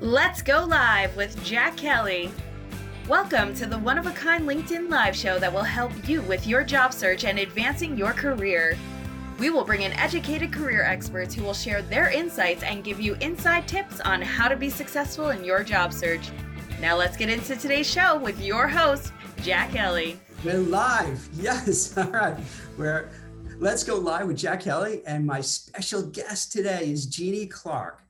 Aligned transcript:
Let's 0.00 0.42
go 0.42 0.64
live 0.64 1.14
with 1.16 1.42
Jack 1.44 1.76
Kelly. 1.76 2.30
Welcome 3.08 3.54
to 3.54 3.66
the 3.66 3.78
one 3.78 3.98
of 3.98 4.06
a 4.06 4.10
kind 4.12 4.48
LinkedIn 4.48 4.90
live 4.90 5.14
show 5.14 5.38
that 5.38 5.52
will 5.52 5.62
help 5.62 5.92
you 6.08 6.22
with 6.22 6.46
your 6.46 6.64
job 6.64 6.92
search 6.92 7.24
and 7.24 7.38
advancing 7.38 7.96
your 7.96 8.12
career. 8.12 8.76
We 9.38 9.50
will 9.50 9.64
bring 9.64 9.82
in 9.82 9.92
educated 9.92 10.52
career 10.52 10.82
experts 10.82 11.34
who 11.34 11.44
will 11.44 11.54
share 11.54 11.82
their 11.82 12.10
insights 12.10 12.62
and 12.62 12.84
give 12.84 13.00
you 13.00 13.14
inside 13.20 13.68
tips 13.68 14.00
on 14.00 14.22
how 14.22 14.48
to 14.48 14.56
be 14.56 14.70
successful 14.70 15.30
in 15.30 15.44
your 15.44 15.62
job 15.62 15.92
search. 15.92 16.30
Now, 16.80 16.96
let's 16.96 17.16
get 17.16 17.28
into 17.28 17.54
today's 17.56 17.88
show 17.88 18.18
with 18.18 18.40
your 18.40 18.66
host, 18.66 19.12
Jack 19.42 19.70
Kelly. 19.72 20.18
We're 20.44 20.58
live. 20.58 21.28
Yes. 21.34 21.96
All 21.96 22.10
right. 22.10 22.36
We're 22.76 23.08
let's 23.58 23.84
go 23.84 23.96
live 23.96 24.26
with 24.26 24.36
Jack 24.36 24.62
Kelly. 24.62 25.02
And 25.06 25.24
my 25.26 25.40
special 25.40 26.02
guest 26.02 26.52
today 26.52 26.90
is 26.90 27.06
Jeannie 27.06 27.46
Clark. 27.46 28.02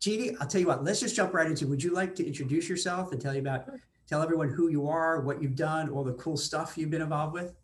Jeannie, 0.00 0.34
I'll 0.40 0.46
tell 0.46 0.60
you 0.60 0.66
what, 0.66 0.82
let's 0.82 0.98
just 0.98 1.14
jump 1.14 1.34
right 1.34 1.46
into 1.46 1.66
Would 1.66 1.82
you 1.82 1.92
like 1.92 2.14
to 2.14 2.26
introduce 2.26 2.68
yourself 2.68 3.12
and 3.12 3.20
tell 3.20 3.34
you 3.34 3.40
about 3.40 3.66
tell 4.08 4.22
everyone 4.22 4.48
who 4.48 4.68
you 4.68 4.88
are, 4.88 5.20
what 5.20 5.42
you've 5.42 5.54
done, 5.54 5.90
all 5.90 6.02
the 6.02 6.14
cool 6.14 6.38
stuff 6.38 6.76
you've 6.76 6.90
been 6.90 7.02
involved 7.02 7.34
with? 7.34 7.54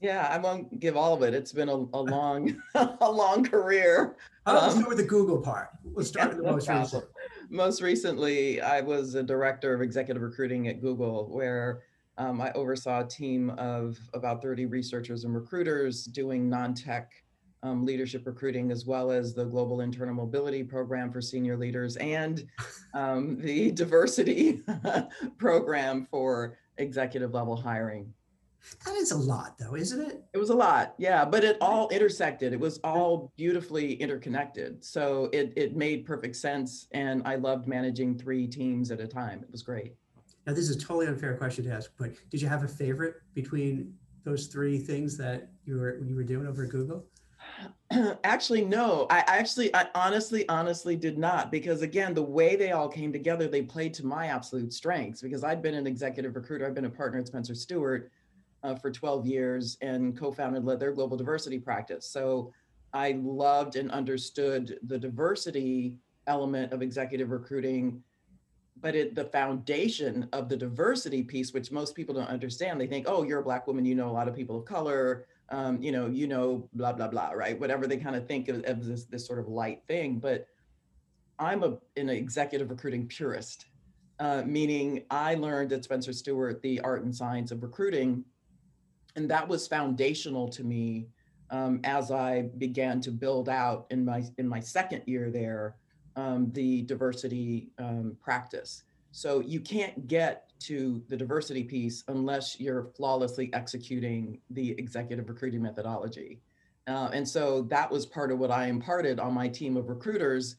Yeah, 0.00 0.28
I 0.30 0.36
won't 0.36 0.78
give 0.78 0.94
all 0.94 1.14
of 1.14 1.22
it. 1.22 1.32
It's 1.32 1.52
been 1.52 1.70
a, 1.70 1.72
a 1.72 1.74
long, 2.02 2.62
a 2.74 3.10
long 3.10 3.42
career. 3.42 4.16
Let's 4.44 4.64
um, 4.64 4.70
start 4.72 4.88
with 4.90 4.98
the 4.98 5.04
Google 5.04 5.40
part. 5.40 5.70
We'll 5.84 6.04
start 6.04 6.28
with 6.28 6.44
the 6.44 6.44
most 6.52 6.68
recent. 6.68 7.04
Most 7.48 7.80
recently, 7.80 8.60
I 8.60 8.82
was 8.82 9.14
a 9.14 9.22
director 9.22 9.72
of 9.72 9.80
executive 9.80 10.22
recruiting 10.22 10.68
at 10.68 10.82
Google, 10.82 11.28
where 11.30 11.82
um, 12.18 12.42
I 12.42 12.52
oversaw 12.52 13.06
a 13.06 13.08
team 13.08 13.50
of 13.56 13.98
about 14.12 14.42
30 14.42 14.66
researchers 14.66 15.24
and 15.24 15.34
recruiters 15.34 16.04
doing 16.04 16.48
non-tech 16.50 17.10
um, 17.62 17.84
leadership 17.84 18.26
recruiting, 18.26 18.70
as 18.70 18.86
well 18.86 19.10
as 19.10 19.34
the 19.34 19.44
Global 19.44 19.80
Internal 19.80 20.14
Mobility 20.14 20.62
Program 20.62 21.10
for 21.10 21.20
senior 21.20 21.56
leaders 21.56 21.96
and 21.96 22.46
um, 22.94 23.38
the 23.40 23.70
diversity 23.72 24.62
program 25.38 26.06
for 26.10 26.58
executive 26.78 27.34
level 27.34 27.56
hiring. 27.56 28.12
That 28.84 28.94
is 28.96 29.12
a 29.12 29.16
lot, 29.16 29.56
though, 29.58 29.76
isn't 29.76 30.00
it? 30.00 30.24
It 30.32 30.38
was 30.38 30.50
a 30.50 30.54
lot, 30.54 30.94
yeah, 30.98 31.24
but 31.24 31.44
it 31.44 31.56
all 31.60 31.88
intersected. 31.90 32.52
It 32.52 32.58
was 32.58 32.78
all 32.78 33.32
beautifully 33.36 33.94
interconnected. 33.94 34.84
So 34.84 35.30
it, 35.32 35.52
it 35.56 35.76
made 35.76 36.04
perfect 36.04 36.36
sense. 36.36 36.88
And 36.92 37.22
I 37.24 37.36
loved 37.36 37.68
managing 37.68 38.18
three 38.18 38.46
teams 38.46 38.90
at 38.90 39.00
a 39.00 39.06
time. 39.06 39.40
It 39.42 39.52
was 39.52 39.62
great. 39.62 39.94
Now, 40.46 40.52
this 40.52 40.68
is 40.68 40.76
a 40.76 40.78
totally 40.78 41.06
unfair 41.06 41.36
question 41.36 41.64
to 41.64 41.72
ask, 41.72 41.90
but 41.98 42.12
did 42.30 42.40
you 42.40 42.48
have 42.48 42.64
a 42.64 42.68
favorite 42.68 43.16
between 43.34 43.94
those 44.24 44.46
three 44.46 44.78
things 44.78 45.16
that 45.16 45.48
you 45.64 45.76
were 45.76 45.98
you 45.98 46.14
were 46.14 46.24
doing 46.24 46.46
over 46.46 46.64
at 46.64 46.70
Google? 46.70 47.04
actually, 48.24 48.64
no. 48.64 49.06
I 49.10 49.24
actually, 49.26 49.74
I 49.74 49.86
honestly, 49.94 50.48
honestly 50.48 50.96
did 50.96 51.18
not 51.18 51.50
because 51.50 51.82
again, 51.82 52.14
the 52.14 52.22
way 52.22 52.56
they 52.56 52.72
all 52.72 52.88
came 52.88 53.12
together, 53.12 53.48
they 53.48 53.62
played 53.62 53.94
to 53.94 54.06
my 54.06 54.26
absolute 54.26 54.72
strengths 54.72 55.22
because 55.22 55.44
I'd 55.44 55.62
been 55.62 55.74
an 55.74 55.86
executive 55.86 56.34
recruiter. 56.36 56.66
I've 56.66 56.74
been 56.74 56.86
a 56.86 56.90
partner 56.90 57.20
at 57.20 57.28
Spencer 57.28 57.54
Stuart 57.54 58.10
uh, 58.62 58.74
for 58.74 58.90
12 58.90 59.26
years 59.26 59.78
and 59.80 60.16
co-founded 60.16 60.64
led 60.64 60.80
their 60.80 60.92
global 60.92 61.16
diversity 61.16 61.58
practice. 61.58 62.06
So 62.08 62.52
I 62.92 63.12
loved 63.22 63.76
and 63.76 63.90
understood 63.90 64.78
the 64.86 64.98
diversity 64.98 65.96
element 66.26 66.72
of 66.72 66.82
executive 66.82 67.30
recruiting 67.30 68.02
but 68.80 68.94
it 68.94 69.14
the 69.14 69.24
foundation 69.24 70.28
of 70.32 70.48
the 70.48 70.56
diversity 70.56 71.22
piece 71.22 71.52
which 71.52 71.70
most 71.70 71.94
people 71.94 72.14
don't 72.14 72.28
understand 72.28 72.80
they 72.80 72.86
think 72.86 73.06
oh 73.08 73.22
you're 73.22 73.40
a 73.40 73.44
black 73.44 73.66
woman 73.66 73.84
you 73.84 73.94
know 73.94 74.10
a 74.10 74.12
lot 74.12 74.28
of 74.28 74.34
people 74.34 74.58
of 74.58 74.64
color 74.64 75.26
um, 75.50 75.80
you 75.80 75.92
know 75.92 76.06
you 76.06 76.26
know 76.26 76.68
blah 76.72 76.92
blah 76.92 77.08
blah 77.08 77.30
right 77.30 77.58
whatever 77.58 77.86
they 77.86 77.96
kind 77.96 78.16
of 78.16 78.26
think 78.26 78.48
of, 78.48 78.64
of 78.64 78.84
this 78.84 79.04
this 79.04 79.26
sort 79.26 79.38
of 79.38 79.48
light 79.48 79.82
thing 79.86 80.18
but 80.18 80.46
i'm 81.38 81.62
a 81.62 81.78
an 81.96 82.08
executive 82.08 82.70
recruiting 82.70 83.06
purist 83.06 83.66
uh, 84.18 84.42
meaning 84.44 85.04
i 85.10 85.34
learned 85.34 85.72
at 85.72 85.84
spencer 85.84 86.12
stuart 86.12 86.60
the 86.62 86.80
art 86.80 87.04
and 87.04 87.14
science 87.14 87.50
of 87.50 87.62
recruiting 87.62 88.24
and 89.14 89.30
that 89.30 89.46
was 89.46 89.66
foundational 89.66 90.48
to 90.48 90.64
me 90.64 91.06
um, 91.50 91.80
as 91.84 92.10
i 92.10 92.42
began 92.58 93.00
to 93.00 93.10
build 93.10 93.48
out 93.48 93.86
in 93.90 94.04
my 94.04 94.24
in 94.38 94.48
my 94.48 94.60
second 94.60 95.02
year 95.06 95.30
there 95.30 95.76
um, 96.16 96.50
the 96.52 96.82
diversity 96.82 97.68
um, 97.78 98.16
practice. 98.20 98.82
So 99.16 99.40
you 99.40 99.60
can't 99.60 100.06
get 100.06 100.52
to 100.58 101.02
the 101.08 101.16
diversity 101.16 101.64
piece 101.64 102.04
unless 102.08 102.60
you're 102.60 102.90
flawlessly 102.94 103.48
executing 103.54 104.38
the 104.50 104.72
executive 104.72 105.30
recruiting 105.30 105.62
methodology. 105.62 106.42
Uh, 106.86 107.08
and 107.14 107.26
so 107.26 107.62
that 107.62 107.90
was 107.90 108.04
part 108.04 108.30
of 108.30 108.38
what 108.38 108.50
I 108.50 108.66
imparted 108.66 109.18
on 109.18 109.32
my 109.32 109.48
team 109.48 109.78
of 109.78 109.88
recruiters 109.88 110.56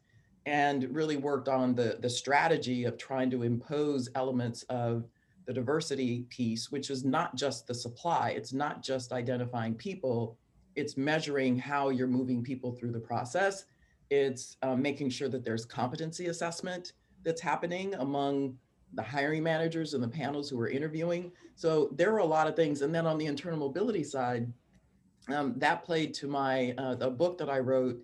and 0.48 0.86
really 0.86 1.18
worked 1.18 1.48
on 1.48 1.76
the, 1.76 2.00
the 2.02 2.10
strategy 2.10 2.86
of 2.86 2.98
trying 2.98 3.30
to 3.30 3.44
impose 3.44 4.10
elements 4.16 4.64
of 4.72 5.08
the 5.46 5.54
diversity 5.54 6.24
piece, 6.30 6.72
which 6.72 6.90
is 6.90 7.06
not 7.06 7.36
just 7.36 7.68
the 7.68 7.76
supply, 7.76 8.30
it's 8.32 8.54
not 8.54 8.82
just 8.82 9.12
identifying 9.12 9.76
people, 9.76 10.36
it's 10.76 10.98
measuring 10.98 11.60
how 11.60 11.90
you're 11.90 12.08
moving 12.08 12.42
people 12.42 12.72
through 12.72 12.92
the 12.92 13.00
process. 13.00 13.66
It's 14.10 14.58
um, 14.64 14.82
making 14.82 15.12
sure 15.12 15.30
that 15.30 15.44
there's 15.44 15.64
competency 15.64 16.26
assessment 16.26 16.94
that's 17.24 17.42
happening 17.42 17.94
among 17.96 18.58
the 18.94 19.04
hiring 19.04 19.44
managers 19.44 19.94
and 19.94 20.04
the 20.04 20.08
panels 20.08 20.50
who 20.50 20.60
are 20.60 20.70
interviewing. 20.70 21.32
So 21.56 21.90
there 21.94 22.14
are 22.14 22.20
a 22.20 22.26
lot 22.26 22.48
of 22.48 22.56
things. 22.56 22.82
And 22.82 22.94
then 22.94 23.06
on 23.06 23.18
the 23.18 23.26
internal 23.26 23.60
mobility 23.60 24.04
side, 24.04 24.52
um, 25.30 25.54
that 25.58 25.84
played 25.84 26.14
to 26.16 26.28
my 26.28 26.74
uh, 26.78 26.96
a 27.02 27.10
book 27.10 27.38
that 27.40 27.50
I 27.50 27.60
wrote 27.60 28.02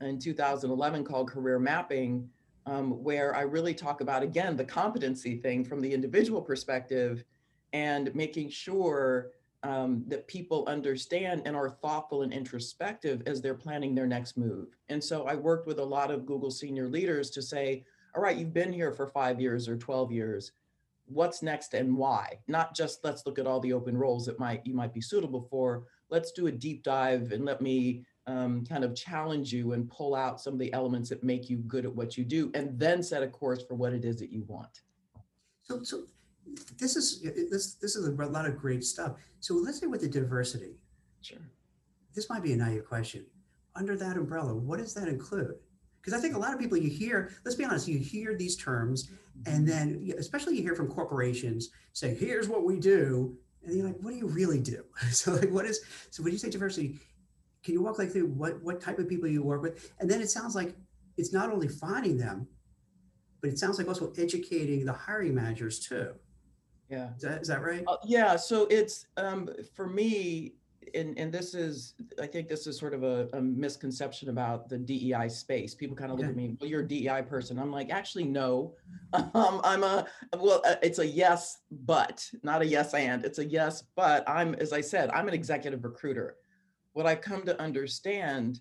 in 0.00 0.18
2011 0.18 1.04
called 1.04 1.30
Career 1.30 1.58
Mapping, 1.58 2.28
um, 2.66 3.02
where 3.02 3.34
I 3.34 3.42
really 3.42 3.72
talk 3.72 4.00
about 4.02 4.22
again 4.22 4.56
the 4.56 4.64
competency 4.64 5.36
thing 5.38 5.64
from 5.64 5.80
the 5.80 5.92
individual 5.92 6.42
perspective, 6.42 7.24
and 7.72 8.14
making 8.14 8.50
sure 8.50 9.30
um, 9.62 10.04
that 10.06 10.28
people 10.28 10.64
understand 10.68 11.42
and 11.44 11.56
are 11.56 11.70
thoughtful 11.70 12.22
and 12.22 12.32
introspective 12.32 13.22
as 13.26 13.40
they're 13.40 13.54
planning 13.54 13.94
their 13.94 14.06
next 14.06 14.36
move. 14.36 14.76
And 14.88 15.02
so 15.02 15.26
I 15.26 15.34
worked 15.34 15.66
with 15.66 15.78
a 15.78 15.84
lot 15.84 16.10
of 16.10 16.26
Google 16.26 16.50
senior 16.50 16.88
leaders 16.88 17.30
to 17.30 17.42
say, 17.42 17.84
all 18.16 18.22
right, 18.22 18.36
you've 18.36 18.54
been 18.54 18.72
here 18.72 18.92
for 18.92 19.06
five 19.06 19.40
years 19.40 19.68
or 19.68 19.76
12 19.76 20.10
years. 20.10 20.52
What's 21.04 21.42
next 21.42 21.74
and 21.74 21.96
why? 21.96 22.38
Not 22.48 22.74
just 22.74 23.04
let's 23.04 23.26
look 23.26 23.38
at 23.38 23.46
all 23.46 23.60
the 23.60 23.74
open 23.74 23.96
roles 23.96 24.24
that 24.26 24.40
might 24.40 24.66
you 24.66 24.74
might 24.74 24.94
be 24.94 25.02
suitable 25.02 25.46
for. 25.50 25.84
Let's 26.08 26.32
do 26.32 26.46
a 26.46 26.52
deep 26.52 26.82
dive 26.82 27.30
and 27.32 27.44
let 27.44 27.60
me 27.60 28.04
um, 28.26 28.64
kind 28.64 28.82
of 28.82 28.96
challenge 28.96 29.52
you 29.52 29.72
and 29.72 29.88
pull 29.88 30.14
out 30.14 30.40
some 30.40 30.54
of 30.54 30.58
the 30.58 30.72
elements 30.72 31.10
that 31.10 31.22
make 31.22 31.48
you 31.48 31.58
good 31.58 31.84
at 31.84 31.94
what 31.94 32.16
you 32.16 32.24
do, 32.24 32.50
and 32.54 32.76
then 32.76 33.02
set 33.02 33.22
a 33.22 33.28
course 33.28 33.62
for 33.62 33.74
what 33.74 33.92
it 33.92 34.04
is 34.04 34.18
that 34.18 34.32
you 34.32 34.42
want. 34.48 34.80
So, 35.62 35.82
so 35.84 36.04
this 36.78 36.96
is 36.96 37.20
this 37.22 37.74
this 37.74 37.94
is 37.94 38.08
a 38.08 38.10
lot 38.10 38.46
of 38.46 38.56
great 38.56 38.82
stuff. 38.82 39.12
So 39.40 39.54
let's 39.54 39.78
say 39.78 39.86
with 39.86 40.00
the 40.00 40.08
diversity. 40.08 40.80
Sure. 41.20 41.38
This 42.14 42.28
might 42.30 42.42
be 42.42 42.52
a 42.52 42.56
naive 42.56 42.86
question. 42.86 43.26
Under 43.76 43.96
that 43.96 44.16
umbrella, 44.16 44.54
what 44.54 44.78
does 44.78 44.94
that 44.94 45.06
include? 45.06 45.56
Because 46.06 46.20
I 46.20 46.22
think 46.22 46.36
a 46.36 46.38
lot 46.38 46.54
of 46.54 46.60
people 46.60 46.78
you 46.78 46.88
hear, 46.88 47.32
let's 47.44 47.56
be 47.56 47.64
honest, 47.64 47.88
you 47.88 47.98
hear 47.98 48.36
these 48.36 48.56
terms, 48.56 49.10
and 49.44 49.66
then 49.66 50.08
especially 50.18 50.56
you 50.56 50.62
hear 50.62 50.76
from 50.76 50.86
corporations 50.86 51.70
say, 51.94 52.14
"Here's 52.14 52.48
what 52.48 52.62
we 52.64 52.78
do," 52.78 53.36
and 53.64 53.76
you're 53.76 53.84
like, 53.84 53.98
"What 53.98 54.12
do 54.12 54.16
you 54.16 54.28
really 54.28 54.60
do?" 54.60 54.84
So 55.10 55.32
like, 55.32 55.50
what 55.50 55.66
is 55.66 55.80
so 56.10 56.22
when 56.22 56.32
you 56.32 56.38
say 56.38 56.48
diversity? 56.48 57.00
Can 57.64 57.74
you 57.74 57.82
walk 57.82 57.98
like 57.98 58.12
through 58.12 58.28
what 58.28 58.62
what 58.62 58.80
type 58.80 59.00
of 59.00 59.08
people 59.08 59.28
you 59.28 59.42
work 59.42 59.62
with? 59.62 59.92
And 59.98 60.08
then 60.08 60.20
it 60.20 60.30
sounds 60.30 60.54
like 60.54 60.76
it's 61.16 61.32
not 61.32 61.50
only 61.50 61.66
finding 61.66 62.16
them, 62.16 62.46
but 63.40 63.50
it 63.50 63.58
sounds 63.58 63.76
like 63.76 63.88
also 63.88 64.12
educating 64.16 64.84
the 64.84 64.92
hiring 64.92 65.34
managers 65.34 65.80
too. 65.80 66.12
Yeah. 66.88 67.16
Is 67.16 67.22
that, 67.22 67.42
is 67.42 67.48
that 67.48 67.62
right? 67.62 67.82
Uh, 67.88 67.96
yeah. 68.04 68.36
So 68.36 68.66
it's 68.66 69.06
um, 69.16 69.48
for 69.74 69.88
me, 69.88 70.54
and, 70.94 71.18
and 71.18 71.32
this 71.32 71.54
is, 71.54 71.94
I 72.20 72.26
think 72.26 72.48
this 72.48 72.66
is 72.66 72.78
sort 72.78 72.94
of 72.94 73.02
a, 73.02 73.28
a 73.32 73.40
misconception 73.40 74.28
about 74.28 74.68
the 74.68 74.78
DEI 74.78 75.28
space. 75.28 75.74
People 75.74 75.96
kind 75.96 76.10
of 76.10 76.18
look 76.18 76.28
at 76.28 76.36
me, 76.36 76.56
well, 76.60 76.68
you're 76.68 76.80
a 76.80 76.88
DEI 76.88 77.22
person. 77.22 77.58
I'm 77.58 77.70
like, 77.70 77.90
actually, 77.90 78.24
no. 78.24 78.74
Um, 79.34 79.60
I'm 79.64 79.82
a, 79.82 80.06
well, 80.38 80.62
uh, 80.66 80.76
it's 80.82 80.98
a 80.98 81.06
yes, 81.06 81.58
but 81.70 82.28
not 82.42 82.62
a 82.62 82.66
yes 82.66 82.92
and. 82.94 83.24
It's 83.24 83.38
a 83.38 83.44
yes, 83.44 83.84
but 83.94 84.28
I'm, 84.28 84.54
as 84.54 84.72
I 84.72 84.80
said, 84.80 85.10
I'm 85.10 85.28
an 85.28 85.34
executive 85.34 85.84
recruiter. 85.84 86.36
What 86.92 87.06
I've 87.06 87.20
come 87.20 87.42
to 87.44 87.60
understand 87.60 88.60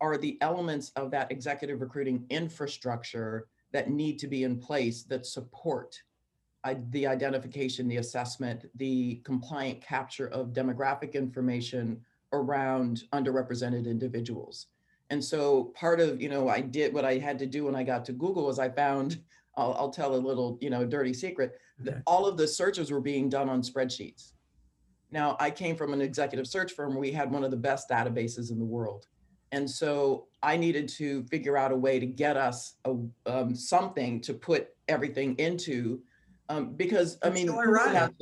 are 0.00 0.18
the 0.18 0.36
elements 0.40 0.90
of 0.96 1.10
that 1.12 1.30
executive 1.30 1.80
recruiting 1.80 2.26
infrastructure 2.28 3.46
that 3.72 3.90
need 3.90 4.18
to 4.18 4.26
be 4.26 4.44
in 4.44 4.58
place 4.58 5.04
that 5.04 5.26
support 5.26 5.96
The 6.90 7.06
identification, 7.06 7.88
the 7.88 7.96
assessment, 7.96 8.66
the 8.76 9.20
compliant 9.24 9.80
capture 9.80 10.28
of 10.28 10.52
demographic 10.52 11.14
information 11.14 12.00
around 12.32 13.04
underrepresented 13.12 13.86
individuals. 13.86 14.68
And 15.10 15.22
so 15.22 15.64
part 15.74 16.00
of, 16.00 16.22
you 16.22 16.28
know, 16.28 16.48
I 16.48 16.60
did 16.60 16.94
what 16.94 17.04
I 17.04 17.18
had 17.18 17.38
to 17.40 17.46
do 17.46 17.64
when 17.66 17.74
I 17.74 17.82
got 17.82 18.04
to 18.06 18.12
Google 18.12 18.46
was 18.46 18.58
I 18.58 18.70
found, 18.70 19.20
I'll, 19.56 19.74
I'll 19.74 19.90
tell 19.90 20.14
a 20.14 20.16
little, 20.16 20.56
you 20.60 20.70
know, 20.70 20.86
dirty 20.86 21.12
secret, 21.12 21.58
okay. 21.80 21.90
that 21.90 22.02
all 22.06 22.26
of 22.26 22.38
the 22.38 22.48
searches 22.48 22.90
were 22.90 23.00
being 23.00 23.28
done 23.28 23.50
on 23.50 23.60
spreadsheets. 23.60 24.32
Now 25.10 25.36
I 25.38 25.50
came 25.50 25.76
from 25.76 25.92
an 25.92 26.00
executive 26.00 26.46
search 26.46 26.72
firm. 26.72 26.96
We 26.96 27.12
had 27.12 27.30
one 27.30 27.44
of 27.44 27.50
the 27.50 27.58
best 27.58 27.90
databases 27.90 28.50
in 28.50 28.58
the 28.58 28.64
world. 28.64 29.06
And 29.52 29.68
so 29.68 30.28
I 30.42 30.56
needed 30.56 30.88
to 30.90 31.24
figure 31.24 31.58
out 31.58 31.72
a 31.72 31.76
way 31.76 32.00
to 32.00 32.06
get 32.06 32.38
us 32.38 32.76
a, 32.86 32.96
um, 33.26 33.54
something 33.54 34.20
to 34.22 34.32
put 34.32 34.70
everything 34.88 35.34
into. 35.36 36.00
Um, 36.52 36.74
because 36.74 37.18
I 37.22 37.30
mean, 37.30 37.48
ironic. 37.50 38.12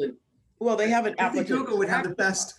well, 0.58 0.76
they 0.76 0.88
have 0.90 1.06
an 1.06 1.14
I 1.18 1.24
applicant. 1.24 1.48
Google 1.48 1.78
would 1.78 1.88
have 1.88 2.04
the 2.04 2.14
best. 2.14 2.54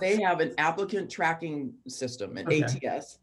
they 0.00 0.20
have 0.22 0.40
an 0.40 0.54
applicant 0.58 1.10
tracking 1.10 1.72
system, 1.88 2.36
an 2.36 2.46
Okay. 2.46 2.62
ATS. 2.62 3.18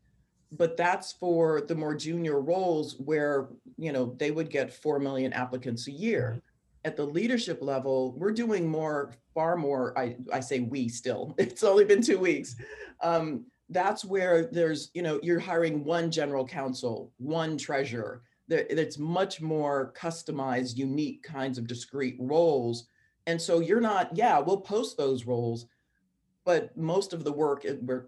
But 0.51 0.77
that's 0.77 1.11
for 1.11 1.61
the 1.61 1.75
more 1.75 1.93
junior 1.93 2.39
roles 2.39 2.95
where, 2.99 3.49
you 3.77 3.91
know, 3.91 4.15
they 4.17 4.31
would 4.31 4.49
get 4.49 4.73
4 4.73 4.97
million 4.97 5.33
applicants 5.33 5.87
a 5.87 5.91
year. 5.91 6.41
At 6.85 6.95
the 6.95 7.03
leadership 7.03 7.61
level, 7.61 8.13
we're 8.17 8.31
doing 8.31 8.65
more, 8.65 9.11
far 9.33 9.57
more, 9.57 9.97
I, 9.99 10.15
I 10.31 10.39
say 10.39 10.61
we 10.61 10.87
still, 10.87 11.35
it's 11.37 11.63
only 11.63 11.83
been 11.83 12.01
two 12.01 12.17
weeks. 12.17 12.55
Um, 13.03 13.45
that's 13.69 14.05
where 14.05 14.45
there's, 14.45 14.89
you 14.93 15.01
know, 15.01 15.19
you're 15.21 15.39
hiring 15.39 15.83
one 15.83 16.09
general 16.09 16.47
counsel, 16.47 17.11
one 17.17 17.57
treasurer. 17.57 18.23
It's 18.49 18.97
much 18.97 19.41
more 19.41 19.93
customized, 19.97 20.77
unique 20.77 21.23
kinds 21.23 21.57
of 21.57 21.67
discrete 21.67 22.15
roles. 22.19 22.87
And 23.25 23.41
so 23.41 23.59
you're 23.59 23.81
not, 23.81 24.15
yeah, 24.15 24.39
we'll 24.39 24.61
post 24.61 24.97
those 24.97 25.25
roles, 25.25 25.65
but 26.45 26.75
most 26.77 27.11
of 27.13 27.23
the 27.23 27.31
work 27.31 27.65
we're 27.81 28.07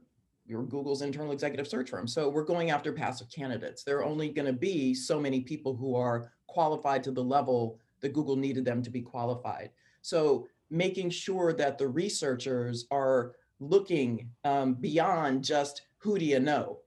you're 0.50 0.64
Google's 0.64 1.04
internal 1.04 1.32
executive 1.32 1.68
search 1.68 1.92
firm. 1.92 2.08
So 2.08 2.28
we're 2.28 2.44
going 2.44 2.72
after 2.72 2.92
passive 2.92 3.30
candidates. 3.30 3.84
There 3.84 4.00
are 4.00 4.04
only 4.04 4.30
going 4.30 4.48
to 4.48 4.54
be 4.54 4.96
so 4.96 5.20
many 5.20 5.42
people 5.42 5.76
who 5.76 5.96
are 5.96 6.32
qualified 6.48 7.04
to 7.04 7.12
the 7.12 7.24
level 7.24 7.78
that 8.02 8.14
Google 8.14 8.36
needed 8.36 8.66
them 8.66 8.82
to 8.82 8.90
be 8.90 9.02
qualified. 9.02 9.70
So 10.02 10.48
making 10.72 11.12
sure 11.12 11.54
that 11.54 11.78
the 11.78 11.88
researchers 11.88 12.88
are 12.90 13.34
looking 13.60 14.32
um, 14.44 14.74
beyond 14.74 15.44
just 15.44 15.84
who 15.98 16.18
do 16.18 16.26
you 16.26 16.40
know, 16.40 16.80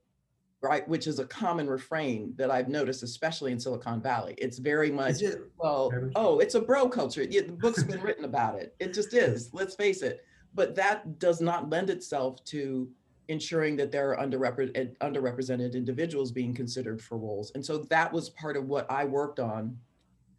right? 0.63 0.87
Which 0.87 1.07
is 1.07 1.19
a 1.19 1.25
common 1.25 1.69
refrain 1.69 2.33
that 2.37 2.49
I've 2.49 2.69
noticed, 2.69 3.03
especially 3.03 3.51
in 3.51 3.59
Silicon 3.59 4.01
Valley. 4.01 4.33
It's 4.37 4.57
very 4.57 4.89
much 4.89 5.21
it- 5.21 5.41
well, 5.57 5.91
oh, 6.15 6.39
it's 6.39 6.55
a 6.55 6.61
bro 6.61 6.87
culture. 6.87 7.23
Yeah, 7.29 7.41
the 7.41 7.51
book's 7.51 7.83
been 7.83 8.01
written 8.07 8.23
about 8.23 8.55
it. 8.55 8.73
It 8.79 8.93
just 8.93 9.13
is. 9.13 9.49
Let's 9.53 9.75
face 9.75 10.01
it. 10.01 10.23
But 10.55 10.73
that 10.75 11.19
does 11.19 11.41
not 11.41 11.69
lend 11.69 11.89
itself 11.89 12.43
to 12.45 12.89
ensuring 13.27 13.75
that 13.75 13.91
there 13.91 14.13
are 14.13 14.25
underrepresented, 14.25 14.71
eh, 14.75 14.85
underrepresented 15.01 15.73
individuals 15.73 16.31
being 16.31 16.53
considered 16.53 17.01
for 17.01 17.17
roles. 17.17 17.51
And 17.55 17.65
so 17.65 17.79
that 17.89 18.11
was 18.13 18.29
part 18.29 18.55
of 18.55 18.67
what 18.67 18.89
I 18.89 19.03
worked 19.03 19.39
on 19.39 19.77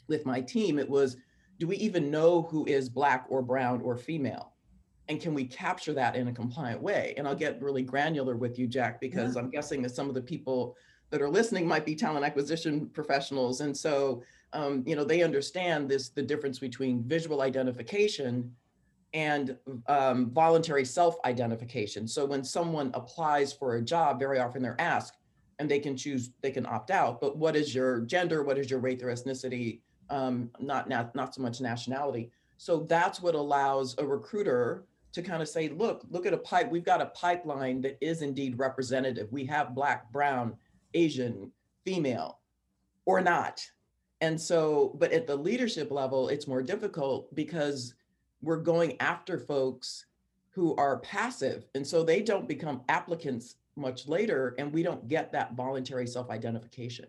with 0.09 0.25
my 0.25 0.41
team. 0.41 0.79
It 0.79 0.89
was, 0.89 1.19
do 1.59 1.67
we 1.67 1.77
even 1.77 2.11
know 2.11 2.43
who 2.43 2.65
is 2.67 2.89
Black 2.89 3.27
or 3.29 3.43
Brown 3.43 3.83
or 3.83 3.97
female? 3.97 4.54
And 5.09 5.21
can 5.21 5.35
we 5.35 5.45
capture 5.45 5.93
that 5.93 6.17
in 6.17 6.29
a 6.29 6.33
compliant 6.33 6.81
way? 6.81 7.15
And 7.17 7.29
I'll 7.29 7.35
get 7.35 7.61
really 7.61 7.83
granular 7.83 8.37
with 8.37 8.59
you, 8.59 8.67
Jack, 8.67 9.01
because 9.01 9.37
I'm 9.37 9.51
guessing 9.51 9.83
that 9.83 9.95
some 9.95 10.09
of 10.09 10.15
the 10.15 10.23
people 10.23 10.77
that 11.11 11.21
are 11.21 11.29
listening 11.29 11.69
might 11.69 11.85
be 11.85 11.95
talent 11.95 12.25
acquisition 12.25 12.89
professionals. 12.89 13.61
And 13.61 13.77
so 13.77 14.23
um, 14.55 14.85
you 14.87 14.97
know, 14.97 15.05
they 15.05 15.23
understand 15.23 15.89
this, 15.89 16.09
the 16.09 16.23
difference 16.23 16.59
between 16.59 17.03
visual 17.03 17.43
identification 17.43 18.55
and 19.13 19.57
um, 19.89 20.31
voluntary 20.31 20.85
self-identification. 20.85 22.09
So 22.09 22.25
when 22.25 22.43
someone 22.43 22.91
applies 22.95 23.53
for 23.53 23.77
a 23.77 23.83
job, 23.83 24.19
very 24.19 24.39
often 24.39 24.63
they're 24.63 24.81
asked, 24.81 25.19
and 25.59 25.71
they 25.71 25.79
can 25.79 25.97
choose, 25.97 26.31
they 26.41 26.51
can 26.51 26.67
opt 26.67 26.91
out, 26.91 27.21
but 27.21 27.37
what 27.37 27.55
is 27.55 27.75
your 27.75 28.01
gender? 28.01 28.43
What 28.43 28.59
is 28.59 28.71
your 28.71 28.81
race 28.81 29.03
or 29.03 29.07
ethnicity? 29.07 29.81
Um, 30.11 30.51
not, 30.59 30.89
not, 30.89 31.15
not 31.15 31.35
so 31.35 31.43
much 31.43 31.61
nationality. 31.61 32.31
So 32.57 32.81
that's 32.89 33.23
what 33.23 33.35
allows 33.35 33.95
a 33.99 34.05
recruiter 34.05 34.85
to 35.15 35.23
kind 35.23 35.41
of 35.41 35.49
say, 35.49 35.69
look, 35.69 36.05
look 36.11 36.27
at 36.27 36.35
a 36.35 36.39
pipe. 36.39 36.71
We've 36.71 36.85
got 36.85 37.01
a 37.01 37.07
pipeline 37.07 37.81
that 37.83 37.97
is 38.01 38.21
indeed 38.21 38.59
representative. 38.59 39.33
We 39.33 39.47
have 39.47 39.75
black, 39.75 40.13
brown, 40.13 40.57
Asian, 40.93 41.53
female, 41.85 42.41
or 43.07 43.21
not. 43.21 43.65
And 44.21 44.41
so, 44.41 44.97
but 44.99 45.13
at 45.13 45.27
the 45.27 45.37
leadership 45.37 45.91
level, 45.93 46.29
it's 46.29 46.49
more 46.49 46.63
difficult 46.63 47.33
because 47.35 47.95
we're 48.43 48.57
going 48.57 49.01
after 49.01 49.39
folks 49.39 50.07
who 50.51 50.75
are 50.77 50.99
passive. 50.99 51.65
And 51.77 51.87
so 51.87 52.03
they 52.03 52.21
don't 52.21 52.49
become 52.49 52.83
applicants 52.89 53.57
much 53.77 54.09
later, 54.09 54.55
and 54.59 54.73
we 54.73 54.83
don't 54.83 55.07
get 55.09 55.33
that 55.33 55.55
voluntary 55.55 56.07
self 56.07 56.29
identification. 56.31 57.07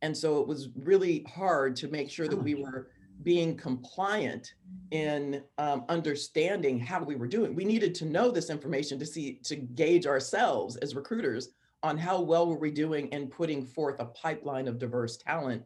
And 0.00 0.16
so 0.16 0.40
it 0.40 0.46
was 0.46 0.68
really 0.76 1.26
hard 1.28 1.76
to 1.76 1.88
make 1.88 2.10
sure 2.10 2.28
that 2.28 2.36
we 2.36 2.54
were 2.54 2.88
being 3.22 3.56
compliant 3.56 4.54
in 4.90 5.42
um, 5.58 5.84
understanding 5.88 6.78
how 6.78 7.02
we 7.02 7.16
were 7.16 7.26
doing. 7.26 7.54
We 7.54 7.64
needed 7.64 7.94
to 7.96 8.04
know 8.04 8.30
this 8.30 8.50
information 8.50 8.98
to 8.98 9.06
see, 9.06 9.40
to 9.44 9.56
gauge 9.56 10.06
ourselves 10.06 10.76
as 10.76 10.94
recruiters 10.94 11.50
on 11.82 11.98
how 11.98 12.20
well 12.20 12.46
were 12.46 12.58
we 12.58 12.70
doing 12.70 13.08
in 13.08 13.28
putting 13.28 13.64
forth 13.64 14.00
a 14.00 14.06
pipeline 14.06 14.68
of 14.68 14.78
diverse 14.78 15.16
talent 15.16 15.62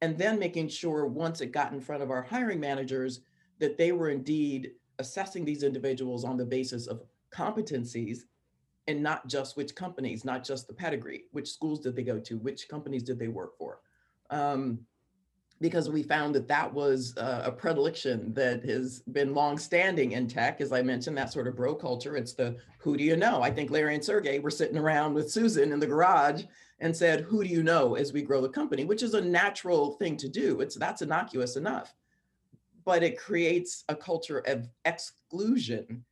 and 0.00 0.18
then 0.18 0.38
making 0.38 0.68
sure 0.68 1.06
once 1.06 1.40
it 1.40 1.52
got 1.52 1.72
in 1.72 1.80
front 1.80 2.02
of 2.02 2.10
our 2.10 2.22
hiring 2.22 2.60
managers 2.60 3.20
that 3.58 3.78
they 3.78 3.92
were 3.92 4.10
indeed 4.10 4.72
assessing 4.98 5.44
these 5.44 5.62
individuals 5.62 6.24
on 6.24 6.36
the 6.36 6.44
basis 6.44 6.86
of 6.86 7.02
competencies 7.32 8.20
and 8.86 9.02
not 9.02 9.26
just 9.26 9.56
which 9.56 9.74
companies, 9.74 10.24
not 10.24 10.44
just 10.44 10.66
the 10.66 10.74
pedigree, 10.74 11.24
which 11.32 11.50
schools 11.50 11.80
did 11.80 11.96
they 11.96 12.02
go 12.02 12.18
to, 12.18 12.36
which 12.38 12.68
companies 12.68 13.02
did 13.02 13.18
they 13.18 13.28
work 13.28 13.56
for. 13.56 13.80
Um, 14.30 14.80
because 15.64 15.88
we 15.88 16.02
found 16.02 16.34
that 16.34 16.46
that 16.46 16.70
was 16.70 17.16
uh, 17.16 17.40
a 17.46 17.50
predilection 17.50 18.34
that 18.34 18.62
has 18.66 19.00
been 19.12 19.32
longstanding 19.32 20.12
in 20.12 20.28
tech, 20.28 20.60
as 20.60 20.72
I 20.72 20.82
mentioned, 20.82 21.16
that 21.16 21.32
sort 21.32 21.46
of 21.46 21.56
bro 21.56 21.74
culture. 21.74 22.18
It's 22.18 22.34
the 22.34 22.56
who 22.76 22.98
do 22.98 23.02
you 23.02 23.16
know? 23.16 23.40
I 23.40 23.50
think 23.50 23.70
Larry 23.70 23.94
and 23.94 24.04
Sergey 24.04 24.40
were 24.40 24.50
sitting 24.50 24.76
around 24.76 25.14
with 25.14 25.30
Susan 25.30 25.72
in 25.72 25.80
the 25.80 25.86
garage 25.86 26.42
and 26.80 26.94
said, 26.94 27.22
"Who 27.22 27.42
do 27.42 27.48
you 27.48 27.62
know?" 27.62 27.94
as 27.94 28.12
we 28.12 28.20
grow 28.20 28.42
the 28.42 28.48
company, 28.50 28.84
which 28.84 29.02
is 29.02 29.14
a 29.14 29.22
natural 29.22 29.92
thing 29.92 30.18
to 30.18 30.28
do. 30.28 30.60
It's 30.60 30.74
that's 30.76 31.00
innocuous 31.00 31.56
enough, 31.56 31.94
but 32.84 33.02
it 33.02 33.18
creates 33.18 33.84
a 33.88 33.96
culture 33.96 34.40
of 34.40 34.68
exclusion 34.84 36.04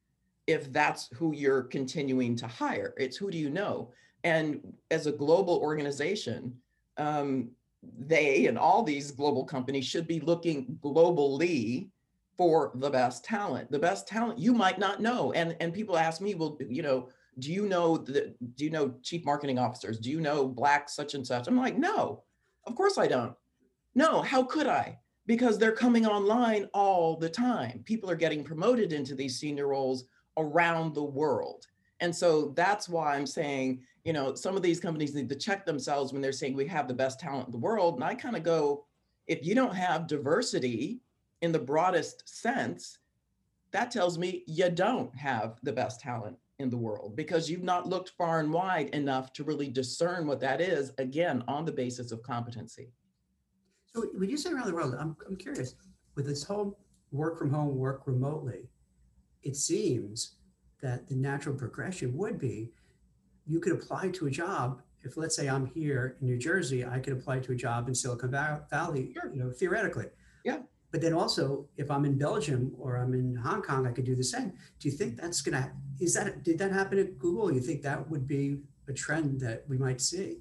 if 0.46 0.72
that's 0.72 1.10
who 1.12 1.34
you're 1.34 1.64
continuing 1.64 2.36
to 2.36 2.46
hire. 2.46 2.94
It's 2.96 3.18
who 3.18 3.30
do 3.30 3.36
you 3.36 3.50
know? 3.50 3.92
And 4.24 4.72
as 4.90 5.06
a 5.06 5.12
global 5.12 5.58
organization, 5.58 6.56
um, 6.96 7.50
they 7.98 8.46
and 8.46 8.58
all 8.58 8.82
these 8.82 9.10
global 9.10 9.44
companies 9.44 9.84
should 9.84 10.06
be 10.06 10.20
looking 10.20 10.78
globally 10.82 11.88
for 12.36 12.72
the 12.76 12.90
best 12.90 13.24
talent. 13.24 13.70
The 13.70 13.78
best 13.78 14.08
talent 14.08 14.38
you 14.38 14.52
might 14.52 14.78
not 14.78 15.00
know. 15.00 15.32
And 15.32 15.56
and 15.60 15.72
people 15.72 15.96
ask 15.96 16.20
me, 16.20 16.34
well, 16.34 16.56
you 16.68 16.82
know, 16.82 17.08
do 17.38 17.52
you 17.52 17.66
know 17.66 17.96
the 17.96 18.34
do 18.54 18.64
you 18.64 18.70
know 18.70 18.94
chief 19.02 19.24
marketing 19.24 19.58
officers? 19.58 19.98
Do 19.98 20.10
you 20.10 20.20
know 20.20 20.46
black 20.46 20.88
such 20.88 21.14
and 21.14 21.26
such? 21.26 21.48
I'm 21.48 21.56
like, 21.56 21.76
no, 21.76 22.22
of 22.66 22.74
course 22.74 22.98
I 22.98 23.06
don't. 23.06 23.34
No, 23.94 24.22
how 24.22 24.42
could 24.42 24.66
I? 24.66 24.98
Because 25.26 25.58
they're 25.58 25.72
coming 25.72 26.06
online 26.06 26.68
all 26.74 27.16
the 27.16 27.28
time. 27.28 27.82
People 27.84 28.10
are 28.10 28.16
getting 28.16 28.42
promoted 28.42 28.92
into 28.92 29.14
these 29.14 29.38
senior 29.38 29.68
roles 29.68 30.04
around 30.36 30.94
the 30.94 31.04
world. 31.04 31.66
And 32.02 32.14
so 32.14 32.52
that's 32.56 32.88
why 32.88 33.14
I'm 33.14 33.28
saying, 33.28 33.80
you 34.04 34.12
know, 34.12 34.34
some 34.34 34.56
of 34.56 34.62
these 34.62 34.80
companies 34.80 35.14
need 35.14 35.28
to 35.28 35.36
check 35.36 35.64
themselves 35.64 36.12
when 36.12 36.20
they're 36.20 36.32
saying 36.32 36.54
we 36.54 36.66
have 36.66 36.88
the 36.88 36.94
best 36.94 37.20
talent 37.20 37.46
in 37.46 37.52
the 37.52 37.58
world. 37.58 37.94
And 37.94 38.02
I 38.02 38.16
kind 38.16 38.34
of 38.36 38.42
go, 38.42 38.86
if 39.28 39.46
you 39.46 39.54
don't 39.54 39.76
have 39.76 40.08
diversity 40.08 41.00
in 41.42 41.52
the 41.52 41.60
broadest 41.60 42.28
sense, 42.28 42.98
that 43.70 43.92
tells 43.92 44.18
me 44.18 44.42
you 44.48 44.68
don't 44.68 45.14
have 45.16 45.60
the 45.62 45.72
best 45.72 46.00
talent 46.00 46.36
in 46.58 46.70
the 46.70 46.76
world 46.76 47.14
because 47.14 47.48
you've 47.48 47.62
not 47.62 47.88
looked 47.88 48.10
far 48.18 48.40
and 48.40 48.52
wide 48.52 48.88
enough 48.88 49.32
to 49.34 49.44
really 49.44 49.68
discern 49.68 50.26
what 50.26 50.40
that 50.40 50.60
is, 50.60 50.92
again, 50.98 51.44
on 51.46 51.64
the 51.64 51.70
basis 51.70 52.10
of 52.10 52.20
competency. 52.24 52.90
So 53.94 54.06
when 54.14 54.28
you 54.28 54.36
say 54.36 54.50
around 54.50 54.66
the 54.66 54.74
world, 54.74 54.96
I'm, 54.98 55.16
I'm 55.28 55.36
curious, 55.36 55.76
with 56.16 56.26
this 56.26 56.42
whole 56.42 56.80
work 57.12 57.38
from 57.38 57.50
home, 57.50 57.76
work 57.76 58.02
remotely, 58.06 58.68
it 59.44 59.54
seems 59.54 60.32
that 60.82 61.08
the 61.08 61.14
natural 61.14 61.54
progression 61.56 62.16
would 62.16 62.38
be 62.38 62.70
you 63.46 63.60
could 63.60 63.72
apply 63.72 64.08
to 64.08 64.26
a 64.26 64.30
job. 64.30 64.82
If 65.02 65.16
let's 65.16 65.34
say 65.34 65.48
I'm 65.48 65.66
here 65.66 66.16
in 66.20 66.26
New 66.28 66.38
Jersey, 66.38 66.84
I 66.84 67.00
could 67.00 67.12
apply 67.12 67.40
to 67.40 67.52
a 67.52 67.56
job 67.56 67.88
in 67.88 67.94
Silicon 67.94 68.30
Valley, 68.30 69.12
Sure. 69.14 69.32
you 69.32 69.42
know, 69.42 69.50
theoretically. 69.50 70.06
Yeah. 70.44 70.58
But 70.92 71.00
then 71.00 71.12
also, 71.12 71.66
if 71.76 71.90
I'm 71.90 72.04
in 72.04 72.18
Belgium 72.18 72.72
or 72.78 72.96
I'm 72.96 73.14
in 73.14 73.34
Hong 73.34 73.62
Kong, 73.62 73.86
I 73.86 73.92
could 73.92 74.04
do 74.04 74.14
the 74.14 74.22
same. 74.22 74.52
Do 74.78 74.88
you 74.88 74.92
think 74.94 75.16
that's 75.16 75.40
gonna? 75.40 75.72
Is 76.00 76.14
that 76.14 76.44
did 76.44 76.58
that 76.58 76.70
happen 76.70 76.98
at 76.98 77.18
Google? 77.18 77.52
You 77.52 77.60
think 77.60 77.82
that 77.82 78.08
would 78.10 78.28
be 78.28 78.58
a 78.88 78.92
trend 78.92 79.40
that 79.40 79.64
we 79.68 79.78
might 79.78 80.00
see? 80.00 80.38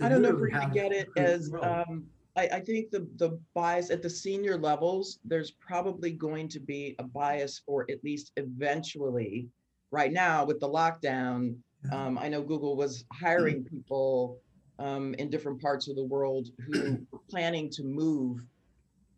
I 0.00 0.08
don't 0.08 0.22
know 0.22 0.30
if 0.30 0.36
we're 0.36 0.50
gonna 0.50 0.72
get 0.72 0.92
it 0.92 1.08
as, 1.16 1.52
um, 1.62 2.06
I, 2.36 2.48
I 2.52 2.60
think 2.60 2.90
the, 2.90 3.08
the 3.16 3.38
bias 3.52 3.90
at 3.90 4.00
the 4.00 4.10
senior 4.10 4.56
levels, 4.56 5.18
there's 5.24 5.50
probably 5.50 6.12
going 6.12 6.48
to 6.50 6.60
be 6.60 6.94
a 7.00 7.02
bias 7.02 7.60
for 7.66 7.84
at 7.90 8.02
least 8.04 8.30
eventually. 8.36 9.48
Right 9.90 10.12
now 10.12 10.44
with 10.44 10.60
the 10.60 10.68
lockdown, 10.68 11.56
um, 11.92 12.18
I 12.18 12.28
know 12.28 12.42
Google 12.42 12.76
was 12.76 13.04
hiring 13.12 13.64
people 13.64 14.40
um, 14.78 15.14
in 15.14 15.30
different 15.30 15.60
parts 15.60 15.88
of 15.88 15.96
the 15.96 16.04
world 16.04 16.48
who 16.58 16.80
were 17.12 17.20
planning 17.30 17.70
to 17.70 17.82
move 17.82 18.44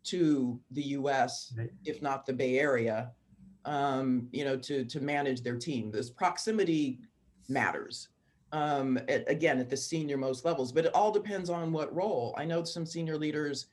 to 0.03 0.59
the 0.71 0.81
US, 0.81 1.53
if 1.85 2.01
not 2.01 2.25
the 2.25 2.33
Bay 2.33 2.59
Area, 2.59 3.11
um, 3.65 4.27
you 4.31 4.43
know, 4.43 4.57
to, 4.57 4.85
to 4.85 4.99
manage 4.99 5.41
their 5.41 5.57
team. 5.57 5.91
This 5.91 6.09
proximity 6.09 6.99
matters. 7.49 8.09
Um, 8.53 8.99
at, 9.07 9.29
again, 9.29 9.59
at 9.59 9.69
the 9.69 9.77
senior 9.77 10.17
most 10.17 10.43
levels, 10.43 10.73
but 10.73 10.85
it 10.85 10.93
all 10.93 11.09
depends 11.11 11.49
on 11.49 11.71
what 11.71 11.95
role. 11.95 12.35
I 12.37 12.43
know 12.43 12.65
some 12.65 12.85
senior 12.85 13.17
leaders, 13.17 13.67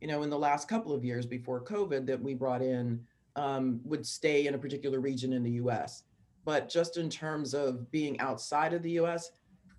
you 0.00 0.08
know, 0.08 0.22
in 0.22 0.30
the 0.30 0.38
last 0.38 0.68
couple 0.68 0.94
of 0.94 1.04
years 1.04 1.26
before 1.26 1.62
COVID 1.62 2.06
that 2.06 2.22
we 2.22 2.32
brought 2.32 2.62
in 2.62 3.04
um, 3.36 3.80
would 3.84 4.06
stay 4.06 4.46
in 4.46 4.54
a 4.54 4.58
particular 4.58 5.00
region 5.00 5.34
in 5.34 5.42
the 5.42 5.50
US. 5.52 6.04
But 6.44 6.68
just 6.68 6.96
in 6.96 7.08
terms 7.08 7.54
of 7.54 7.90
being 7.90 8.18
outside 8.20 8.72
of 8.72 8.82
the 8.82 8.92
US, 9.00 9.30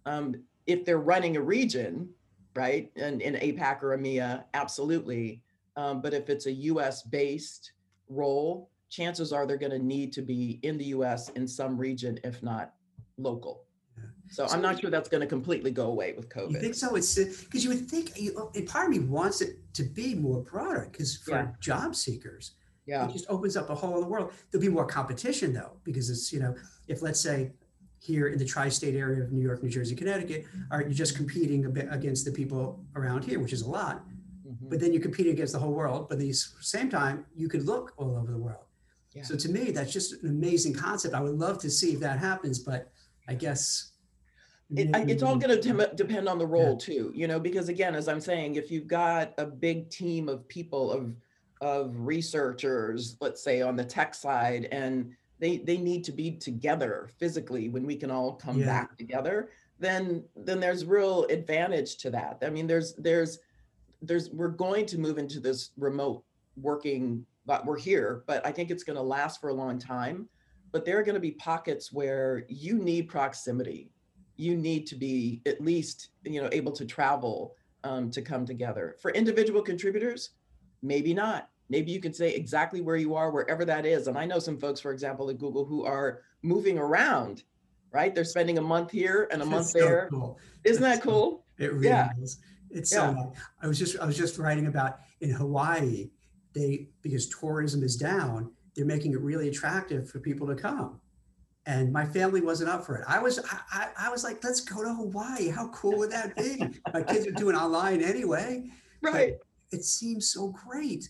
um, 0.05 0.35
if 0.65 0.85
they're 0.85 0.99
running 0.99 1.35
a 1.37 1.41
region, 1.41 2.09
right, 2.55 2.91
and 2.95 3.21
in 3.21 3.35
APAC 3.35 3.83
or 3.83 3.97
EMEA, 3.97 4.43
absolutely. 4.53 5.41
Um, 5.75 6.01
but 6.01 6.13
if 6.13 6.29
it's 6.29 6.45
a 6.45 6.51
US 6.51 7.03
based 7.03 7.71
role, 8.07 8.69
chances 8.89 9.33
are 9.33 9.45
they're 9.45 9.57
going 9.57 9.71
to 9.71 9.79
need 9.79 10.13
to 10.13 10.21
be 10.21 10.59
in 10.63 10.77
the 10.77 10.85
US 10.85 11.29
in 11.29 11.47
some 11.47 11.77
region, 11.77 12.19
if 12.23 12.41
not 12.43 12.73
local. 13.17 13.65
So, 14.29 14.47
So 14.47 14.53
I'm 14.53 14.61
not 14.61 14.79
sure 14.79 14.89
that's 14.89 15.09
going 15.09 15.21
to 15.21 15.27
completely 15.27 15.71
go 15.71 15.87
away 15.87 16.13
with 16.13 16.29
COVID. 16.29 16.51
You 16.51 16.59
think 16.59 16.75
so? 16.75 16.95
It's 16.95 17.15
because 17.15 17.63
you 17.63 17.69
would 17.71 17.89
think, 17.89 18.17
you, 18.19 18.49
and 18.55 18.67
part 18.67 18.85
of 18.85 18.91
me 18.91 18.99
wants 18.99 19.41
it 19.41 19.57
to 19.73 19.83
be 19.83 20.15
more 20.15 20.41
broader 20.41 20.87
because 20.91 21.17
for 21.17 21.31
Yeah. 21.31 21.47
job 21.59 21.95
seekers, 21.95 22.51
Yeah. 22.85 23.07
it 23.07 23.13
just 23.13 23.25
opens 23.29 23.55
up 23.55 23.69
a 23.69 23.75
whole 23.75 23.95
other 23.97 24.05
world. 24.07 24.33
There'll 24.51 24.61
be 24.61 24.69
more 24.69 24.85
competition 24.85 25.53
though, 25.53 25.71
because 25.83 26.09
it's, 26.09 26.33
you 26.33 26.39
know, 26.39 26.55
if 26.87 27.01
let's 27.01 27.19
say 27.19 27.51
here 27.99 28.27
in 28.27 28.37
the 28.37 28.45
tri-state 28.45 28.95
area 28.95 29.23
of 29.23 29.31
New 29.31 29.41
York, 29.41 29.63
New 29.63 29.69
Jersey, 29.69 29.95
Connecticut, 29.95 30.45
are 30.71 30.81
you 30.81 30.93
just 30.93 31.15
competing 31.15 31.65
a 31.65 31.69
bit 31.69 31.87
against 31.89 32.25
the 32.25 32.31
people 32.31 32.83
around 32.95 33.23
here, 33.23 33.39
which 33.39 33.53
is 33.53 33.61
a 33.61 33.69
lot, 33.69 34.03
Mhm. 34.45 34.69
but 34.69 34.79
then 34.81 34.91
you're 34.91 35.01
competing 35.01 35.31
against 35.31 35.53
the 35.53 35.59
whole 35.59 35.73
world. 35.73 36.09
But 36.09 36.15
at 36.15 36.19
the 36.19 36.33
same 36.33 36.89
time, 36.89 37.25
you 37.33 37.47
could 37.47 37.65
look 37.65 37.93
all 37.97 38.17
over 38.17 38.31
the 38.31 38.37
world. 38.37 38.65
Yeah. 39.13 39.23
So 39.23 39.37
to 39.37 39.49
me, 39.49 39.71
that's 39.71 39.93
just 39.93 40.21
an 40.23 40.29
amazing 40.29 40.73
concept. 40.73 41.13
I 41.13 41.21
would 41.21 41.37
love 41.39 41.59
to 41.59 41.69
see 41.69 41.93
if 41.93 41.99
that 42.01 42.19
happens, 42.19 42.59
but 42.59 42.91
I 43.29 43.35
guess 43.35 43.91
It, 44.75 44.89
it's 45.07 45.21
all 45.21 45.37
going 45.37 45.61
to 45.61 45.91
depend 45.95 46.27
on 46.27 46.39
the 46.39 46.47
role 46.47 46.75
too, 46.77 47.11
you 47.13 47.27
know, 47.27 47.39
because 47.39 47.69
again, 47.69 47.93
as 47.95 48.07
I'm 48.07 48.19
saying, 48.19 48.55
if 48.55 48.71
you've 48.71 48.87
got 48.87 49.33
a 49.37 49.45
big 49.45 49.89
team 49.91 50.27
of 50.27 50.47
people 50.47 50.91
of 50.91 51.13
of 51.63 51.95
researchers, 51.97 53.15
let's 53.21 53.41
say 53.41 53.61
on 53.61 53.75
the 53.77 53.85
tech 53.85 54.13
side, 54.13 54.67
and 54.71 55.13
they 55.39 55.57
they 55.57 55.77
need 55.77 56.03
to 56.03 56.11
be 56.11 56.31
together 56.31 57.09
physically 57.17 57.69
when 57.69 57.85
we 57.85 57.95
can 57.95 58.11
all 58.11 58.33
come 58.33 58.59
Yeah. 58.59 58.65
back 58.65 58.97
together, 58.97 59.49
then 59.79 60.23
then 60.35 60.59
there's 60.59 60.85
real 60.85 61.23
advantage 61.25 61.97
to 61.97 62.09
that. 62.11 62.39
I 62.45 62.49
mean, 62.49 62.67
there's 62.67 62.93
there's 62.95 63.39
there's 64.01 64.29
we're 64.29 64.49
going 64.49 64.85
to 64.87 64.97
move 64.99 65.17
into 65.17 65.39
this 65.39 65.71
remote 65.77 66.23
working, 66.57 67.25
but 67.45 67.65
we're 67.65 67.79
here, 67.79 68.23
but 68.27 68.45
I 68.45 68.51
think 68.51 68.69
it's 68.69 68.83
going 68.83 68.97
to 68.97 69.01
last 69.01 69.39
for 69.39 69.47
a 69.49 69.53
long 69.53 69.79
time. 69.79 70.27
But 70.73 70.85
there 70.85 70.99
are 70.99 71.03
going 71.03 71.15
to 71.15 71.21
be 71.21 71.31
pockets 71.31 71.93
where 71.93 72.45
you 72.49 72.77
need 72.77 73.07
proximity 73.07 73.93
you 74.35 74.57
need 74.57 74.87
to 74.87 74.95
be 74.95 75.41
at 75.45 75.61
least 75.61 76.09
you 76.23 76.41
know 76.41 76.49
able 76.51 76.71
to 76.71 76.85
travel 76.85 77.55
um, 77.83 78.09
to 78.09 78.21
come 78.21 78.45
together 78.45 78.95
for 79.01 79.11
individual 79.11 79.61
contributors 79.61 80.31
maybe 80.81 81.13
not 81.13 81.49
maybe 81.69 81.91
you 81.91 81.99
can 81.99 82.13
say 82.13 82.33
exactly 82.33 82.81
where 82.81 82.95
you 82.97 83.15
are 83.15 83.31
wherever 83.31 83.63
that 83.65 83.85
is 83.85 84.07
and 84.07 84.17
i 84.17 84.25
know 84.25 84.39
some 84.39 84.57
folks 84.59 84.79
for 84.79 84.91
example 84.91 85.29
at 85.29 85.37
google 85.37 85.65
who 85.65 85.83
are 85.85 86.21
moving 86.41 86.77
around 86.77 87.43
right 87.91 88.13
they're 88.13 88.23
spending 88.25 88.57
a 88.57 88.61
month 88.61 88.91
here 88.91 89.27
and 89.31 89.41
a 89.41 89.45
month 89.45 89.67
so 89.67 89.79
there 89.79 90.07
cool. 90.11 90.37
isn't 90.63 90.83
that 90.83 91.01
cool 91.01 91.45
It 91.57 91.71
really 91.73 91.87
Yeah. 91.87 92.09
is. 92.21 92.39
It's 92.71 92.91
Yeah. 92.91 93.09
so. 93.09 93.13
nice. 93.13 93.37
I 93.61 93.67
was 93.67 93.77
just 93.77 93.99
I 93.99 94.05
was 94.05 94.17
just 94.17 94.39
writing 94.39 94.65
about 94.65 94.97
in 95.21 95.29
Hawaii, 95.29 96.09
they 96.55 96.89
because 97.03 97.29
tourism 97.29 97.83
is 97.83 97.95
down, 97.95 98.51
they're 98.75 98.85
making 98.95 99.13
it 99.13 99.21
really 99.21 99.47
attractive 99.47 100.09
for 100.09 100.19
people 100.19 100.47
to 100.47 100.55
come. 100.55 100.99
And 101.67 101.93
my 101.93 102.03
family 102.05 102.41
wasn't 102.41 102.69
up 102.71 102.83
for 102.83 102.97
it. 102.97 103.05
I 103.07 103.19
was 103.19 103.37
I, 103.39 103.59
I, 103.71 103.87
I 104.07 104.09
was 104.09 104.23
like, 104.23 104.43
let's 104.43 104.61
go 104.61 104.81
to 104.83 104.91
Hawaii. 104.93 105.47
How 105.49 105.67
cool 105.69 105.97
would 105.99 106.11
that 106.11 106.35
be? 106.35 106.51
my 106.91 107.03
kids 107.03 107.27
are 107.27 107.31
doing 107.43 107.55
online 107.55 108.01
anyway. 108.01 108.69
right 109.03 109.35
It 109.71 109.85
seems 109.85 110.29
so 110.31 110.47
great. 110.65 111.07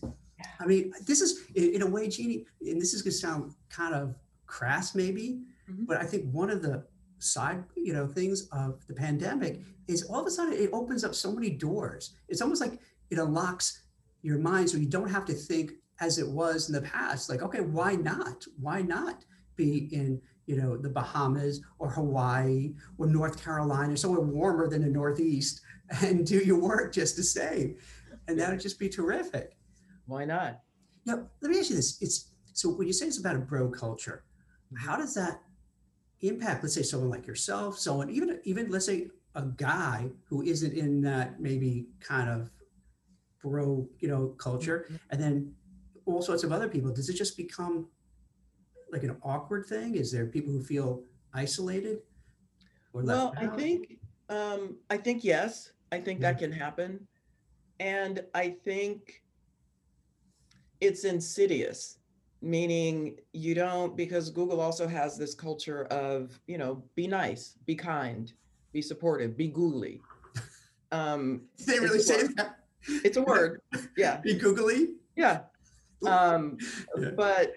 I 0.60 0.66
mean, 0.66 0.92
this 1.06 1.20
is 1.20 1.42
in, 1.54 1.74
in 1.76 1.82
a 1.82 1.86
way, 1.86 2.08
Jeannie, 2.08 2.46
and 2.60 2.80
this 2.80 2.94
is 2.94 3.02
gonna 3.02 3.12
sound 3.12 3.52
kind 3.70 3.94
of 3.94 4.14
crass 4.46 4.94
maybe, 4.94 5.42
Mhm. 5.70 5.86
but 5.86 5.96
I 5.96 6.04
think 6.04 6.30
one 6.32 6.50
of 6.50 6.62
the 6.62 6.84
side, 7.18 7.64
you 7.76 7.92
know, 7.92 8.06
things 8.06 8.48
of 8.52 8.86
the 8.86 8.94
pandemic 8.94 9.62
is 9.88 10.02
all 10.04 10.20
of 10.20 10.26
a 10.26 10.30
sudden 10.30 10.52
it 10.52 10.70
opens 10.72 11.04
up 11.04 11.14
so 11.14 11.32
many 11.32 11.50
doors. 11.50 12.14
It's 12.28 12.42
almost 12.42 12.60
like 12.60 12.80
it 13.10 13.18
unlocks 13.18 13.80
your 14.22 14.38
mind 14.38 14.70
so 14.70 14.76
you 14.76 14.86
don't 14.86 15.08
have 15.10 15.24
to 15.26 15.32
think 15.32 15.72
as 16.00 16.18
it 16.18 16.28
was 16.28 16.68
in 16.68 16.74
the 16.74 16.82
past. 16.82 17.28
Like, 17.30 17.42
okay, 17.42 17.60
why 17.60 17.94
not? 17.96 18.44
Why 18.60 18.82
not 18.82 19.24
be 19.56 19.88
in, 19.94 20.20
you 20.46 20.56
know, 20.56 20.76
the 20.76 20.88
Bahamas 20.90 21.60
or 21.78 21.88
Hawaii 21.90 22.74
or 22.98 23.06
North 23.06 23.42
Carolina, 23.42 23.96
somewhere 23.96 24.20
warmer 24.20 24.68
than 24.68 24.82
the 24.82 24.88
Northeast, 24.90 25.60
and 26.02 26.26
do 26.26 26.38
your 26.38 26.58
work 26.60 26.92
just 26.92 27.16
the 27.16 27.22
same? 27.22 27.76
And 28.28 28.38
that 28.38 28.50
would 28.50 28.60
just 28.60 28.78
be 28.78 28.88
terrific. 28.88 29.56
Why 30.06 30.24
not 30.24 30.60
Now, 31.06 31.26
let 31.40 31.50
me 31.50 31.58
ask 31.58 31.70
you 31.70 31.76
this. 31.76 31.98
It's 32.00 32.30
so 32.52 32.70
when 32.70 32.86
you 32.86 32.92
say 32.92 33.06
it's 33.06 33.18
about 33.18 33.36
a 33.36 33.40
bro 33.40 33.68
culture, 33.68 34.24
how 34.76 34.96
does 34.96 35.14
that 35.14 35.40
impact, 36.20 36.62
let's 36.62 36.74
say 36.74 36.82
someone 36.82 37.10
like 37.10 37.26
yourself, 37.26 37.78
someone 37.78 38.10
even 38.10 38.40
even 38.44 38.70
let's 38.70 38.86
say 38.86 39.08
a 39.34 39.42
guy 39.42 40.08
who 40.28 40.42
isn't 40.42 40.72
in 40.72 41.00
that 41.02 41.40
maybe 41.40 41.86
kind 42.00 42.30
of 42.30 42.50
bro, 43.42 43.86
you 43.98 44.08
know, 44.08 44.28
culture, 44.38 44.88
and 45.10 45.20
then 45.20 45.52
all 46.06 46.22
sorts 46.22 46.44
of 46.44 46.52
other 46.52 46.68
people. 46.68 46.90
Does 46.92 47.08
it 47.08 47.14
just 47.14 47.36
become 47.36 47.88
like 48.90 49.02
an 49.02 49.16
awkward 49.22 49.66
thing? 49.66 49.96
Is 49.96 50.10
there 50.12 50.26
people 50.26 50.52
who 50.52 50.62
feel 50.62 51.02
isolated? 51.34 51.98
Or 52.92 53.02
Well, 53.02 53.34
I 53.36 53.48
think 53.48 53.98
um, 54.28 54.76
I 54.88 54.96
think 54.96 55.24
yes, 55.24 55.72
I 55.92 55.98
think 56.00 56.20
that 56.20 56.38
can 56.38 56.52
happen, 56.52 57.06
and 57.80 58.24
I 58.34 58.56
think 58.64 59.23
it's 60.84 61.04
insidious, 61.04 61.98
meaning 62.42 63.18
you 63.32 63.54
don't 63.54 63.96
because 63.96 64.30
Google 64.30 64.60
also 64.60 64.86
has 64.86 65.16
this 65.18 65.34
culture 65.34 65.84
of 65.86 66.38
you 66.46 66.58
know 66.58 66.82
be 66.94 67.06
nice, 67.06 67.56
be 67.66 67.74
kind, 67.74 68.32
be 68.72 68.82
supportive, 68.82 69.36
be 69.36 69.48
googly. 69.48 70.00
Um, 70.92 71.42
they 71.66 71.80
really 71.80 71.98
say 72.00 72.22
word. 72.22 72.36
that? 72.36 72.56
it's 73.02 73.16
a 73.16 73.22
word, 73.22 73.60
yeah, 73.96 74.16
Be 74.22 74.34
googly? 74.34 74.90
yeah. 75.16 75.40
Um, 76.06 76.58
Yeah. 76.98 77.10
but 77.16 77.54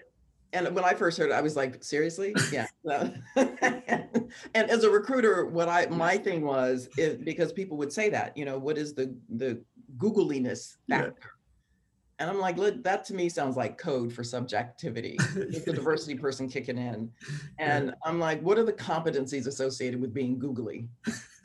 and 0.54 0.74
when 0.74 0.82
I 0.82 0.94
first 0.94 1.18
heard 1.18 1.30
it, 1.30 1.34
I 1.34 1.42
was 1.42 1.54
like, 1.56 1.84
seriously? 1.84 2.34
Yeah. 2.50 2.66
And 4.54 4.70
as 4.70 4.84
a 4.84 4.90
recruiter, 4.90 5.46
what 5.46 5.68
I 5.68 5.86
my 5.86 6.16
thing 6.16 6.42
was 6.42 6.88
is 6.96 7.16
because 7.16 7.52
people 7.52 7.76
would 7.78 7.92
say 7.92 8.08
that, 8.10 8.36
you 8.36 8.44
know, 8.44 8.58
what 8.58 8.76
is 8.78 8.94
the 8.94 9.14
the 9.28 9.62
googliness 9.98 10.76
Yeah. 10.86 11.02
factor? 11.02 11.30
And 12.18 12.28
I'm 12.28 12.40
like, 12.40 12.56
look, 12.56 12.82
that 12.82 13.04
to 13.06 13.14
me 13.14 13.28
sounds 13.28 13.56
like 13.56 13.78
code 13.78 14.12
for 14.12 14.24
subjectivity. 14.24 15.16
It's 15.36 15.64
the 15.64 15.72
diversity 15.72 16.14
person 16.18 16.48
kicking 16.48 16.78
in. 16.78 17.12
And 17.58 17.94
I'm 18.04 18.18
like, 18.18 18.40
what 18.42 18.58
are 18.58 18.64
the 18.64 18.72
competencies 18.72 19.46
associated 19.46 20.00
with 20.00 20.12
being 20.12 20.38
googly? 20.38 20.88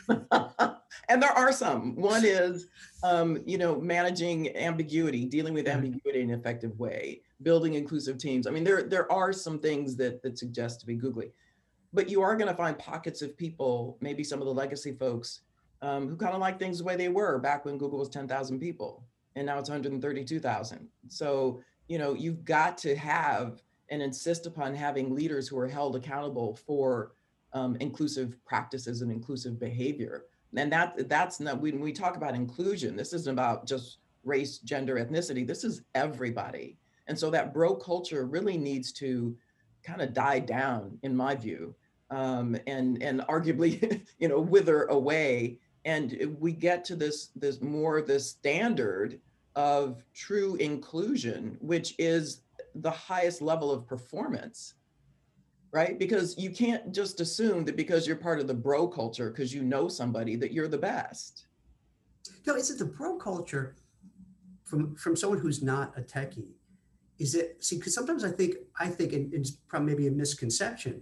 and 1.09 1.21
there 1.21 1.31
are 1.31 1.51
some. 1.51 1.95
One 1.95 2.25
is, 2.25 2.67
um, 3.03 3.39
you 3.45 3.57
know, 3.57 3.79
managing 3.79 4.55
ambiguity, 4.55 5.25
dealing 5.25 5.53
with 5.53 5.67
ambiguity 5.67 6.21
in 6.21 6.31
an 6.31 6.39
effective 6.39 6.77
way, 6.79 7.21
building 7.43 7.75
inclusive 7.75 8.17
teams. 8.17 8.47
I 8.47 8.51
mean, 8.51 8.63
there 8.63 8.83
there 8.83 9.11
are 9.11 9.31
some 9.31 9.59
things 9.59 9.95
that 9.97 10.21
that 10.23 10.37
suggest 10.37 10.79
to 10.81 10.85
be 10.85 10.95
googly, 10.95 11.31
but 11.93 12.09
you 12.09 12.21
are 12.21 12.35
going 12.35 12.49
to 12.49 12.55
find 12.55 12.77
pockets 12.77 13.21
of 13.21 13.37
people, 13.37 13.97
maybe 14.01 14.23
some 14.23 14.39
of 14.39 14.45
the 14.45 14.53
legacy 14.53 14.93
folks, 14.93 15.41
um, 15.81 16.07
who 16.07 16.15
kind 16.15 16.33
of 16.33 16.41
like 16.41 16.59
things 16.59 16.79
the 16.79 16.83
way 16.83 16.95
they 16.95 17.09
were 17.09 17.37
back 17.37 17.65
when 17.65 17.77
Google 17.77 17.99
was 17.99 18.09
10,000 18.09 18.59
people, 18.59 19.03
and 19.35 19.45
now 19.45 19.59
it's 19.59 19.69
132,000. 19.69 20.87
So 21.07 21.61
you 21.87 21.97
know, 21.97 22.13
you've 22.13 22.45
got 22.45 22.77
to 22.79 22.95
have 22.95 23.61
and 23.89 24.01
insist 24.01 24.45
upon 24.45 24.73
having 24.73 25.13
leaders 25.13 25.47
who 25.47 25.57
are 25.59 25.67
held 25.67 25.95
accountable 25.95 26.55
for 26.55 27.11
um, 27.53 27.75
inclusive 27.79 28.35
practices 28.45 29.01
and 29.01 29.11
inclusive 29.11 29.59
behavior. 29.59 30.25
And 30.55 30.71
that 30.71 31.09
that's 31.09 31.39
not 31.39 31.59
when 31.59 31.79
we 31.79 31.91
talk 31.91 32.15
about 32.15 32.35
inclusion, 32.35 32.95
this 32.95 33.13
isn't 33.13 33.33
about 33.33 33.67
just 33.67 33.97
race, 34.23 34.59
gender, 34.59 34.95
ethnicity. 34.95 35.45
This 35.45 35.63
is 35.63 35.81
everybody. 35.95 36.77
And 37.07 37.17
so 37.17 37.29
that 37.31 37.53
bro 37.53 37.75
culture 37.75 38.25
really 38.25 38.57
needs 38.57 38.91
to 38.93 39.35
kind 39.83 40.01
of 40.01 40.13
die 40.13 40.39
down, 40.39 40.97
in 41.03 41.15
my 41.15 41.35
view, 41.35 41.75
um, 42.11 42.55
and 42.67 43.01
and 43.03 43.21
arguably, 43.21 44.05
you 44.19 44.27
know, 44.27 44.39
wither 44.39 44.83
away. 44.83 45.59
And 45.85 46.35
we 46.39 46.53
get 46.53 46.85
to 46.85 46.95
this 46.95 47.29
this 47.35 47.61
more 47.61 48.01
this 48.01 48.29
standard 48.29 49.19
of 49.55 50.03
true 50.13 50.55
inclusion, 50.55 51.57
which 51.59 51.95
is 51.99 52.41
the 52.75 52.91
highest 52.91 53.41
level 53.41 53.71
of 53.71 53.85
performance 53.85 54.75
right? 55.73 55.97
Because 55.97 56.37
you 56.37 56.51
can't 56.51 56.93
just 56.93 57.19
assume 57.19 57.65
that 57.65 57.75
because 57.75 58.05
you're 58.05 58.15
part 58.15 58.39
of 58.39 58.47
the 58.47 58.53
bro 58.53 58.87
culture, 58.87 59.31
because 59.31 59.53
you 59.53 59.63
know 59.63 59.89
somebody, 59.89 60.35
that 60.35 60.53
you're 60.53 60.67
the 60.67 60.77
best. 60.77 61.47
No, 62.45 62.55
is 62.55 62.69
it 62.69 62.77
the 62.77 62.85
bro 62.85 63.17
culture 63.17 63.75
from 64.63 64.95
from 64.95 65.15
someone 65.15 65.39
who's 65.39 65.61
not 65.61 65.97
a 65.97 66.01
techie? 66.01 66.53
Is 67.19 67.35
it 67.35 67.57
see? 67.61 67.77
Because 67.77 67.95
sometimes 67.95 68.23
I 68.23 68.29
think 68.29 68.55
I 68.79 68.87
think, 68.87 69.13
and 69.13 69.33
it's 69.33 69.51
probably 69.67 69.93
maybe 69.93 70.07
a 70.07 70.11
misconception, 70.11 71.01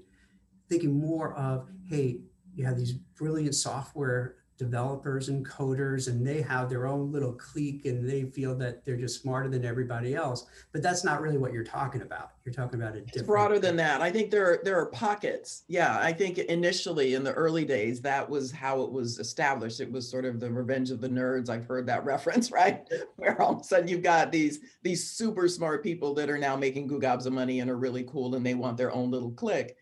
thinking 0.69 0.97
more 0.97 1.35
of, 1.35 1.69
hey, 1.87 2.21
you 2.55 2.65
have 2.65 2.77
these 2.77 2.93
brilliant 2.93 3.55
software 3.55 4.37
developers 4.61 5.29
and 5.29 5.43
coders 5.43 6.07
and 6.07 6.25
they 6.25 6.41
have 6.41 6.69
their 6.69 6.85
own 6.85 7.11
little 7.11 7.33
clique 7.33 7.85
and 7.85 8.07
they 8.07 8.23
feel 8.23 8.55
that 8.55 8.85
they're 8.85 8.95
just 8.95 9.19
smarter 9.19 9.49
than 9.49 9.65
everybody 9.65 10.13
else 10.13 10.45
but 10.71 10.83
that's 10.83 11.03
not 11.03 11.19
really 11.19 11.37
what 11.37 11.51
you're 11.51 11.63
talking 11.63 12.03
about 12.03 12.31
you're 12.43 12.53
talking 12.53 12.81
about 12.81 12.95
a 12.95 12.99
It's 12.99 13.11
different 13.11 13.27
broader 13.27 13.59
than 13.59 13.75
that. 13.75 14.01
I 14.01 14.09
think 14.09 14.31
there 14.31 14.53
are, 14.53 14.61
there 14.63 14.79
are 14.79 14.87
pockets. 14.87 15.63
Yeah, 15.67 15.99
I 15.99 16.11
think 16.11 16.39
initially 16.39 17.13
in 17.13 17.23
the 17.23 17.33
early 17.33 17.65
days, 17.65 18.01
that 18.01 18.27
was 18.27 18.51
how 18.51 18.81
it 18.81 18.91
was 18.91 19.19
established. 19.19 19.79
It 19.79 19.91
was 19.91 20.09
sort 20.09 20.25
of 20.25 20.39
the 20.39 20.51
revenge 20.51 20.89
of 20.89 21.01
the 21.01 21.09
nerds. 21.09 21.49
I've 21.49 21.65
heard 21.65 21.85
that 21.85 22.03
reference, 22.13 22.51
right? 22.51 22.87
Where 23.17 23.39
all 23.39 23.53
of 23.53 23.61
a 23.61 23.63
sudden 23.63 23.87
you've 23.87 24.01
got 24.01 24.31
these 24.31 24.59
these 24.81 25.07
super 25.07 25.47
smart 25.47 25.83
people 25.83 26.15
that 26.15 26.29
are 26.29 26.37
now 26.37 26.55
making 26.55 26.87
gobs 26.99 27.27
of 27.27 27.33
money 27.33 27.59
and 27.59 27.69
are 27.69 27.77
really 27.77 28.03
cool 28.03 28.33
and 28.33 28.45
they 28.45 28.55
want 28.55 28.77
their 28.77 28.91
own 28.91 29.11
little 29.11 29.31
clique. 29.31 29.75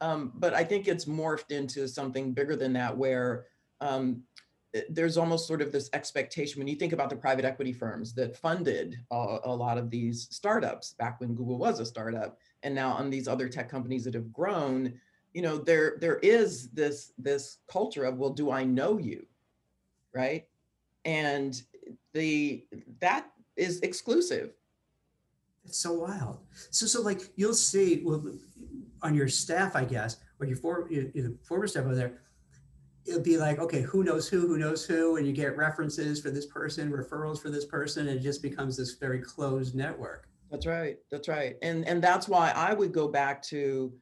Um, 0.00 0.32
but 0.34 0.52
I 0.52 0.64
think 0.64 0.88
it's 0.88 1.04
morphed 1.04 1.52
into 1.52 1.86
something 1.86 2.32
bigger 2.32 2.56
than 2.56 2.72
that, 2.72 2.96
where 2.96 3.46
um, 3.80 4.22
eh, 4.74 4.82
there's 4.90 5.16
almost 5.16 5.46
sort 5.46 5.62
of 5.62 5.72
this 5.72 5.90
expectation 5.92 6.58
when 6.58 6.68
you 6.68 6.76
think 6.76 6.92
about 6.92 7.10
the 7.10 7.16
private 7.16 7.44
equity 7.44 7.72
firms 7.72 8.12
that 8.14 8.36
funded 8.36 8.98
a, 9.10 9.54
lot 9.54 9.78
of 9.78 9.90
these 9.90 10.28
startups 10.30 10.94
back 10.94 11.20
when 11.20 11.34
Google 11.34 11.58
was 11.58 11.80
a 11.80 11.86
startup, 11.86 12.38
and 12.62 12.74
now 12.74 12.92
on 12.92 13.10
these 13.10 13.28
other 13.28 13.48
tech 13.48 13.68
companies 13.68 14.04
that 14.04 14.14
have 14.14 14.32
grown, 14.32 14.94
you 15.34 15.42
know, 15.42 15.58
there 15.58 15.96
there 16.00 16.18
is 16.18 16.70
this 16.70 17.12
this 17.18 17.58
culture 17.68 18.04
of 18.04 18.18
well, 18.18 18.30
do 18.30 18.50
I 18.50 18.64
know 18.64 18.98
you, 18.98 19.26
right? 20.14 20.46
And 21.04 21.60
the 22.12 22.64
that 23.00 23.26
is 23.56 23.80
exclusive. 23.80 24.52
it's 25.64 25.78
so 25.78 25.92
wild 25.92 26.38
so 26.70 26.86
so 26.86 27.02
like 27.02 27.20
you'll 27.36 27.54
see 27.54 28.00
well 28.04 28.22
on 29.02 29.14
your 29.14 29.28
staff 29.28 29.76
i 29.76 29.84
guess 29.84 30.16
or 30.38 30.46
your, 30.46 30.56
for, 30.56 30.88
your, 30.90 31.04
your 31.14 31.32
former 31.42 31.66
staff 31.66 31.84
over 31.84 31.94
there 31.94 32.18
it'll 33.06 33.20
be 33.20 33.36
like 33.36 33.58
okay 33.58 33.80
who 33.80 34.04
knows 34.04 34.28
who 34.28 34.40
who 34.46 34.58
knows 34.58 34.84
who 34.84 35.16
and 35.16 35.26
you 35.26 35.32
get 35.32 35.56
references 35.56 36.20
for 36.20 36.30
this 36.30 36.46
person 36.46 36.90
referrals 36.90 37.40
for 37.40 37.50
this 37.50 37.64
person 37.64 38.08
and 38.08 38.18
it 38.18 38.22
just 38.22 38.42
becomes 38.42 38.76
this 38.76 38.94
very 38.94 39.20
closed 39.20 39.74
network 39.74 40.30
That's 40.50 40.66
right. 40.66 40.98
That's 41.10 41.28
right. 41.28 41.56
And 41.62 41.86
and 41.86 42.02
that's 42.02 42.28
why 42.28 42.50
I 42.50 42.74
would 42.74 42.92
go 42.92 43.08
back 43.08 43.42
to 43.44 43.92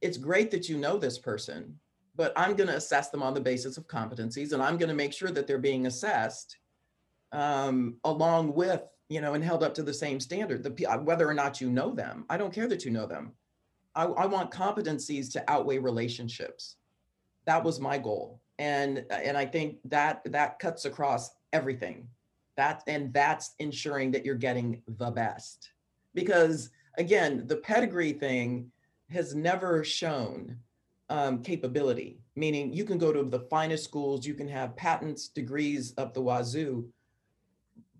it's 0.00 0.16
great 0.16 0.50
that 0.52 0.68
you 0.68 0.78
know 0.78 0.96
this 0.96 1.18
person, 1.18 1.78
but 2.16 2.32
I'm 2.36 2.54
going 2.54 2.68
to 2.68 2.76
assess 2.76 3.10
them 3.10 3.22
on 3.22 3.34
the 3.34 3.40
basis 3.40 3.76
of 3.76 3.86
competencies 3.86 4.52
and 4.52 4.62
I'm 4.62 4.78
going 4.78 4.88
to 4.88 4.94
make 4.94 5.12
sure 5.12 5.30
that 5.30 5.46
they're 5.46 5.58
being 5.58 5.86
assessed 5.86 6.56
um, 7.32 7.96
along 8.04 8.54
with, 8.54 8.82
you 9.08 9.20
know, 9.20 9.34
and 9.34 9.44
held 9.44 9.62
up 9.62 9.74
to 9.74 9.82
the 9.82 9.92
same 9.92 10.20
standard. 10.20 10.62
The 10.62 10.86
uh, 10.86 10.98
whether 10.98 11.28
or 11.28 11.34
not 11.34 11.60
you 11.60 11.70
know 11.70 11.92
them, 11.92 12.24
I 12.30 12.36
don't 12.36 12.54
care 12.54 12.68
that 12.68 12.84
you 12.84 12.92
know 12.92 13.06
them. 13.06 13.32
I, 13.94 14.04
I 14.04 14.26
want 14.26 14.52
competencies 14.52 15.32
to 15.32 15.50
outweigh 15.50 15.78
relationships. 15.78 16.76
That 17.50 17.64
was 17.64 17.80
my 17.80 17.98
goal. 17.98 18.40
And 18.60 19.04
and 19.10 19.36
I 19.36 19.44
think 19.44 19.78
that 19.86 20.22
that 20.26 20.60
cuts 20.60 20.84
across 20.84 21.30
everything. 21.52 22.06
That 22.56 22.84
and 22.86 23.12
that's 23.12 23.56
ensuring 23.58 24.12
that 24.12 24.24
you're 24.24 24.36
getting 24.36 24.82
the 24.86 25.10
best 25.10 25.72
because 26.14 26.70
again 26.96 27.48
the 27.48 27.56
pedigree 27.56 28.12
thing 28.12 28.70
has 29.10 29.34
never 29.34 29.82
shown 29.82 30.58
um, 31.08 31.42
capability 31.42 32.20
meaning 32.36 32.72
you 32.72 32.84
can 32.84 32.98
go 32.98 33.12
to 33.12 33.24
the 33.24 33.46
finest 33.54 33.82
schools 33.82 34.26
you 34.26 34.34
can 34.34 34.48
have 34.48 34.76
patents 34.76 35.28
degrees 35.28 35.92
up 35.98 36.14
the 36.14 36.20
wazoo 36.20 36.88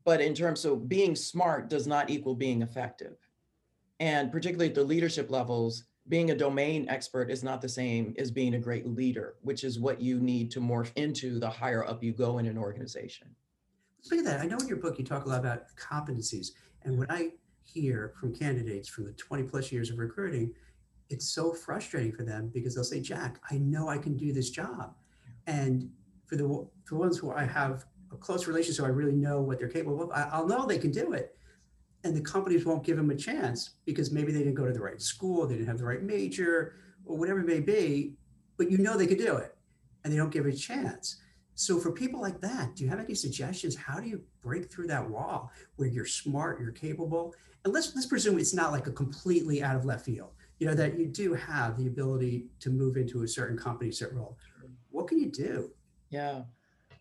but 0.05 0.21
in 0.21 0.35
terms 0.35 0.65
of 0.65 0.89
being 0.89 1.15
smart 1.17 1.69
does 1.69 1.87
not 1.87 2.11
equal 2.11 2.35
being 2.35 2.63
effective 2.63 3.17
and 3.99 4.31
particularly 4.31 4.69
at 4.69 4.75
the 4.75 4.83
leadership 4.83 5.31
levels 5.31 5.85
being 6.09 6.31
a 6.31 6.35
domain 6.35 6.89
expert 6.89 7.31
is 7.31 7.43
not 7.43 7.61
the 7.61 7.69
same 7.69 8.15
as 8.19 8.31
being 8.31 8.55
a 8.55 8.59
great 8.59 8.87
leader 8.87 9.35
which 9.43 9.65
is 9.65 9.79
what 9.79 10.01
you 10.01 10.19
need 10.19 10.51
to 10.51 10.61
morph 10.61 10.91
into 10.97 11.39
the 11.39 11.49
higher 11.49 11.87
up 11.87 12.03
you 12.03 12.13
go 12.13 12.39
in 12.39 12.47
an 12.47 12.59
organization 12.59 13.29
Speaking 14.03 14.27
of 14.27 14.33
that, 14.33 14.41
I 14.41 14.47
know 14.47 14.57
in 14.59 14.67
your 14.67 14.79
book 14.79 14.99
you 14.99 15.05
talk 15.05 15.27
a 15.27 15.29
lot 15.29 15.41
about 15.41 15.65
competencies. 15.77 16.53
And 16.83 16.99
what 16.99 17.11
I 17.11 17.33
hear 17.63 18.15
from 18.19 18.35
candidates 18.35 18.89
from 18.89 19.05
the 19.05 19.13
20 19.13 19.43
plus 19.45 19.71
years 19.71 19.91
of 19.91 19.99
recruiting, 19.99 20.55
it's 21.11 21.29
so 21.29 21.53
frustrating 21.53 22.13
for 22.13 22.23
them 22.23 22.51
because 22.53 22.75
they'll 22.75 22.85
say, 22.85 23.01
Jack, 23.01 23.41
I 23.51 23.59
know 23.59 23.89
I 23.89 23.99
can 23.99 24.17
do 24.17 24.33
this 24.33 24.51
job. 24.51 24.95
And 25.47 25.91
for 26.27 26.37
the, 26.37 26.45
for 26.85 26.95
the 26.95 26.97
ones 26.97 27.19
who 27.19 27.31
I 27.31 27.45
have 27.45 27.85
a 28.13 28.17
close 28.17 28.47
relationship, 28.47 28.77
so 28.77 28.85
I 28.85 28.89
really 28.89 29.17
know 29.17 29.41
what 29.41 29.59
they're 29.59 29.69
capable 29.69 30.03
of, 30.03 30.11
I, 30.13 30.29
I'll 30.33 30.47
know 30.47 30.67
they 30.67 30.79
can 30.79 30.93
do 30.93 31.13
it. 31.13 31.37
And 32.03 32.17
the 32.17 32.21
companies 32.21 32.65
won't 32.65 32.85
give 32.85 32.97
them 32.97 33.11
a 33.11 33.17
chance 33.17 33.71
because 33.85 34.11
maybe 34.11 34.33
they 34.33 34.39
didn't 34.39 34.55
go 34.55 34.67
to 34.67 34.73
the 34.73 34.81
right 34.81 35.01
school, 35.01 35.47
they 35.47 35.55
didn't 35.55 35.69
have 35.69 35.79
the 35.79 35.85
right 35.85 36.03
major, 36.03 36.75
or 37.05 37.19
whatever 37.19 37.41
it 37.41 37.47
may 37.47 37.61
be, 37.61 38.15
but 38.57 38.71
you 38.71 38.79
know 38.79 38.97
they 38.97 39.07
could 39.07 39.19
do 39.19 39.37
it 39.37 39.57
and 40.03 40.13
they 40.13 40.17
don't 40.17 40.31
give 40.31 40.47
it 40.47 40.55
a 40.55 40.57
chance. 40.57 41.21
So 41.55 41.79
for 41.79 41.93
people 41.93 42.21
like 42.21 42.41
that, 42.41 42.75
do 42.75 42.85
you 42.85 42.91
have 42.91 43.01
any 43.01 43.15
suggestions? 43.15 43.77
How 43.77 44.01
do 44.01 44.09
you 44.09 44.23
break 44.43 44.71
through 44.71 44.87
that 44.87 45.09
wall 45.09 45.53
where 45.77 45.89
you're 45.89 46.07
smart, 46.07 46.59
you're 46.59 46.73
capable, 46.73 47.35
and 47.65 47.75
let's 47.75 47.95
let's 47.95 48.07
presume 48.07 48.39
it's 48.39 48.55
not 48.55 48.73
like 48.73 48.87
a 48.87 48.93
completely 48.93 49.63
out 49.63 49.77
of 49.77 49.85
left 49.85 50.07
field. 50.07 50.31
You 50.59 50.69
know 50.69 50.75
that 50.75 50.99
you 50.99 51.07
do 51.07 51.35
have 51.35 51.77
the 51.77 51.87
ability 51.87 52.47
to 52.61 52.71
move 52.71 52.97
into 52.97 53.25
a 53.25 53.29
certain 53.29 53.59
company, 53.59 53.91
certain 53.91 54.19
role. 54.19 54.39
What 54.91 55.07
can 55.07 55.19
you 55.19 55.31
do? 55.31 55.71
Yeah. 56.09 56.43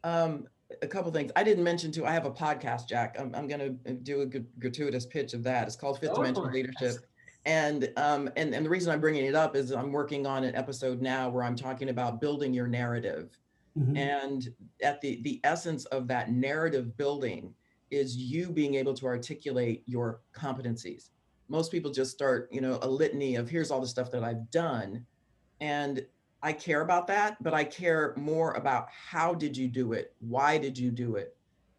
Um, 0.03 0.47
a 0.81 0.87
couple 0.87 1.11
things. 1.11 1.31
I 1.35 1.43
didn't 1.43 1.63
mention 1.63 1.91
too, 1.91 2.05
I 2.05 2.11
have 2.11 2.25
a 2.25 2.31
podcast, 2.31 2.87
Jack. 2.87 3.15
I'm, 3.19 3.33
I'm 3.35 3.47
going 3.47 3.79
to 3.83 3.93
do 3.93 4.21
a 4.21 4.25
good 4.25 4.47
gratuitous 4.59 5.05
pitch 5.05 5.33
of 5.33 5.43
that. 5.43 5.67
It's 5.67 5.75
called 5.75 5.99
Fifth 5.99 6.11
Go 6.11 6.23
Dimension. 6.23 6.51
Leadership. 6.51 6.97
And, 7.45 7.91
um, 7.97 8.29
and, 8.35 8.53
and 8.53 8.65
the 8.65 8.69
reason 8.69 8.91
I'm 8.91 8.99
bringing 8.99 9.25
it 9.25 9.35
up 9.35 9.55
is 9.55 9.71
I'm 9.71 9.91
working 9.91 10.27
on 10.27 10.43
an 10.43 10.55
episode 10.55 11.01
now 11.01 11.29
where 11.29 11.43
I'm 11.43 11.55
talking 11.55 11.89
about 11.89 12.21
building 12.21 12.53
your 12.53 12.67
narrative. 12.67 13.37
Mhm. 13.77 13.97
And 13.97 14.49
at 14.83 14.99
the, 15.01 15.21
the 15.23 15.39
essence 15.43 15.85
of 15.85 16.07
that 16.09 16.31
narrative 16.31 16.97
building 16.97 17.53
is 17.91 18.17
you 18.17 18.51
being 18.51 18.75
able 18.75 18.93
to 18.95 19.05
articulate 19.05 19.83
your 19.85 20.21
competencies. 20.33 21.09
Most 21.47 21.71
people 21.71 21.91
just 21.91 22.11
start, 22.11 22.49
you 22.51 22.61
know, 22.61 22.77
a 22.83 22.87
litany 22.87 23.35
of 23.35 23.49
here's 23.49 23.71
all 23.71 23.81
the 23.81 23.87
stuff 23.87 24.11
that 24.11 24.23
I've 24.23 24.51
done. 24.51 25.05
And 25.61 26.05
I 26.41 26.53
care 26.53 26.81
about 26.81 27.07
that, 27.07 27.41
but 27.43 27.53
I 27.53 27.63
care 27.63 28.13
more 28.15 28.53
about 28.53 28.87
how 28.89 29.33
did 29.33 29.57
you 29.57 29.67
do 29.67 29.93
it? 29.93 30.13
Why 30.19 30.57
did 30.57 30.77
you 30.77 30.89
do 30.91 31.15
it? 31.15 31.35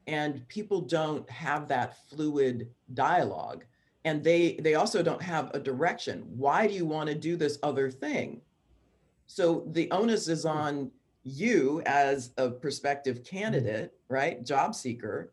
And 0.07 0.47
people 0.49 0.83
don't 0.83 1.29
have 1.31 1.69
that 1.69 1.97
fluid 2.09 2.69
dialogue. 2.95 3.65
And 4.05 4.25
they 4.25 4.57
they 4.57 4.75
also 4.75 5.03
don't 5.03 5.23
have 5.23 5.51
a 5.55 5.61
direction. 5.61 6.25
Why 6.37 6.67
do 6.67 6.75
you 6.75 6.87
want 6.87 7.09
to 7.09 7.15
do 7.15 7.37
this 7.37 7.59
other 7.63 7.91
thing? 7.91 8.41
So 9.27 9.65
the 9.69 9.91
onus 9.91 10.27
is 10.29 10.43
hmm. 10.43 10.49
on 10.49 10.91
you 11.23 11.83
as 11.87 12.33
a 12.39 12.51
prospective 12.51 13.19
hmm. 13.19 13.23
candidate, 13.23 13.95
right? 14.09 14.45
Job 14.45 14.75
seeker, 14.75 15.33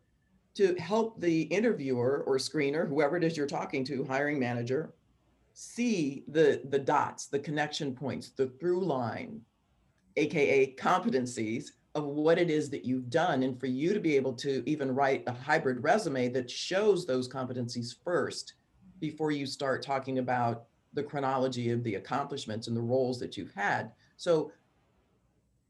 to 0.54 0.74
help 0.74 1.20
the 1.20 1.42
interviewer 1.42 2.24
or 2.26 2.36
screener, 2.36 2.88
whoever 2.88 3.16
it 3.16 3.24
is 3.24 3.36
you're 3.36 3.46
talking 3.46 3.84
to, 3.84 4.04
hiring 4.04 4.38
manager, 4.38 4.92
see 5.60 6.22
the 6.28 6.60
the 6.68 6.78
dots, 6.78 7.26
the 7.26 7.38
connection 7.38 7.92
points, 7.92 8.28
the 8.28 8.46
through 8.60 8.84
line, 8.84 9.40
aka 10.16 10.72
competencies 10.76 11.70
of 11.96 12.04
what 12.04 12.38
it 12.38 12.48
is 12.48 12.70
that 12.70 12.84
you've 12.84 13.10
done. 13.10 13.42
And 13.42 13.58
for 13.58 13.66
you 13.66 13.92
to 13.92 13.98
be 13.98 14.14
able 14.14 14.34
to 14.34 14.62
even 14.70 14.94
write 14.94 15.24
a 15.26 15.32
hybrid 15.32 15.82
resume 15.82 16.28
that 16.28 16.48
shows 16.48 17.06
those 17.06 17.28
competencies 17.28 17.92
first 18.04 18.54
before 19.00 19.32
you 19.32 19.46
start 19.46 19.82
talking 19.82 20.20
about 20.20 20.66
the 20.92 21.02
chronology 21.02 21.70
of 21.70 21.82
the 21.82 21.96
accomplishments 21.96 22.68
and 22.68 22.76
the 22.76 22.80
roles 22.80 23.18
that 23.18 23.36
you've 23.36 23.54
had. 23.54 23.90
So 24.16 24.52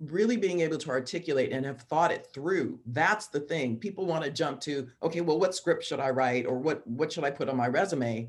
really 0.01 0.37
being 0.37 0.61
able 0.61 0.79
to 0.79 0.91
articulate 0.91 1.51
and 1.51 1.65
have 1.65 1.81
thought 1.83 2.13
it 2.13 2.29
through 2.35 2.79
that's 2.89 3.29
the 3.29 3.41
thing. 3.41 3.79
People 3.79 4.05
want 4.05 4.23
to 4.23 4.31
jump 4.31 4.61
to 4.61 4.87
okay 5.03 5.23
well 5.23 5.41
what 5.41 5.55
script 5.55 5.83
should 5.83 5.99
i 5.99 6.11
write? 6.11 6.45
Or 6.45 6.59
what 6.59 6.87
what 6.87 7.11
should 7.11 7.25
i 7.25 7.31
put 7.31 7.49
on 7.49 7.57
my 7.57 7.69
resume 7.69 8.29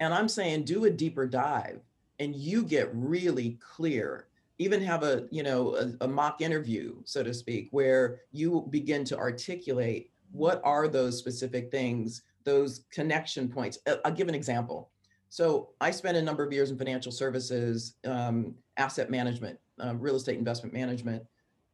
and 0.00 0.12
i'm 0.14 0.28
saying 0.28 0.64
do 0.64 0.84
a 0.84 0.90
deeper 0.90 1.26
dive 1.26 1.80
and 2.18 2.34
you 2.34 2.62
get 2.62 2.90
really 2.92 3.58
clear. 3.60 4.26
Even 4.58 4.80
have 4.82 5.02
a 5.02 5.26
you 5.30 5.42
know 5.42 5.76
a, 5.76 6.04
a 6.04 6.08
mock 6.08 6.40
interview 6.40 6.96
so 7.04 7.22
to 7.22 7.34
speak 7.34 7.68
where 7.72 8.22
you 8.32 8.66
begin 8.70 9.04
to 9.04 9.18
articulate 9.18 10.10
what 10.32 10.60
are 10.64 10.88
those 10.88 11.18
specific 11.18 11.70
things 11.70 12.22
those 12.44 12.84
connection 12.90 13.48
points. 13.48 13.78
Uh, 13.86 13.96
i'll 14.04 14.12
give 14.12 14.28
an 14.28 14.34
example. 14.34 14.90
So 15.28 15.70
i 15.80 15.90
spent 15.90 16.16
a 16.16 16.22
number 16.22 16.42
of 16.42 16.52
years 16.52 16.70
in 16.70 16.78
financial 16.78 17.12
services 17.12 17.96
um, 18.06 18.54
asset 18.78 19.10
management 19.10 19.58
uh, 19.84 19.94
real 19.94 20.16
estate 20.16 20.38
investment 20.38 20.72
management 20.72 21.22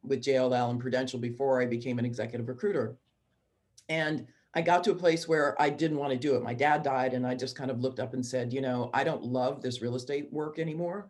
with 0.03 0.21
JLL 0.21 0.69
and 0.69 0.79
Prudential 0.81 1.17
before 1.17 1.61
I 1.61 1.65
became 1.65 1.97
an 1.99 2.03
executive 2.03 2.49
recruiter. 2.49 2.97
And 3.87 4.27
I 4.55 4.61
got 4.61 4.83
to 4.83 4.91
a 4.91 4.95
place 4.95 5.27
where 5.27 5.59
I 5.59 5.69
didn't 5.69 5.97
want 5.97 6.11
to 6.11 6.17
do 6.17 6.35
it. 6.35 6.43
My 6.43 6.53
dad 6.53 6.83
died, 6.83 7.13
and 7.13 7.25
I 7.25 7.33
just 7.33 7.55
kind 7.55 7.71
of 7.71 7.81
looked 7.81 7.99
up 7.99 8.13
and 8.13 8.23
said, 8.23 8.53
you 8.53 8.61
know, 8.61 8.91
I 8.93 9.03
don't 9.03 9.23
love 9.23 9.61
this 9.61 9.81
real 9.81 9.95
estate 9.95 10.31
work 10.31 10.59
anymore. 10.59 11.09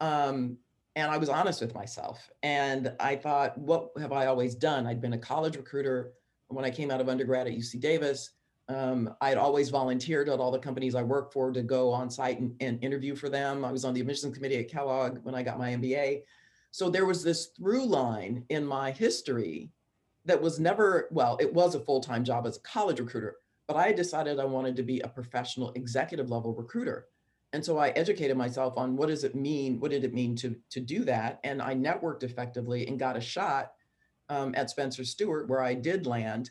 Um, 0.00 0.58
and 0.94 1.10
I 1.10 1.16
was 1.16 1.28
honest 1.28 1.60
with 1.60 1.74
myself. 1.74 2.30
And 2.42 2.92
I 3.00 3.16
thought, 3.16 3.56
what 3.56 3.90
have 3.98 4.12
I 4.12 4.26
always 4.26 4.54
done? 4.54 4.86
I'd 4.86 5.00
been 5.00 5.14
a 5.14 5.18
college 5.18 5.56
recruiter 5.56 6.12
when 6.48 6.64
I 6.64 6.70
came 6.70 6.90
out 6.90 7.00
of 7.00 7.08
undergrad 7.08 7.46
at 7.46 7.54
UC 7.54 7.80
Davis. 7.80 8.30
Um, 8.68 9.14
I'd 9.22 9.38
always 9.38 9.70
volunteered 9.70 10.28
at 10.28 10.40
all 10.40 10.50
the 10.50 10.58
companies 10.58 10.94
I 10.94 11.02
worked 11.02 11.32
for 11.32 11.50
to 11.52 11.62
go 11.62 11.90
on 11.90 12.10
site 12.10 12.38
and, 12.38 12.54
and 12.60 12.82
interview 12.84 13.14
for 13.14 13.30
them. 13.30 13.64
I 13.64 13.72
was 13.72 13.84
on 13.84 13.94
the 13.94 14.00
admissions 14.00 14.34
committee 14.34 14.58
at 14.58 14.68
Kellogg 14.68 15.20
when 15.22 15.34
I 15.34 15.42
got 15.42 15.58
my 15.58 15.70
MBA. 15.70 16.22
So 16.70 16.90
there 16.90 17.06
was 17.06 17.22
this 17.22 17.46
through 17.56 17.86
line 17.86 18.44
in 18.50 18.66
my 18.66 18.90
history 18.90 19.70
that 20.28 20.40
was 20.40 20.60
never, 20.60 21.08
well, 21.10 21.36
it 21.40 21.52
was 21.52 21.74
a 21.74 21.80
full 21.80 22.00
time 22.00 22.22
job 22.22 22.46
as 22.46 22.58
a 22.58 22.60
college 22.60 23.00
recruiter, 23.00 23.36
but 23.66 23.76
I 23.76 23.92
decided 23.92 24.38
I 24.38 24.44
wanted 24.44 24.76
to 24.76 24.82
be 24.82 25.00
a 25.00 25.08
professional 25.08 25.72
executive 25.74 26.30
level 26.30 26.54
recruiter. 26.54 27.06
And 27.54 27.64
so 27.64 27.78
I 27.78 27.88
educated 27.90 28.36
myself 28.36 28.76
on 28.76 28.94
what 28.94 29.08
does 29.08 29.24
it 29.24 29.34
mean? 29.34 29.80
What 29.80 29.90
did 29.90 30.04
it 30.04 30.12
mean 30.12 30.36
to, 30.36 30.54
to 30.70 30.80
do 30.80 31.02
that? 31.04 31.40
And 31.44 31.62
I 31.62 31.74
networked 31.74 32.22
effectively 32.22 32.86
and 32.86 32.98
got 32.98 33.16
a 33.16 33.20
shot 33.22 33.72
um, 34.28 34.54
at 34.54 34.68
Spencer 34.68 35.04
Stuart 35.04 35.48
where 35.48 35.62
I 35.62 35.72
did 35.72 36.06
land. 36.06 36.50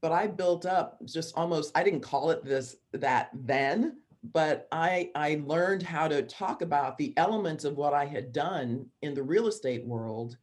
But 0.00 0.12
I 0.12 0.28
built 0.28 0.64
up 0.64 0.98
just 1.04 1.36
almost, 1.36 1.76
I 1.76 1.82
didn't 1.82 2.00
call 2.00 2.30
it 2.30 2.44
this, 2.44 2.76
that 2.92 3.30
then, 3.34 3.98
but 4.32 4.68
I, 4.70 5.10
I 5.16 5.42
learned 5.44 5.82
how 5.82 6.06
to 6.06 6.22
talk 6.22 6.62
about 6.62 6.98
the 6.98 7.12
elements 7.16 7.64
of 7.64 7.76
what 7.76 7.92
I 7.92 8.04
had 8.04 8.32
done 8.32 8.86
in 9.02 9.14
the 9.14 9.22
real 9.22 9.48
estate 9.48 9.84
world 9.84 10.36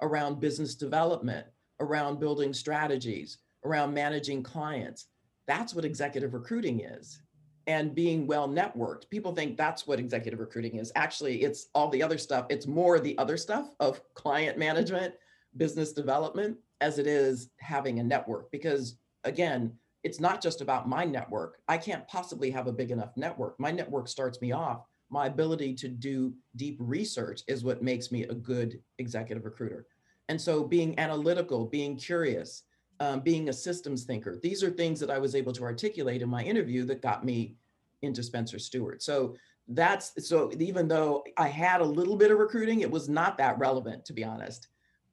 around 0.00 0.40
business 0.40 0.74
development, 0.74 1.46
around 1.80 2.20
building 2.20 2.52
strategies, 2.52 3.38
around 3.64 3.94
managing 3.94 4.42
clients. 4.42 5.06
That's 5.46 5.74
what 5.74 5.84
executive 5.84 6.34
recruiting 6.34 6.80
is. 6.80 7.20
And 7.66 7.94
being 7.94 8.26
well 8.26 8.48
networked. 8.48 9.10
People 9.10 9.34
think 9.34 9.56
that's 9.56 9.86
what 9.86 9.98
executive 9.98 10.40
recruiting 10.40 10.76
is. 10.76 10.90
Actually, 10.96 11.42
it's 11.42 11.66
all 11.74 11.90
the 11.90 12.02
other 12.02 12.16
stuff. 12.16 12.46
It's 12.48 12.66
more 12.66 12.98
the 12.98 13.16
other 13.18 13.36
stuff 13.36 13.68
of 13.78 14.00
client 14.14 14.56
management, 14.56 15.14
business 15.56 15.92
development, 15.92 16.56
as 16.80 16.98
it 16.98 17.06
is 17.06 17.50
having 17.60 17.98
a 17.98 18.02
network. 18.02 18.50
Because 18.50 18.96
again, 19.24 19.72
it's 20.02 20.20
not 20.20 20.40
just 20.40 20.60
about 20.60 20.88
my 20.88 21.04
network. 21.04 21.58
I 21.68 21.76
can't 21.76 22.06
possibly 22.08 22.50
have 22.50 22.68
a 22.68 22.72
big 22.72 22.90
enough 22.90 23.16
network. 23.16 23.58
My 23.58 23.70
network 23.70 24.08
starts 24.08 24.40
me 24.40 24.52
off. 24.52 24.84
My 25.10 25.26
ability 25.26 25.74
to 25.74 25.88
do 25.88 26.34
deep 26.56 26.76
research 26.78 27.42
is 27.48 27.64
what 27.64 27.82
makes 27.82 28.12
me 28.12 28.22
a 28.24 28.34
good 28.34 28.80
executive 28.98 29.44
recruiter. 29.44 29.86
And 30.28 30.40
so 30.40 30.64
being 30.64 30.98
analytical, 30.98 31.66
being 31.66 31.96
curious, 31.96 32.64
um, 33.00 33.20
being 33.20 33.48
a 33.48 33.52
systems 33.52 34.04
thinker, 34.04 34.38
these 34.42 34.62
are 34.62 34.70
things 34.70 35.00
that 35.00 35.10
I 35.10 35.18
was 35.18 35.34
able 35.34 35.52
to 35.52 35.62
articulate 35.62 36.22
in 36.22 36.28
my 36.28 36.42
interview 36.42 36.84
that 36.86 37.02
got 37.02 37.24
me 37.24 37.56
into 38.02 38.22
Spencer 38.22 38.58
Stuart. 38.58 39.02
So 39.02 39.36
that's 39.68 40.12
so 40.26 40.50
even 40.58 40.88
though 40.88 41.24
I 41.36 41.48
had 41.48 41.80
a 41.80 41.84
little 41.84 42.16
bit 42.16 42.30
of 42.30 42.38
recruiting, 42.38 42.80
it 42.80 42.90
was 42.90 43.08
not 43.08 43.36
that 43.38 43.58
relevant, 43.58 44.04
to 44.06 44.12
be 44.12 44.24
honest. 44.24 44.68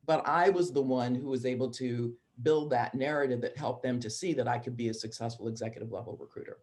But 0.05 0.27
I 0.27 0.49
was 0.49 0.71
the 0.71 0.81
one 0.81 1.15
who 1.15 1.27
was 1.27 1.45
able 1.45 1.69
to 1.71 2.13
build 2.43 2.69
that 2.69 2.93
narrative 2.93 3.41
that 3.41 3.57
helped 3.57 3.83
them 3.83 3.99
to 3.99 4.09
see 4.09 4.33
that 4.33 4.47
I 4.47 4.57
could 4.57 4.77
be 4.77 4.89
a 4.89 4.93
successful 4.93 5.47
executive 5.47 5.91
level 5.91 6.17
recruiter. 6.19 6.57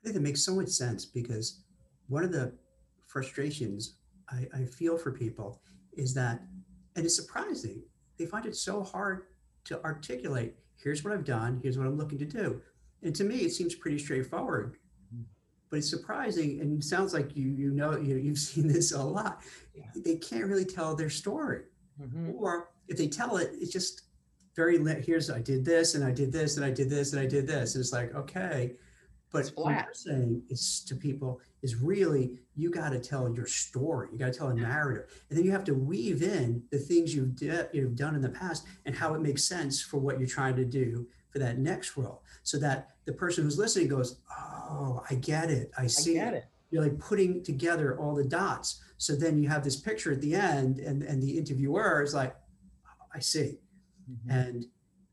I 0.00 0.04
think 0.04 0.14
that 0.14 0.22
makes 0.22 0.44
so 0.44 0.54
much 0.54 0.68
sense 0.68 1.04
because 1.04 1.60
one 2.08 2.24
of 2.24 2.32
the 2.32 2.52
frustrations 3.06 3.96
I, 4.28 4.48
I 4.54 4.64
feel 4.64 4.96
for 4.96 5.12
people 5.12 5.60
is 5.92 6.14
that, 6.14 6.42
and 6.96 7.04
it's 7.04 7.16
surprising, 7.16 7.82
they 8.18 8.26
find 8.26 8.46
it 8.46 8.56
so 8.56 8.82
hard 8.82 9.24
to 9.64 9.82
articulate 9.84 10.54
here's 10.82 11.04
what 11.04 11.12
I've 11.12 11.24
done, 11.24 11.60
here's 11.62 11.78
what 11.78 11.86
I'm 11.86 11.96
looking 11.96 12.18
to 12.18 12.24
do. 12.24 12.60
And 13.02 13.14
to 13.16 13.24
me, 13.24 13.36
it 13.38 13.52
seems 13.52 13.74
pretty 13.74 13.98
straightforward. 13.98 14.76
But 15.70 15.78
it's 15.78 15.88
surprising, 15.88 16.60
and 16.60 16.78
it 16.78 16.84
sounds 16.84 17.14
like 17.14 17.34
you 17.34 17.48
you 17.48 17.70
know 17.70 17.96
you, 17.96 18.16
you've 18.16 18.38
seen 18.50 18.68
this 18.68 18.92
a 18.92 19.02
lot. 19.02 19.40
Yeah. 19.74 19.84
They 19.96 20.16
can't 20.16 20.44
really 20.44 20.66
tell 20.66 20.94
their 20.94 21.08
story, 21.08 21.62
mm-hmm. 22.00 22.32
or 22.36 22.68
if 22.88 22.98
they 22.98 23.08
tell 23.08 23.38
it, 23.38 23.52
it's 23.54 23.72
just 23.72 24.02
very 24.54 24.76
lit. 24.76 25.02
here's 25.02 25.30
I 25.30 25.40
did 25.40 25.64
this 25.64 25.94
and 25.94 26.04
I 26.04 26.10
did 26.10 26.30
this 26.30 26.58
and 26.58 26.66
I 26.66 26.70
did 26.70 26.90
this 26.90 27.12
and 27.14 27.22
I 27.22 27.26
did 27.26 27.46
this. 27.46 27.74
And 27.74 27.80
it's 27.80 27.92
like, 27.92 28.14
okay. 28.14 28.72
But 29.32 29.50
what 29.54 29.72
you're 29.72 29.94
saying 29.94 30.42
is 30.50 30.84
to 30.86 30.94
people 30.94 31.40
is 31.62 31.76
really 31.76 32.38
you 32.54 32.70
got 32.70 32.90
to 32.90 33.00
tell 33.00 33.34
your 33.34 33.46
story. 33.46 34.08
You 34.12 34.18
got 34.18 34.32
to 34.32 34.38
tell 34.38 34.48
a 34.48 34.54
narrative, 34.54 35.04
and 35.28 35.38
then 35.38 35.44
you 35.46 35.50
have 35.52 35.64
to 35.64 35.74
weave 35.74 36.22
in 36.22 36.62
the 36.70 36.78
things 36.78 37.14
you've 37.14 37.34
di- 37.34 37.68
you've 37.72 37.96
done 37.96 38.14
in 38.14 38.20
the 38.20 38.28
past 38.28 38.66
and 38.84 38.94
how 38.94 39.14
it 39.14 39.22
makes 39.22 39.44
sense 39.44 39.80
for 39.80 39.96
what 39.96 40.18
you're 40.18 40.28
trying 40.28 40.56
to 40.56 40.66
do 40.66 41.06
for 41.30 41.38
that 41.38 41.58
next 41.58 41.96
role, 41.96 42.22
so 42.42 42.58
that 42.58 42.90
the 43.06 43.12
person 43.12 43.42
who's 43.44 43.58
listening 43.58 43.88
goes, 43.88 44.20
"Oh, 44.30 45.02
I 45.08 45.14
get 45.14 45.50
it. 45.50 45.70
I 45.78 45.86
see 45.86 46.20
I 46.20 46.28
it. 46.28 46.34
it." 46.34 46.44
You're 46.70 46.82
like 46.82 46.98
putting 46.98 47.42
together 47.42 47.98
all 47.98 48.14
the 48.14 48.24
dots. 48.24 48.82
So 48.98 49.16
then 49.16 49.38
you 49.38 49.48
have 49.48 49.64
this 49.64 49.76
picture 49.76 50.12
at 50.12 50.20
the 50.20 50.34
end, 50.34 50.78
and 50.78 51.02
and 51.02 51.22
the 51.22 51.38
interviewer 51.38 52.02
is 52.02 52.12
like, 52.12 52.36
oh, 52.86 53.06
"I 53.14 53.20
see." 53.20 53.60
Mm-hmm. 54.10 54.30
And 54.30 54.66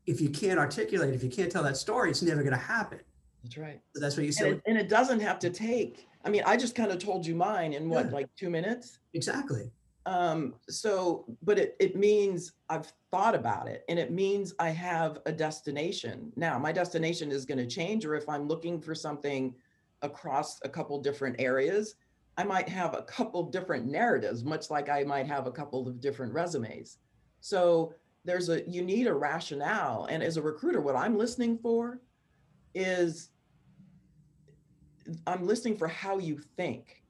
if 0.06 0.20
you 0.20 0.28
can't 0.28 0.58
articulate, 0.58 1.14
if 1.14 1.22
you 1.22 1.30
can't 1.30 1.50
tell 1.50 1.62
that 1.62 1.76
story, 1.78 2.10
it's 2.10 2.22
never 2.22 2.42
going 2.42 2.52
to 2.52 2.58
happen. 2.58 3.00
That's 3.42 3.56
right. 3.56 3.80
So 3.94 4.00
that's 4.00 4.16
what 4.16 4.26
you 4.26 4.32
said. 4.32 4.52
And, 4.52 4.62
and 4.66 4.78
it, 4.78 4.88
doesn't 4.88 5.20
have 5.20 5.38
to 5.40 5.50
take, 5.50 6.06
I 6.24 6.30
mean, 6.30 6.42
I 6.46 6.56
just 6.56 6.74
kind 6.74 6.90
of 6.90 6.98
told 6.98 7.26
you 7.26 7.34
mine 7.34 7.72
in 7.72 7.88
what, 7.88 8.06
yeah. 8.06 8.12
like 8.12 8.28
two 8.36 8.50
minutes? 8.50 8.98
Exactly. 9.14 9.70
Um, 10.06 10.54
so, 10.68 11.24
but 11.42 11.58
it, 11.58 11.76
it 11.78 11.96
means 11.96 12.52
I've 12.68 12.92
thought 13.10 13.34
about 13.34 13.68
it 13.68 13.84
and 13.88 13.98
it 13.98 14.10
means 14.10 14.54
I 14.58 14.70
have 14.70 15.18
a 15.26 15.32
destination. 15.32 16.32
Now, 16.36 16.58
my 16.58 16.72
destination 16.72 17.30
is 17.30 17.44
going 17.44 17.58
to 17.58 17.66
change, 17.66 18.04
or 18.04 18.14
if 18.14 18.28
I'm 18.28 18.48
looking 18.48 18.80
for 18.80 18.94
something 18.94 19.54
across 20.02 20.58
a 20.62 20.68
couple 20.68 21.00
different 21.00 21.36
areas, 21.38 21.96
I 22.36 22.44
might 22.44 22.68
have 22.68 22.94
a 22.94 23.02
couple 23.02 23.42
different 23.44 23.86
narratives, 23.86 24.44
much 24.44 24.70
like 24.70 24.88
I 24.88 25.04
might 25.04 25.26
have 25.26 25.46
a 25.46 25.52
couple 25.52 25.86
of 25.86 26.00
different 26.00 26.32
resumes. 26.32 26.98
So 27.40 27.94
there's 28.24 28.48
a 28.48 28.68
you 28.68 28.82
need 28.82 29.06
a 29.06 29.14
rationale 29.14 30.06
and 30.10 30.22
as 30.22 30.36
a 30.36 30.42
recruiter 30.42 30.80
what 30.80 30.96
i'm 30.96 31.16
listening 31.16 31.58
for 31.58 32.00
is 32.74 33.30
i'm 35.26 35.46
listening 35.46 35.76
for 35.76 35.88
how 35.88 36.18
you 36.18 36.38
think 36.56 37.00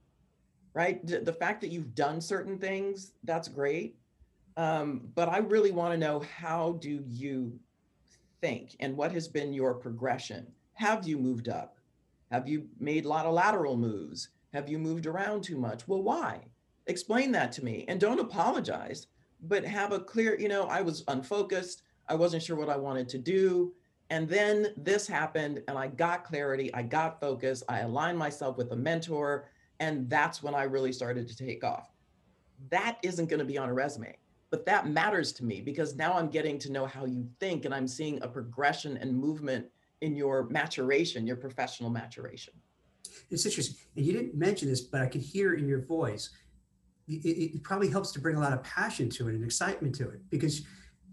right? 0.75 1.05
The 1.07 1.33
fact 1.33 1.61
that 1.61 1.71
you've 1.71 1.95
done 1.95 2.21
certain 2.21 2.59
things 2.59 3.13
that's 3.25 3.49
great. 3.49 3.97
Um, 4.57 5.09
but 5.15 5.29
i 5.29 5.39
really 5.39 5.71
want 5.71 5.93
to 5.93 5.99
know 5.99 6.21
how 6.21 6.73
do 6.81 7.03
you 7.07 7.59
think 8.41 8.77
and 8.81 8.97
what 8.97 9.13
has 9.13 9.29
been 9.29 9.53
your 9.53 9.75
progression? 9.75 10.47
Have 10.75 11.07
you 11.07 11.19
moved 11.19 11.49
up? 11.49 11.79
Have 12.31 12.49
you 12.49 12.69
made 12.79 13.05
a 13.05 13.09
lot 13.09 13.27
of 13.27 13.35
lateral 13.35 13.77
moves? 13.77 14.29
Have 14.53 14.69
you 14.69 14.79
moved 14.79 15.07
around 15.07 15.43
too 15.43 15.57
much? 15.57 15.87
Well 15.87 16.03
why? 16.03 16.45
Explain 16.87 17.33
that 17.33 17.53
to 17.53 17.65
me 17.65 17.85
and 17.89 18.01
don't 18.01 18.21
apologize 18.21 19.07
but 19.43 19.65
have 19.65 19.93
a 19.93 20.01
clear, 20.01 20.39
you 20.39 20.49
know, 20.49 20.65
I 20.65 20.83
was 20.83 21.03
unfocused. 21.09 21.83
I 22.09 22.15
wasn't 22.15 22.43
sure 22.43 22.57
what 22.57 22.69
I 22.69 22.77
wanted 22.77 23.09
to 23.11 23.19
do. 23.19 23.73
And 24.11 24.29
then 24.29 24.75
this 24.77 25.07
happened 25.07 25.63
and 25.69 25.79
I 25.79 25.87
got 25.87 26.25
clarity, 26.25 26.73
I 26.75 26.83
got 26.83 27.21
focus, 27.21 27.63
I 27.69 27.81
aligned 27.81 28.19
myself 28.19 28.57
with 28.59 28.73
a 28.73 28.77
mentor, 28.77 29.49
and 29.79 30.11
that's 30.11 30.43
when 30.43 30.55
I 30.55 30.65
really 30.65 30.93
started 30.93 31.29
to 31.29 31.37
take 31.37 31.63
off. 31.63 31.91
That 32.71 32.99
isn't 33.03 33.31
going 33.31 33.39
to 33.39 33.47
be 33.47 33.57
on 33.57 33.69
a 33.69 33.73
resume, 33.73 34.17
but 34.51 34.67
that 34.67 34.89
matters 34.89 35.33
to 35.35 35.45
me 35.45 35.61
because 35.61 35.95
now 35.95 36.15
I'm 36.15 36.29
getting 36.29 36.59
to 36.59 36.73
know 36.73 36.87
how 36.87 37.07
you 37.07 37.29
think 37.39 37.65
and 37.65 37.73
I'm 37.73 37.87
seeing 37.87 38.21
a 38.23 38.29
progression 38.29 38.97
and 38.97 39.17
movement 39.17 39.67
in 40.01 40.17
your 40.17 40.49
maturation, 40.49 41.27
your 41.27 41.37
professional 41.37 41.89
maturation. 41.89 42.55
It's 43.31 43.47
interesting. 43.47 43.77
And 43.97 44.05
you 44.05 44.13
didn't 44.13 44.35
mention 44.35 44.69
this, 44.69 44.81
but 44.81 45.01
I 45.01 45.07
could 45.07 45.21
hear 45.21 45.55
in 45.55 45.69
your 45.69 45.83
voice 45.83 46.31
it, 47.09 47.55
it 47.55 47.63
probably 47.63 47.89
helps 47.89 48.13
to 48.13 48.21
bring 48.21 48.37
a 48.37 48.41
lot 48.41 48.53
of 48.53 48.63
passion 48.63 49.09
to 49.11 49.29
it 49.29 49.35
and 49.35 49.45
excitement 49.45 49.95
to 49.97 50.09
it 50.11 50.21
because 50.31 50.63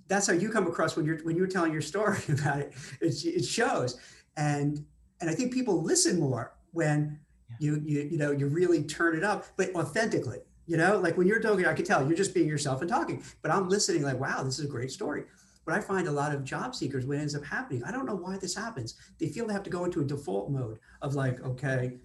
that's 0.08 0.28
how 0.28 0.34
you 0.34 0.50
come 0.50 0.67
across 0.67 0.96
when 0.96 1.06
you're 1.06 1.20
when 1.20 1.36
you're 1.36 1.48
telling 1.48 1.72
your 1.72 1.82
story 1.82 2.20
about 2.30 2.60
it. 2.60 2.74
It, 3.02 3.26
it 3.26 3.46
shows, 3.46 4.00
and 4.36 4.84
and 5.22 5.30
I 5.30 5.34
think 5.34 5.54
people 5.54 5.82
listen 5.84 6.20
more 6.20 6.54
when 6.72 7.20
you 7.60 7.82
you 7.86 8.08
you 8.12 8.17
know 8.17 8.32
you 8.32 8.48
really 8.48 8.84
turn 8.84 9.15
it 9.15 9.24
up, 9.24 9.46
but 9.56 9.74
authentically. 9.76 10.39
You 10.65 10.76
know, 10.76 10.98
like 10.98 11.17
when 11.17 11.28
you're 11.28 11.39
talking, 11.39 11.65
I 11.65 11.74
can 11.74 11.86
tell 11.86 12.06
you're 12.06 12.17
just 12.17 12.34
being 12.34 12.48
yourself 12.48 12.82
and 12.82 12.89
talking, 12.89 13.24
but 13.41 13.52
I'm 13.52 13.70
listening 13.70 14.04
like, 14.04 14.20
wow, 14.20 14.43
this 14.43 14.60
is 14.60 14.65
a 14.65 14.67
great 14.67 14.91
story. 14.91 15.24
But 15.65 15.76
I 15.76 15.80
find 15.80 16.10
a 16.10 16.12
lot 16.12 16.36
of 16.36 16.43
job 16.43 16.76
seekers, 16.76 17.06
what 17.06 17.17
ends 17.17 17.36
up 17.36 17.43
happening, 17.46 17.84
I 17.86 17.91
don't 17.91 18.06
know 18.06 18.15
why 18.15 18.38
this 18.38 18.54
happens. 18.54 18.96
They 19.17 19.30
feel 19.30 19.48
they 19.48 19.54
have 19.54 19.63
to 19.63 19.70
go 19.70 19.86
into 19.86 20.02
a 20.02 20.04
default 20.04 20.50
mode 20.50 20.80
of 21.02 21.15
like, 21.15 21.41
okay, 21.41 22.00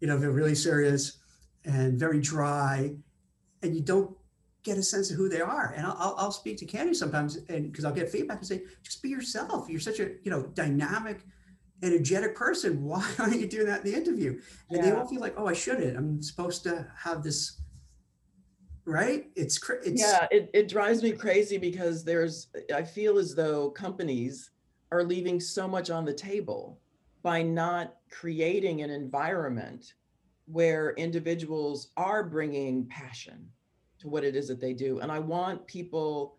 you 0.00 0.06
know, 0.06 0.18
they're 0.18 0.30
really 0.30 0.54
serious 0.54 1.18
and 1.66 1.98
very 1.98 2.20
dry 2.20 2.94
and 3.62 3.74
you 3.74 3.82
don't 3.82 4.15
get 4.66 4.76
a 4.76 4.82
sense 4.82 5.10
of 5.12 5.16
who 5.16 5.28
they 5.28 5.40
are. 5.40 5.72
And 5.76 5.86
I'll, 5.86 6.16
I'll 6.18 6.32
speak 6.32 6.58
to 6.58 6.66
Candy 6.66 6.92
sometimes, 6.92 7.36
and 7.48 7.70
because 7.70 7.84
I'll 7.84 7.94
get 7.94 8.10
feedback 8.10 8.38
and 8.38 8.46
say, 8.46 8.62
just 8.82 9.00
be 9.00 9.08
yourself. 9.08 9.68
You're 9.70 9.80
such 9.80 10.00
a 10.00 10.10
you 10.24 10.30
know 10.30 10.42
dynamic, 10.42 11.20
energetic 11.82 12.34
person. 12.34 12.82
Why 12.90 13.08
aren't 13.18 13.40
you 13.40 13.46
doing 13.46 13.66
that 13.66 13.84
in 13.84 13.92
the 13.92 13.96
interview? 13.96 14.40
And 14.68 14.78
yeah. 14.78 14.82
they 14.82 14.92
all 14.92 15.06
feel 15.06 15.20
like, 15.20 15.34
oh, 15.38 15.46
I 15.46 15.52
shouldn't. 15.52 15.96
I'm 15.96 16.20
supposed 16.20 16.64
to 16.64 16.86
have 16.98 17.22
this. 17.22 17.60
Right? 18.84 19.30
It's, 19.34 19.58
it's 19.84 20.00
yeah. 20.00 20.26
It 20.30 20.50
it 20.52 20.68
drives 20.68 21.02
me 21.02 21.12
crazy 21.12 21.58
because 21.58 22.04
there's 22.04 22.48
I 22.74 22.82
feel 22.82 23.18
as 23.18 23.34
though 23.34 23.70
companies 23.70 24.50
are 24.92 25.02
leaving 25.02 25.40
so 25.40 25.66
much 25.66 25.90
on 25.90 26.04
the 26.04 26.12
table 26.12 26.80
by 27.22 27.42
not 27.42 27.96
creating 28.10 28.82
an 28.82 28.90
environment 28.90 29.94
where 30.46 30.92
individuals 30.92 31.88
are 31.96 32.22
bringing 32.22 32.86
passion 32.86 33.48
to 33.98 34.08
what 34.08 34.24
it 34.24 34.36
is 34.36 34.48
that 34.48 34.60
they 34.60 34.72
do. 34.72 35.00
And 35.00 35.10
I 35.10 35.18
want 35.18 35.66
people 35.66 36.36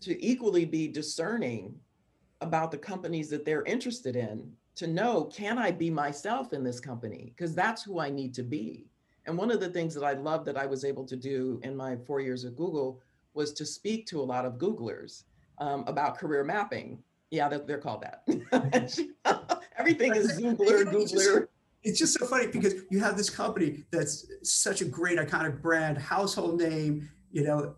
to 0.00 0.24
equally 0.24 0.64
be 0.64 0.88
discerning 0.88 1.74
about 2.40 2.70
the 2.70 2.78
companies 2.78 3.28
that 3.30 3.44
they're 3.44 3.64
interested 3.64 4.16
in 4.16 4.50
to 4.76 4.86
know 4.86 5.24
can 5.24 5.58
I 5.58 5.70
be 5.70 5.90
myself 5.90 6.52
in 6.52 6.64
this 6.64 6.80
company? 6.80 7.32
Because 7.36 7.54
that's 7.54 7.82
who 7.82 8.00
I 8.00 8.08
need 8.08 8.34
to 8.34 8.42
be. 8.42 8.86
And 9.26 9.36
one 9.36 9.50
of 9.50 9.60
the 9.60 9.68
things 9.68 9.94
that 9.94 10.04
I 10.04 10.14
love 10.14 10.44
that 10.46 10.56
I 10.56 10.66
was 10.66 10.84
able 10.84 11.04
to 11.04 11.16
do 11.16 11.60
in 11.62 11.76
my 11.76 11.96
four 12.06 12.20
years 12.20 12.44
at 12.44 12.56
Google 12.56 13.00
was 13.34 13.52
to 13.54 13.66
speak 13.66 14.06
to 14.06 14.20
a 14.20 14.22
lot 14.22 14.44
of 14.44 14.54
Googlers 14.54 15.24
um, 15.58 15.84
about 15.86 16.18
career 16.18 16.42
mapping. 16.42 16.98
Yeah, 17.30 17.48
they're, 17.48 17.58
they're 17.60 17.78
called 17.78 18.02
that. 18.02 18.24
Everything 19.78 20.14
is 20.14 20.40
Zoogler, 20.40 20.84
Googler. 20.84 21.46
It's 21.82 21.98
just 21.98 22.18
so 22.18 22.26
funny 22.26 22.46
because 22.46 22.74
you 22.90 23.00
have 23.00 23.16
this 23.16 23.30
company 23.30 23.84
that's 23.90 24.26
such 24.42 24.82
a 24.82 24.84
great 24.84 25.18
iconic 25.18 25.62
brand, 25.62 25.96
household 25.96 26.60
name. 26.60 27.08
You 27.32 27.44
know, 27.44 27.74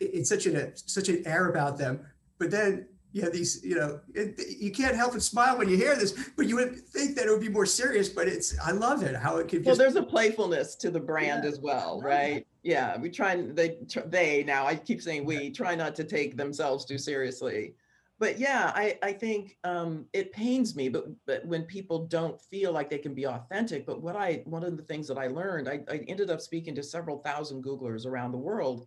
it's 0.00 0.28
such 0.28 0.46
a 0.46 0.76
such 0.76 1.08
an 1.08 1.22
air 1.26 1.48
about 1.48 1.78
them. 1.78 2.00
But 2.38 2.50
then 2.50 2.86
you 3.12 3.22
have 3.22 3.32
these, 3.32 3.64
you 3.64 3.76
know, 3.76 4.00
it, 4.14 4.38
you 4.60 4.70
can't 4.70 4.94
help 4.96 5.12
but 5.12 5.22
smile 5.22 5.56
when 5.56 5.68
you 5.68 5.76
hear 5.76 5.96
this. 5.96 6.30
But 6.36 6.46
you 6.46 6.56
would 6.56 6.78
think 6.88 7.16
that 7.16 7.26
it 7.26 7.30
would 7.30 7.40
be 7.40 7.48
more 7.48 7.66
serious. 7.66 8.08
But 8.08 8.26
it's 8.26 8.58
I 8.58 8.72
love 8.72 9.02
it 9.02 9.14
how 9.14 9.36
it 9.36 9.48
can. 9.48 9.62
Well, 9.62 9.76
there's 9.76 9.96
a 9.96 10.02
playfulness 10.02 10.74
to 10.76 10.90
the 10.90 11.00
brand 11.00 11.44
yeah, 11.44 11.50
as 11.50 11.60
well, 11.60 12.00
right? 12.02 12.44
Yeah, 12.62 12.98
we 12.98 13.08
try 13.08 13.34
and 13.34 13.56
they 13.56 13.78
they 14.06 14.42
now 14.44 14.66
I 14.66 14.74
keep 14.74 15.00
saying 15.00 15.24
we 15.24 15.50
try 15.50 15.76
not 15.76 15.94
to 15.96 16.04
take 16.04 16.36
themselves 16.36 16.84
too 16.84 16.98
seriously 16.98 17.74
but 18.18 18.38
yeah, 18.38 18.72
I, 18.74 18.98
I 19.02 19.12
think 19.12 19.56
um, 19.62 20.06
it 20.12 20.32
pains 20.32 20.74
me, 20.74 20.88
but 20.88 21.06
but 21.26 21.44
when 21.46 21.62
people 21.62 22.06
don't 22.06 22.40
feel 22.40 22.72
like 22.72 22.90
they 22.90 22.98
can 22.98 23.14
be 23.14 23.26
authentic. 23.26 23.86
But 23.86 24.02
what 24.02 24.16
I 24.16 24.42
one 24.44 24.64
of 24.64 24.76
the 24.76 24.82
things 24.82 25.06
that 25.08 25.18
I 25.18 25.28
learned, 25.28 25.68
I, 25.68 25.80
I 25.88 25.98
ended 26.08 26.30
up 26.30 26.40
speaking 26.40 26.74
to 26.74 26.82
several 26.82 27.18
thousand 27.18 27.62
Googlers 27.62 28.06
around 28.06 28.32
the 28.32 28.38
world, 28.38 28.86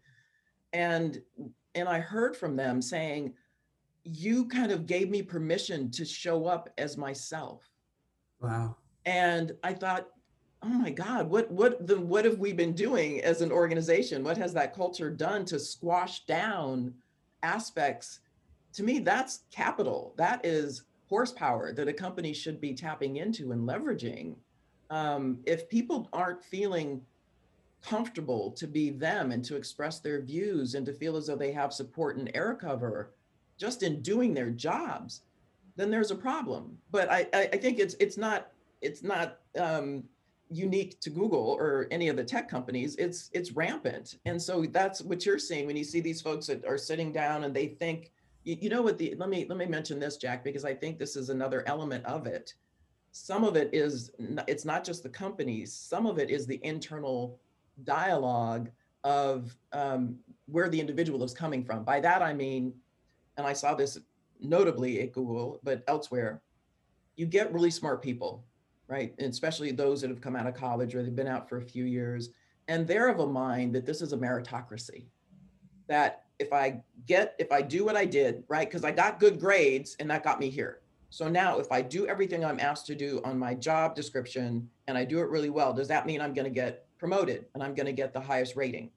and 0.74 1.22
and 1.76 1.88
I 1.88 2.00
heard 2.00 2.36
from 2.36 2.58
them 2.58 2.82
saying, 2.82 3.34
"You 4.04 4.48
kind 4.48 4.72
of 4.72 4.86
gave 4.86 5.10
me 5.10 5.22
permission 5.22 5.92
to 5.92 6.04
show 6.04 6.46
up 6.46 6.70
as 6.78 6.98
myself." 6.98 7.64
Wow. 8.42 8.76
And 9.06 9.54
I 9.64 9.74
thought, 9.74 10.10
oh 10.64 10.70
my 10.70 10.92
God, 10.92 11.30
what 11.30 11.50
what 11.52 11.88
the 11.88 12.00
what 12.00 12.26
have 12.26 12.40
we 12.40 12.52
been 12.52 12.74
doing 12.74 13.22
as 13.22 13.42
an 13.42 13.52
organization? 13.52 14.24
What 14.24 14.38
has 14.38 14.54
that 14.54 14.76
culture 14.76 15.10
done 15.10 15.46
to 15.46 15.60
squash 15.60 16.26
down 16.26 16.94
aspects? 17.44 18.20
To 18.74 18.84
me, 18.84 19.00
that's 19.00 19.42
capital. 19.52 20.14
That 20.18 20.46
is 20.46 20.84
horsepower 21.10 21.74
that 21.74 21.88
a 21.88 21.94
company 21.94 22.34
should 22.34 22.62
be 22.62 22.74
tapping 22.74 23.18
into 23.18 23.52
and 23.52 23.68
leveraging. 23.68 24.36
Um, 24.90 25.40
if 25.46 25.70
people 25.70 26.10
aren't 26.14 26.44
feeling 26.44 27.02
comfortable 27.82 28.52
to 28.52 28.68
be 28.68 28.92
them 28.92 29.32
and 29.32 29.44
to 29.44 29.56
express 29.56 30.00
their 30.00 30.22
views 30.22 30.76
and 30.76 30.86
to 30.86 30.94
feel 30.94 31.18
as 31.18 31.28
though 31.28 31.36
they 31.36 31.52
have 31.52 31.74
support 31.74 32.18
and 32.18 32.32
air 32.34 32.54
cover 32.54 33.12
just 33.58 33.84
in 33.84 34.02
doing 34.02 34.34
their 34.34 34.50
jobs, 34.50 35.22
then 35.76 35.90
there's 35.90 36.12
a 36.12 36.16
problem. 36.16 36.78
But 36.92 37.12
I, 37.12 37.28
I 37.34 37.58
think 37.58 37.80
it's 37.80 37.96
it's 38.00 38.18
not 38.18 38.52
it's 38.82 39.04
not 39.04 39.40
um, 39.58 40.04
unique 40.50 41.00
to 41.02 41.10
Google 41.10 41.58
or 41.60 41.88
any 41.92 42.08
of 42.10 42.18
the 42.18 42.24
tech 42.24 42.50
companies. 42.50 42.96
It's 42.98 43.30
it's 43.34 43.52
rampant, 43.52 44.18
and 44.26 44.42
so 44.42 44.66
that's 44.66 45.02
what 45.02 45.26
you're 45.26 45.40
seeing 45.40 45.68
when 45.68 45.78
you 45.78 45.84
see 45.84 46.02
these 46.02 46.22
folks 46.22 46.48
that 46.48 46.66
are 46.66 46.78
sitting 46.78 47.12
down 47.12 47.44
and 47.44 47.54
they 47.54 47.68
think 47.68 48.12
you, 48.44 48.58
you 48.62 48.70
know 48.70 48.82
what 48.82 48.98
the 48.98 49.16
let 49.18 49.30
me 49.30 49.46
let 49.48 49.58
me 49.58 49.66
mention 49.66 50.00
this 50.00 50.18
jack 50.18 50.44
because 50.44 50.66
i 50.66 50.74
think 50.74 50.98
this 50.98 51.16
is 51.16 51.30
another 51.30 51.64
element 51.68 52.06
of 52.06 52.28
it. 52.28 52.54
Some 53.14 53.44
of 53.44 53.58
it 53.58 53.70
is 53.74 54.12
it's 54.48 54.64
not 54.64 54.86
just 54.86 55.04
the 55.04 55.10
companies 55.10 55.74
some 55.74 56.06
of 56.06 56.18
it 56.18 56.30
is 56.30 56.48
the 56.48 56.60
internal 56.64 57.40
dialogue 57.84 58.70
of 59.04 59.56
um, 59.74 60.16
where 60.46 60.70
the 60.70 60.80
individual 60.80 61.24
is 61.24 61.34
coming 61.34 61.64
from. 61.64 61.84
By 61.84 62.00
that 62.00 62.22
i 62.22 62.34
mean 62.34 62.74
and 63.38 63.46
i 63.46 63.54
saw 63.54 63.74
this 63.74 63.98
notably 64.40 65.02
at 65.02 65.12
google 65.12 65.60
but 65.64 65.84
elsewhere 65.88 66.42
you 67.16 67.26
get 67.26 67.54
really 67.54 67.72
smart 67.72 68.02
people 68.02 68.46
right? 68.92 69.16
And 69.20 69.32
especially 69.32 69.72
those 69.72 70.02
that 70.02 70.10
have 70.10 70.20
come 70.20 70.36
out 70.36 70.46
of 70.46 70.54
college 70.54 70.94
or 70.94 71.02
they've 71.02 71.16
been 71.16 71.26
out 71.26 71.48
for 71.48 71.58
a 71.58 71.62
few 71.62 71.86
years. 71.86 72.30
And 72.68 72.86
they're 72.86 73.08
of 73.08 73.20
a 73.20 73.26
mind 73.26 73.74
that 73.74 73.86
this 73.86 74.02
is 74.02 74.12
a 74.12 74.18
meritocracy 74.18 75.06
that 75.88 76.26
if 76.42 76.52
I 76.52 76.82
get, 77.06 77.36
if 77.40 77.52
I 77.52 77.62
do 77.62 77.86
what 77.86 77.96
I 77.96 78.06
did, 78.06 78.44
right? 78.48 78.68
Because 78.68 78.84
I 78.84 78.92
got 78.92 79.20
good 79.20 79.40
grades 79.40 79.96
and 80.00 80.10
that 80.10 80.24
got 80.24 80.40
me 80.40 80.50
here. 80.50 80.80
So 81.10 81.28
now 81.28 81.60
if 81.60 81.72
I 81.72 81.82
do 81.82 82.08
everything 82.08 82.44
I'm 82.44 82.60
asked 82.60 82.88
to 82.88 82.96
do 82.96 83.22
on 83.24 83.38
my 83.38 83.54
job 83.54 83.96
description 83.96 84.70
and 84.88 84.98
I 84.98 85.06
do 85.06 85.20
it 85.20 85.30
really 85.30 85.50
well, 85.50 85.74
does 85.74 85.88
that 85.90 86.06
mean 86.06 86.20
I'm 86.20 86.34
going 86.34 86.46
to 86.46 86.54
get 86.54 86.88
promoted 86.98 87.46
and 87.54 87.62
I'm 87.62 87.76
going 87.76 87.86
to 87.86 87.94
get 87.94 88.14
the 88.14 88.20
highest 88.20 88.56
rating? 88.56 88.90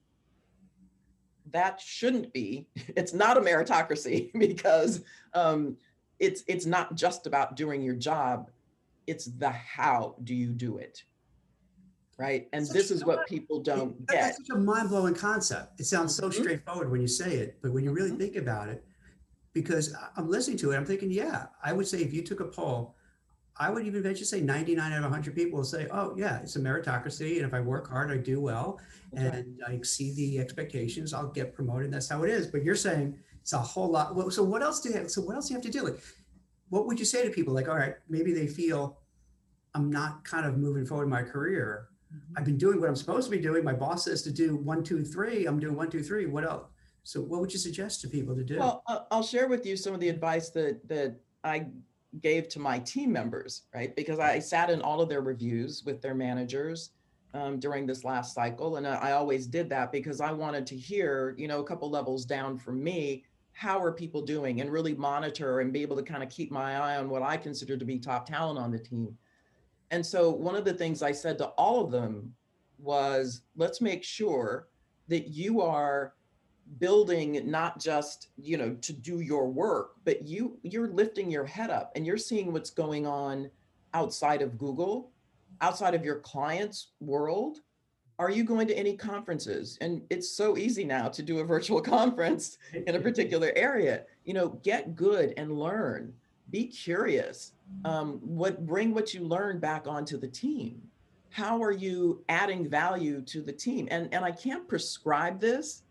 That 1.51 1.79
shouldn't 1.79 2.33
be. 2.33 2.67
It's 2.97 3.13
not 3.13 3.37
a 3.37 3.41
meritocracy 3.41 4.31
because 4.39 5.03
um, 5.33 5.77
it's 6.19 6.43
it's 6.47 6.65
not 6.65 6.95
just 6.95 7.27
about 7.27 7.55
doing 7.55 7.81
your 7.81 7.95
job. 7.95 8.49
It's 9.05 9.25
the 9.25 9.51
how 9.51 10.15
do 10.23 10.33
you 10.33 10.49
do 10.49 10.77
it 10.77 11.03
right? 12.17 12.47
And 12.53 12.67
this 12.67 12.91
is 12.91 13.03
what 13.03 13.27
people 13.27 13.61
don't 13.61 14.05
get. 14.07 14.21
That's 14.21 14.37
such 14.37 14.55
a 14.55 14.59
mind 14.59 14.89
blowing 14.89 15.15
concept. 15.15 15.79
It 15.79 15.85
sounds 15.85 16.15
so 16.15 16.29
mm-hmm. 16.29 16.41
straightforward 16.41 16.91
when 16.91 17.01
you 17.01 17.07
say 17.07 17.35
it, 17.35 17.57
but 17.61 17.73
when 17.73 17.83
you 17.83 17.91
really 17.91 18.09
mm-hmm. 18.09 18.19
think 18.19 18.35
about 18.35 18.69
it, 18.69 18.83
because 19.53 19.95
I'm 20.17 20.29
listening 20.29 20.57
to 20.57 20.71
it, 20.71 20.77
I'm 20.77 20.85
thinking, 20.85 21.11
yeah, 21.11 21.47
I 21.63 21.73
would 21.73 21.87
say 21.87 21.99
if 21.99 22.13
you 22.13 22.21
took 22.21 22.39
a 22.41 22.45
poll, 22.45 22.95
I 23.57 23.69
would 23.69 23.85
even 23.85 24.03
venture 24.03 24.19
to 24.19 24.25
say 24.25 24.41
99 24.41 24.91
out 24.91 24.97
of 24.97 25.03
100 25.03 25.33
people 25.33 25.57
will 25.57 25.63
say, 25.63 25.87
oh, 25.89 26.13
yeah, 26.17 26.41
it's 26.41 26.57
a 26.57 26.59
meritocracy. 26.59 27.37
And 27.37 27.45
if 27.45 27.53
I 27.53 27.61
work 27.61 27.89
hard, 27.89 28.11
I 28.11 28.17
do 28.17 28.41
well, 28.41 28.81
and 29.13 29.61
I 29.65 29.71
exceed 29.71 30.17
the 30.17 30.39
expectations, 30.39 31.13
I'll 31.13 31.31
get 31.31 31.53
promoted. 31.53 31.89
That's 31.89 32.09
how 32.09 32.23
it 32.23 32.29
is. 32.29 32.47
But 32.47 32.63
you're 32.63 32.75
saying 32.75 33.17
it's 33.39 33.53
a 33.53 33.57
whole 33.57 33.89
lot. 33.89 34.33
So 34.33 34.43
what 34.43 34.61
else 34.61 34.81
do 34.81 34.89
you 34.89 34.95
have? 34.95 35.09
So 35.09 35.21
what 35.21 35.35
else 35.35 35.47
do 35.47 35.53
you 35.53 35.57
have 35.57 35.65
to 35.65 35.71
do? 35.71 35.85
Like, 35.85 35.99
what 36.67 36.85
would 36.85 36.99
you 36.99 37.05
say 37.05 37.23
to 37.23 37.29
people? 37.29 37.53
Like, 37.53 37.69
all 37.69 37.77
right, 37.77 37.95
maybe 38.09 38.33
they 38.33 38.47
feel 38.47 38.99
I'm 39.73 39.89
not 39.89 40.25
kind 40.25 40.45
of 40.45 40.57
moving 40.57 40.85
forward 40.85 41.05
in 41.05 41.09
my 41.11 41.23
career 41.23 41.87
I've 42.37 42.45
been 42.45 42.57
doing 42.57 42.79
what 42.79 42.89
I'm 42.89 42.95
supposed 42.95 43.29
to 43.29 43.35
be 43.35 43.41
doing. 43.41 43.63
My 43.63 43.73
boss 43.73 44.05
says 44.05 44.21
to 44.23 44.31
do 44.31 44.57
one, 44.57 44.83
two, 44.83 45.03
three. 45.03 45.45
I'm 45.45 45.59
doing 45.59 45.75
one, 45.75 45.89
two, 45.89 46.03
three. 46.03 46.25
What 46.25 46.43
else? 46.43 46.67
So, 47.03 47.21
what 47.21 47.39
would 47.39 47.53
you 47.53 47.59
suggest 47.59 48.01
to 48.01 48.07
people 48.07 48.35
to 48.35 48.43
do? 48.43 48.57
Well, 48.57 48.83
I'll 49.11 49.23
share 49.23 49.47
with 49.47 49.65
you 49.65 49.77
some 49.77 49.93
of 49.93 49.99
the 49.99 50.09
advice 50.09 50.49
that 50.49 50.87
that 50.87 51.19
I 51.43 51.67
gave 52.21 52.47
to 52.49 52.59
my 52.59 52.79
team 52.79 53.11
members, 53.11 53.63
right? 53.73 53.95
Because 53.95 54.19
I 54.19 54.39
sat 54.39 54.69
in 54.69 54.81
all 54.81 55.01
of 55.01 55.09
their 55.09 55.21
reviews 55.21 55.83
with 55.85 56.01
their 56.01 56.15
managers 56.15 56.91
um, 57.33 57.59
during 57.59 57.85
this 57.85 58.03
last 58.03 58.33
cycle, 58.33 58.77
and 58.77 58.87
I 58.87 59.11
always 59.11 59.45
did 59.47 59.69
that 59.69 59.91
because 59.91 60.21
I 60.21 60.31
wanted 60.31 60.65
to 60.67 60.77
hear, 60.77 61.35
you 61.37 61.47
know, 61.47 61.59
a 61.59 61.63
couple 61.63 61.89
levels 61.89 62.25
down 62.25 62.57
from 62.57 62.83
me, 62.83 63.23
how 63.51 63.81
are 63.81 63.91
people 63.91 64.21
doing, 64.21 64.61
and 64.61 64.71
really 64.71 64.95
monitor 64.95 65.59
and 65.59 65.71
be 65.71 65.81
able 65.81 65.97
to 65.97 66.03
kind 66.03 66.23
of 66.23 66.29
keep 66.29 66.51
my 66.51 66.77
eye 66.77 66.97
on 66.97 67.09
what 67.09 67.21
I 67.21 67.37
consider 67.37 67.77
to 67.77 67.85
be 67.85 67.99
top 67.99 68.25
talent 68.25 68.57
on 68.57 68.71
the 68.71 68.79
team. 68.79 69.17
And 69.91 70.05
so 70.05 70.29
one 70.29 70.55
of 70.55 70.65
the 70.65 70.73
things 70.73 71.01
I 71.01 71.11
said 71.11 71.37
to 71.39 71.47
all 71.49 71.83
of 71.83 71.91
them 71.91 72.33
was 72.79 73.41
let's 73.55 73.81
make 73.81 74.03
sure 74.03 74.67
that 75.07 75.27
you 75.27 75.61
are 75.61 76.13
building 76.79 77.49
not 77.49 77.79
just 77.79 78.29
you 78.37 78.57
know 78.57 78.73
to 78.81 78.91
do 78.91 79.19
your 79.19 79.47
work 79.47 79.91
but 80.03 80.27
you 80.27 80.57
you're 80.63 80.87
lifting 80.87 81.29
your 81.29 81.45
head 81.45 81.69
up 81.69 81.91
and 81.95 82.07
you're 82.07 82.17
seeing 82.17 82.51
what's 82.51 82.71
going 82.71 83.05
on 83.05 83.47
outside 83.93 84.41
of 84.41 84.57
google 84.57 85.11
outside 85.61 85.93
of 85.93 86.05
your 86.05 86.19
clients 86.19 86.91
world. 86.99 87.59
Are 88.17 88.29
you 88.29 88.43
going 88.43 88.67
to 88.67 88.77
any 88.77 88.95
conferences? 88.95 89.77
And 89.81 90.01
it's 90.09 90.29
so 90.29 90.57
easy 90.57 90.85
now 90.85 91.09
to 91.09 91.21
do 91.21 91.39
a 91.39 91.43
virtual 91.43 91.81
conference 91.97 92.57
in 92.73 92.95
a 92.95 92.99
particular 92.99 93.51
area. 93.55 94.03
You 94.23 94.33
know 94.33 94.49
get 94.63 94.95
good 94.95 95.33
and 95.37 95.57
learn 95.57 96.13
be 96.49 96.67
curious 96.67 97.53
um, 97.83 98.19
what 98.21 98.65
bring 98.65 98.93
what 98.93 99.13
you 99.13 99.21
learned 99.21 99.61
back 99.61 99.87
onto 99.87 100.17
the 100.17 100.27
team. 100.27 100.81
How 101.29 101.61
are 101.61 101.71
you 101.71 102.23
adding 102.29 102.69
value 102.69 103.21
to 103.23 103.41
the 103.41 103.51
team? 103.51 103.87
And 103.91 104.13
and 104.13 104.23
i 104.23 104.31
can't 104.31 104.67
prescribe 104.67 105.39
this 105.39 105.83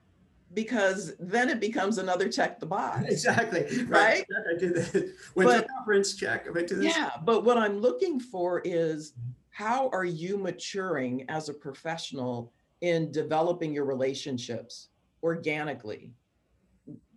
because 0.52 1.14
then 1.18 1.48
it 1.48 1.58
becomes 1.60 1.98
another 1.98 2.28
check 2.28 2.60
the 2.60 2.66
box. 2.66 3.04
Exactly. 3.08 3.84
Right, 3.86 4.24
i 4.50 4.58
did 4.58 4.74
this. 4.74 4.92
Went 5.34 5.50
but, 5.50 5.60
to 5.62 5.68
conference 5.68 6.14
check 6.14 6.46
I 6.48 6.62
to 6.62 6.74
this. 6.76 6.96
yeah 6.96 7.10
but 7.24 7.44
what 7.44 7.58
i'm 7.58 7.80
looking 7.80 8.20
for 8.20 8.60
is 8.64 9.14
how 9.50 9.88
are 9.90 10.04
you 10.04 10.36
maturing 10.38 11.24
as 11.28 11.48
a 11.48 11.54
professional 11.54 12.52
in 12.80 13.10
developing 13.12 13.72
your 13.72 13.84
relationships 13.84 14.88
organically 15.22 16.12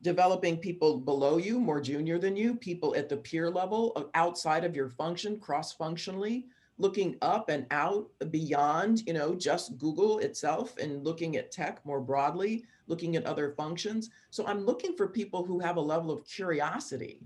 developing 0.01 0.57
people 0.57 0.99
below 0.99 1.37
you, 1.37 1.59
more 1.59 1.81
junior 1.81 2.19
than 2.19 2.35
you, 2.35 2.55
people 2.55 2.95
at 2.95 3.09
the 3.09 3.17
peer 3.17 3.49
level, 3.49 3.93
uh, 3.95 4.03
outside 4.13 4.63
of 4.63 4.75
your 4.75 4.89
function, 4.89 5.39
cross 5.39 5.73
functionally, 5.73 6.45
looking 6.77 7.17
up 7.21 7.49
and 7.49 7.65
out 7.71 8.07
beyond, 8.29 9.03
you 9.07 9.13
know, 9.13 9.33
just 9.33 9.77
Google 9.77 10.19
itself 10.19 10.77
and 10.77 11.03
looking 11.03 11.35
at 11.35 11.51
tech 11.51 11.83
more 11.85 11.99
broadly, 11.99 12.65
looking 12.85 13.15
at 13.15 13.25
other 13.25 13.51
functions. 13.57 14.09
So 14.29 14.45
I'm 14.45 14.65
looking 14.65 14.95
for 14.95 15.07
people 15.07 15.43
who 15.43 15.59
have 15.59 15.77
a 15.77 15.81
level 15.81 16.11
of 16.11 16.25
curiosity 16.25 17.19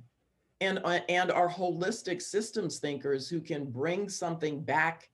and 0.61 0.79
uh, 0.85 0.99
and 1.09 1.31
are 1.31 1.49
holistic 1.49 2.21
systems 2.21 2.79
thinkers 2.79 3.27
who 3.27 3.41
can 3.41 3.65
bring 3.65 4.07
something 4.07 4.63
back 4.63 5.09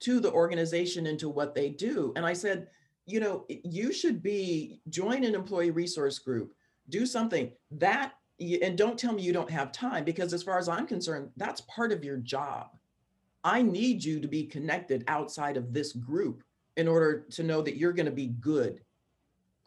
to 0.00 0.20
the 0.20 0.32
organization 0.32 1.06
into 1.06 1.28
what 1.28 1.54
they 1.54 1.70
do. 1.70 2.12
And 2.16 2.26
I 2.26 2.32
said, 2.32 2.68
you 3.06 3.20
know, 3.20 3.46
you 3.48 3.92
should 3.92 4.22
be 4.22 4.80
join 4.90 5.24
an 5.24 5.34
employee 5.34 5.70
resource 5.70 6.18
group 6.18 6.54
do 6.88 7.06
something 7.06 7.52
that 7.70 8.12
and 8.40 8.78
don't 8.78 8.98
tell 8.98 9.12
me 9.12 9.22
you 9.22 9.32
don't 9.32 9.50
have 9.50 9.72
time 9.72 10.04
because 10.04 10.32
as 10.32 10.42
far 10.42 10.58
as 10.58 10.68
i'm 10.68 10.86
concerned 10.86 11.28
that's 11.36 11.60
part 11.62 11.92
of 11.92 12.04
your 12.04 12.18
job. 12.18 12.68
I 13.44 13.62
need 13.62 14.02
you 14.02 14.20
to 14.20 14.28
be 14.28 14.44
connected 14.44 15.04
outside 15.06 15.56
of 15.56 15.72
this 15.72 15.92
group 15.92 16.42
in 16.76 16.88
order 16.88 17.24
to 17.30 17.42
know 17.42 17.62
that 17.62 17.76
you're 17.76 17.92
going 17.92 18.06
to 18.06 18.12
be 18.12 18.26
good 18.26 18.80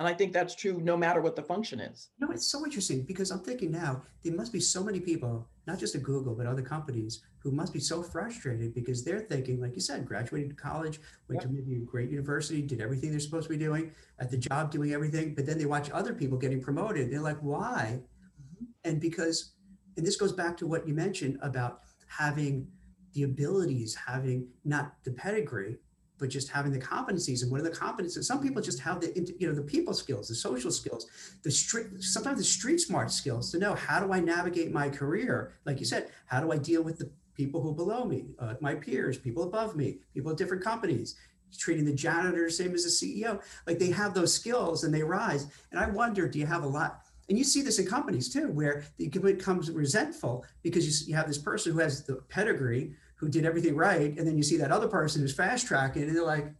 And 0.01 0.07
I 0.07 0.15
think 0.15 0.33
that's 0.33 0.55
true 0.55 0.81
no 0.81 0.97
matter 0.97 1.21
what 1.21 1.35
the 1.35 1.43
function 1.43 1.79
is. 1.79 2.09
No, 2.17 2.31
it's 2.31 2.47
so 2.47 2.65
interesting 2.65 3.03
because 3.03 3.29
I'm 3.29 3.41
thinking 3.41 3.71
now 3.71 4.01
there 4.23 4.33
must 4.33 4.51
be 4.51 4.59
so 4.59 4.83
many 4.83 4.99
people, 4.99 5.47
not 5.67 5.77
just 5.77 5.93
at 5.93 6.01
Google, 6.01 6.33
but 6.33 6.47
other 6.47 6.63
companies 6.63 7.21
who 7.37 7.51
must 7.51 7.71
be 7.71 7.79
so 7.79 8.01
frustrated 8.01 8.73
because 8.73 9.05
they're 9.05 9.19
thinking, 9.19 9.61
like 9.61 9.75
you 9.75 9.79
said, 9.79 10.07
graduated 10.07 10.57
college, 10.57 10.99
went 11.29 11.39
yep. 11.39 11.51
to 11.51 11.55
maybe 11.55 11.75
a 11.75 11.85
great 11.85 12.09
university, 12.09 12.63
did 12.63 12.81
everything 12.81 13.11
they're 13.11 13.19
supposed 13.19 13.43
to 13.43 13.51
be 13.51 13.63
doing 13.63 13.91
at 14.17 14.31
the 14.31 14.37
job, 14.37 14.71
doing 14.71 14.91
everything, 14.91 15.35
but 15.35 15.45
then 15.45 15.59
they 15.59 15.67
watch 15.67 15.91
other 15.91 16.15
people 16.15 16.35
getting 16.35 16.59
promoted. 16.59 17.11
They're 17.11 17.21
like, 17.21 17.37
why? 17.41 18.01
Mm-hmm. 18.41 18.65
And 18.85 18.99
because, 18.99 19.53
and 19.97 20.03
this 20.03 20.15
goes 20.15 20.31
back 20.31 20.57
to 20.57 20.65
what 20.65 20.87
you 20.87 20.95
mentioned 20.95 21.37
about 21.43 21.81
having 22.07 22.67
the 23.13 23.21
abilities, 23.21 23.93
having 23.93 24.47
not 24.65 24.95
the 25.03 25.11
pedigree, 25.11 25.77
but 26.21 26.29
just 26.29 26.49
having 26.49 26.71
the 26.71 26.79
competencies. 26.79 27.41
And 27.41 27.51
what 27.51 27.59
are 27.59 27.63
the 27.63 27.71
competencies? 27.71 28.23
Some 28.23 28.41
people 28.41 28.61
just 28.61 28.79
have 28.79 29.01
the 29.01 29.35
you 29.39 29.47
know 29.47 29.55
the 29.55 29.63
people 29.63 29.93
skills, 29.93 30.29
the 30.29 30.35
social 30.35 30.71
skills, 30.71 31.07
the 31.41 31.51
street 31.51 31.87
sometimes 31.99 32.37
the 32.37 32.45
street 32.45 32.79
smart 32.79 33.11
skills 33.11 33.51
to 33.51 33.57
know 33.57 33.73
how 33.73 33.99
do 33.99 34.13
I 34.13 34.19
navigate 34.21 34.71
my 34.71 34.87
career. 34.87 35.53
Like 35.65 35.79
you 35.79 35.85
said, 35.85 36.09
how 36.27 36.39
do 36.39 36.51
I 36.51 36.57
deal 36.57 36.83
with 36.83 36.99
the 36.99 37.09
people 37.35 37.59
who 37.61 37.73
below 37.73 38.05
me, 38.05 38.27
uh, 38.39 38.53
my 38.61 38.75
peers, 38.75 39.17
people 39.17 39.43
above 39.43 39.75
me, 39.75 39.97
people 40.13 40.31
at 40.31 40.37
different 40.37 40.63
companies. 40.63 41.15
Treating 41.57 41.83
the 41.83 41.93
janitor 41.93 42.49
same 42.49 42.73
as 42.73 42.85
the 42.85 42.89
CEO, 42.89 43.41
like 43.67 43.77
they 43.77 43.91
have 43.91 44.13
those 44.13 44.33
skills 44.33 44.85
and 44.85 44.93
they 44.93 45.03
rise. 45.03 45.47
And 45.71 45.81
I 45.81 45.89
wonder, 45.89 46.25
do 46.25 46.39
you 46.39 46.45
have 46.45 46.63
a 46.63 46.67
lot? 46.67 47.01
And 47.27 47.37
you 47.37 47.43
see 47.43 47.61
this 47.61 47.77
in 47.77 47.85
companies 47.85 48.31
too, 48.31 48.47
where 48.51 48.85
it 48.97 49.21
becomes 49.21 49.69
resentful 49.69 50.45
because 50.63 50.85
you, 50.85 51.07
you 51.09 51.15
have 51.17 51.27
this 51.27 51.37
person 51.37 51.73
who 51.73 51.79
has 51.79 52.03
the 52.05 52.15
pedigree 52.29 52.95
who 53.21 53.29
did 53.29 53.45
everything 53.45 53.75
right, 53.75 54.17
and 54.17 54.27
then 54.27 54.35
you 54.35 54.41
see 54.41 54.57
that 54.57 54.71
other 54.71 54.87
person 54.87 55.21
who's 55.21 55.33
fast 55.33 55.67
tracking, 55.67 56.01
and 56.01 56.15
they're 56.15 56.25
like, 56.25 56.51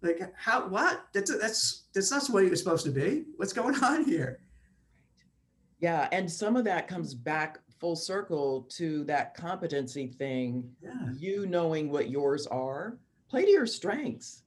like 0.00 0.20
how 0.36 0.68
what? 0.68 1.06
That's 1.12 1.36
that's 1.38 1.88
that's 1.92 2.10
not 2.10 2.24
the 2.24 2.32
way 2.32 2.46
you're 2.46 2.56
supposed 2.56 2.84
to 2.86 2.92
be. 2.92 3.24
What's 3.36 3.52
going 3.52 3.74
on 3.82 4.04
here? 4.04 4.38
Yeah, 5.80 6.08
and 6.12 6.30
some 6.30 6.56
of 6.56 6.64
that 6.64 6.86
comes 6.86 7.14
back 7.14 7.58
full 7.80 7.96
circle 7.96 8.62
to 8.70 9.02
that 9.04 9.34
competency 9.34 10.06
thing. 10.06 10.70
Yeah. 10.80 10.92
You 11.18 11.46
knowing 11.46 11.90
what 11.90 12.10
yours 12.10 12.46
are, 12.46 12.98
play 13.28 13.44
to 13.44 13.50
your 13.50 13.66
strengths. 13.66 14.44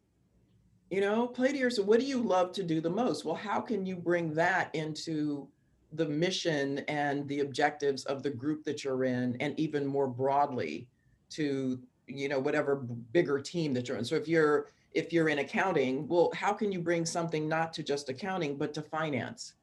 You 0.89 1.02
know, 1.02 1.28
play 1.28 1.52
to 1.52 1.58
your 1.58 1.69
so 1.69 1.84
what 1.84 2.00
do 2.00 2.06
you 2.06 2.21
love 2.21 2.54
to 2.54 2.63
do 2.63 2.80
the 2.80 2.89
most? 2.89 3.26
Well, 3.26 3.36
how 3.36 3.60
can 3.60 3.86
you 3.86 3.98
bring 3.98 4.34
that 4.36 4.74
into 4.74 5.50
the 5.91 6.06
mission 6.06 6.80
and 6.88 7.28
the 7.28 7.41
objectives 7.41 8.06
of 8.06 8.24
the 8.24 8.30
group 8.30 8.63
that 8.63 8.86
you're 8.86 9.04
in 9.04 9.36
and 9.41 9.60
even 9.60 9.86
more 9.86 10.08
broadly 10.08 10.88
to 11.36 11.80
you 12.08 12.30
know 12.30 12.39
whatever 12.39 12.76
bigger 12.76 13.39
team 13.39 13.74
that 13.74 13.88
you're 13.88 13.98
in. 13.98 14.06
So 14.06 14.15
if 14.15 14.28
you're 14.28 14.67
if 14.93 15.12
you're 15.12 15.30
in 15.30 15.39
accounting 15.39 16.08
well 16.08 16.32
how 16.36 16.54
can 16.54 16.71
you 16.71 16.80
bring 16.80 17.06
something 17.06 17.48
not 17.50 17.74
to 17.74 17.84
just 17.84 18.10
accounting 18.10 18.58
but 18.58 18.74
to 18.76 18.82
finance? 18.82 19.54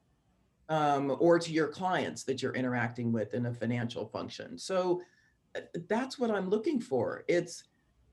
Um, 0.69 1.17
or 1.19 1.39
to 1.39 1.51
your 1.51 1.67
clients 1.67 2.23
that 2.23 2.41
you're 2.41 2.53
interacting 2.53 3.11
with 3.11 3.33
in 3.33 3.47
a 3.47 3.53
financial 3.53 4.05
function. 4.07 4.57
So 4.57 5.01
uh, 5.55 5.59
that's 5.89 6.17
what 6.17 6.31
i'm 6.31 6.49
looking 6.49 6.79
for. 6.79 7.25
It's 7.27 7.65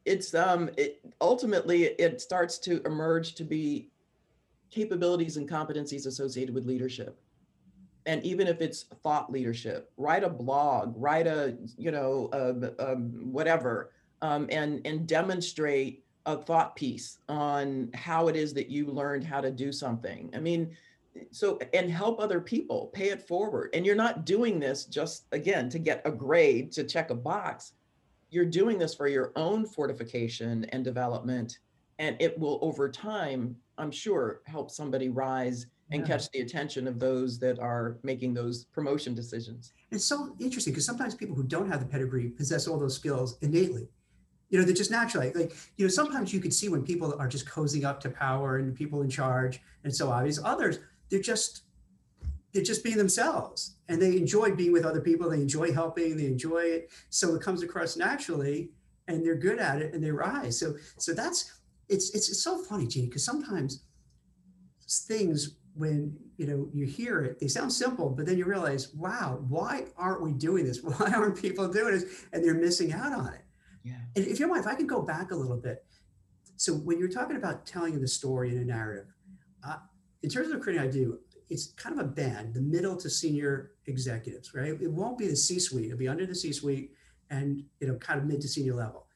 it's 0.04 0.34
um 0.34 0.70
it 0.76 1.00
ultimately 1.20 1.84
it 1.84 2.20
starts 2.20 2.58
to 2.58 2.82
emerge 2.84 3.34
to 3.34 3.44
be 3.44 3.90
capabilities 4.70 5.36
and 5.36 5.48
competencies 5.48 6.06
associated 6.06 6.54
with 6.54 6.64
leadership 6.64 7.20
and 8.06 8.24
even 8.24 8.46
if 8.46 8.60
it's 8.60 8.84
thought 9.02 9.30
leadership 9.30 9.92
write 9.96 10.24
a 10.24 10.28
blog 10.28 10.94
write 10.96 11.26
a 11.26 11.56
you 11.76 11.90
know 11.90 12.28
a, 12.32 12.84
a 12.84 12.96
whatever 12.96 13.92
um, 14.22 14.46
and 14.50 14.84
and 14.86 15.06
demonstrate 15.06 16.04
a 16.26 16.36
thought 16.36 16.76
piece 16.76 17.18
on 17.28 17.90
how 17.94 18.28
it 18.28 18.36
is 18.36 18.52
that 18.54 18.68
you 18.68 18.86
learned 18.86 19.24
how 19.24 19.40
to 19.40 19.50
do 19.50 19.72
something. 19.72 20.30
I 20.34 20.38
mean 20.38 20.76
so 21.32 21.58
and 21.72 21.90
help 21.90 22.20
other 22.20 22.40
people 22.40 22.90
pay 22.94 23.08
it 23.08 23.26
forward. 23.26 23.70
And 23.74 23.84
you're 23.84 23.96
not 23.96 24.24
doing 24.24 24.60
this 24.60 24.84
just 24.84 25.24
again 25.32 25.68
to 25.70 25.78
get 25.78 26.02
a 26.04 26.10
grade 26.10 26.70
to 26.72 26.84
check 26.84 27.10
a 27.10 27.14
box. 27.14 27.72
You're 28.30 28.44
doing 28.44 28.78
this 28.78 28.94
for 28.94 29.08
your 29.08 29.32
own 29.34 29.66
fortification 29.66 30.64
and 30.66 30.84
development 30.84 31.58
and 32.00 32.16
it 32.18 32.36
will 32.38 32.58
over 32.62 32.88
time 32.88 33.54
i'm 33.78 33.92
sure 33.92 34.40
help 34.46 34.70
somebody 34.70 35.08
rise 35.08 35.66
and 35.90 36.02
yeah. 36.02 36.06
catch 36.06 36.30
the 36.30 36.40
attention 36.40 36.86
of 36.86 36.98
those 36.98 37.38
that 37.40 37.58
are 37.58 37.98
making 38.02 38.32
those 38.34 38.64
promotion 38.66 39.14
decisions. 39.14 39.72
It's 39.90 40.04
so 40.04 40.34
interesting 40.38 40.72
because 40.72 40.86
sometimes 40.86 41.14
people 41.14 41.34
who 41.34 41.42
don't 41.42 41.68
have 41.68 41.80
the 41.80 41.86
pedigree 41.86 42.30
possess 42.30 42.68
all 42.68 42.78
those 42.78 42.94
skills 42.94 43.38
innately. 43.42 43.88
You 44.50 44.58
know, 44.58 44.64
they're 44.64 44.74
just 44.74 44.90
naturally 44.90 45.32
like, 45.32 45.52
you 45.76 45.84
know, 45.84 45.90
sometimes 45.90 46.32
you 46.32 46.40
could 46.40 46.54
see 46.54 46.68
when 46.68 46.82
people 46.82 47.14
are 47.18 47.28
just 47.28 47.46
cozying 47.46 47.84
up 47.84 48.00
to 48.00 48.10
power 48.10 48.58
and 48.58 48.74
people 48.74 49.02
in 49.02 49.10
charge 49.10 49.60
and 49.84 49.94
so 49.94 50.10
obvious. 50.10 50.40
Others, 50.42 50.78
they're 51.08 51.20
just 51.20 51.62
they're 52.52 52.64
just 52.64 52.82
being 52.82 52.96
themselves 52.96 53.76
and 53.88 54.02
they 54.02 54.16
enjoy 54.16 54.52
being 54.52 54.72
with 54.72 54.84
other 54.84 55.00
people. 55.00 55.30
They 55.30 55.40
enjoy 55.40 55.72
helping, 55.72 56.16
they 56.16 56.26
enjoy 56.26 56.62
it. 56.62 56.90
So 57.08 57.34
it 57.36 57.42
comes 57.42 57.62
across 57.62 57.96
naturally 57.96 58.70
and 59.06 59.24
they're 59.24 59.36
good 59.36 59.60
at 59.60 59.80
it 59.80 59.94
and 59.94 60.02
they 60.02 60.10
rise. 60.10 60.58
So 60.58 60.74
so 60.98 61.12
that's 61.12 61.60
it's 61.88 62.10
it's, 62.10 62.28
it's 62.28 62.42
so 62.42 62.62
funny, 62.64 62.86
Gene, 62.86 63.06
because 63.06 63.24
sometimes 63.24 63.84
things 64.88 65.56
when 65.74 66.16
you 66.36 66.46
know 66.46 66.68
you 66.72 66.86
hear 66.86 67.22
it 67.22 67.38
they 67.38 67.48
sound 67.48 67.72
simple 67.72 68.10
but 68.10 68.26
then 68.26 68.36
you 68.36 68.44
realize 68.44 68.92
wow 68.94 69.38
why 69.48 69.84
aren't 69.96 70.22
we 70.22 70.32
doing 70.32 70.64
this? 70.64 70.80
Why 70.82 71.12
aren't 71.12 71.40
people 71.40 71.68
doing 71.68 71.94
this? 71.94 72.26
And 72.32 72.44
they're 72.44 72.54
missing 72.54 72.92
out 72.92 73.12
on 73.12 73.34
it. 73.34 73.44
Yeah. 73.84 73.94
And 74.16 74.26
if 74.26 74.38
you 74.38 74.46
don't 74.46 74.50
mind 74.50 74.64
if 74.64 74.70
i 74.70 74.74
can 74.74 74.86
go 74.86 75.02
back 75.02 75.30
a 75.30 75.36
little 75.36 75.56
bit. 75.56 75.84
So 76.56 76.74
when 76.74 76.98
you're 76.98 77.08
talking 77.08 77.36
about 77.36 77.66
telling 77.66 77.98
the 78.00 78.08
story 78.08 78.50
in 78.50 78.58
a 78.58 78.64
narrative 78.64 79.06
uh, 79.66 79.76
in 80.22 80.30
terms 80.30 80.48
of 80.48 80.54
recruiting 80.54 80.82
i 80.82 80.86
do 80.86 81.18
it's 81.48 81.72
kind 81.72 81.98
of 81.98 82.04
a 82.04 82.08
band 82.08 82.54
the 82.54 82.60
middle 82.60 82.96
to 82.96 83.08
senior 83.08 83.72
executives 83.86 84.54
right? 84.54 84.76
It 84.80 84.90
won't 84.90 85.18
be 85.18 85.28
the 85.28 85.36
c 85.36 85.58
suite 85.58 85.86
it'll 85.86 85.98
be 85.98 86.08
under 86.08 86.26
the 86.26 86.34
c 86.34 86.52
suite 86.52 86.92
and 87.30 87.62
you 87.80 87.88
know 87.88 87.94
kind 87.94 88.18
of 88.18 88.26
mid 88.26 88.40
to 88.40 88.48
senior 88.48 88.74
level. 88.74 89.06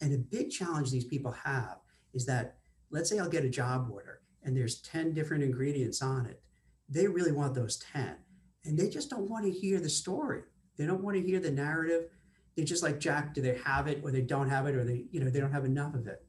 And 0.00 0.12
a 0.12 0.18
big 0.18 0.50
challenge 0.50 0.90
these 0.90 1.04
people 1.04 1.30
have 1.30 1.76
is 2.12 2.26
that 2.26 2.56
let's 2.90 3.08
say 3.08 3.18
i'll 3.18 3.28
get 3.28 3.44
a 3.44 3.48
job 3.48 3.88
order 3.90 4.21
and 4.44 4.56
there's 4.56 4.80
10 4.82 5.12
different 5.12 5.42
ingredients 5.42 6.02
on 6.02 6.26
it. 6.26 6.42
They 6.88 7.06
really 7.06 7.32
want 7.32 7.54
those 7.54 7.78
10. 7.78 8.16
And 8.64 8.78
they 8.78 8.88
just 8.88 9.10
don't 9.10 9.28
want 9.28 9.44
to 9.44 9.50
hear 9.50 9.80
the 9.80 9.88
story. 9.88 10.42
They 10.76 10.86
don't 10.86 11.02
want 11.02 11.16
to 11.16 11.22
hear 11.22 11.40
the 11.40 11.50
narrative. 11.50 12.08
They 12.56 12.64
just 12.64 12.82
like, 12.82 13.00
Jack, 13.00 13.34
do 13.34 13.40
they 13.40 13.58
have 13.64 13.86
it 13.86 14.00
or 14.02 14.10
they 14.10 14.20
don't 14.20 14.48
have 14.48 14.66
it 14.66 14.74
or 14.74 14.84
they, 14.84 15.06
you 15.10 15.20
know, 15.20 15.30
they 15.30 15.40
don't 15.40 15.52
have 15.52 15.64
enough 15.64 15.94
of 15.94 16.06
it. 16.06 16.24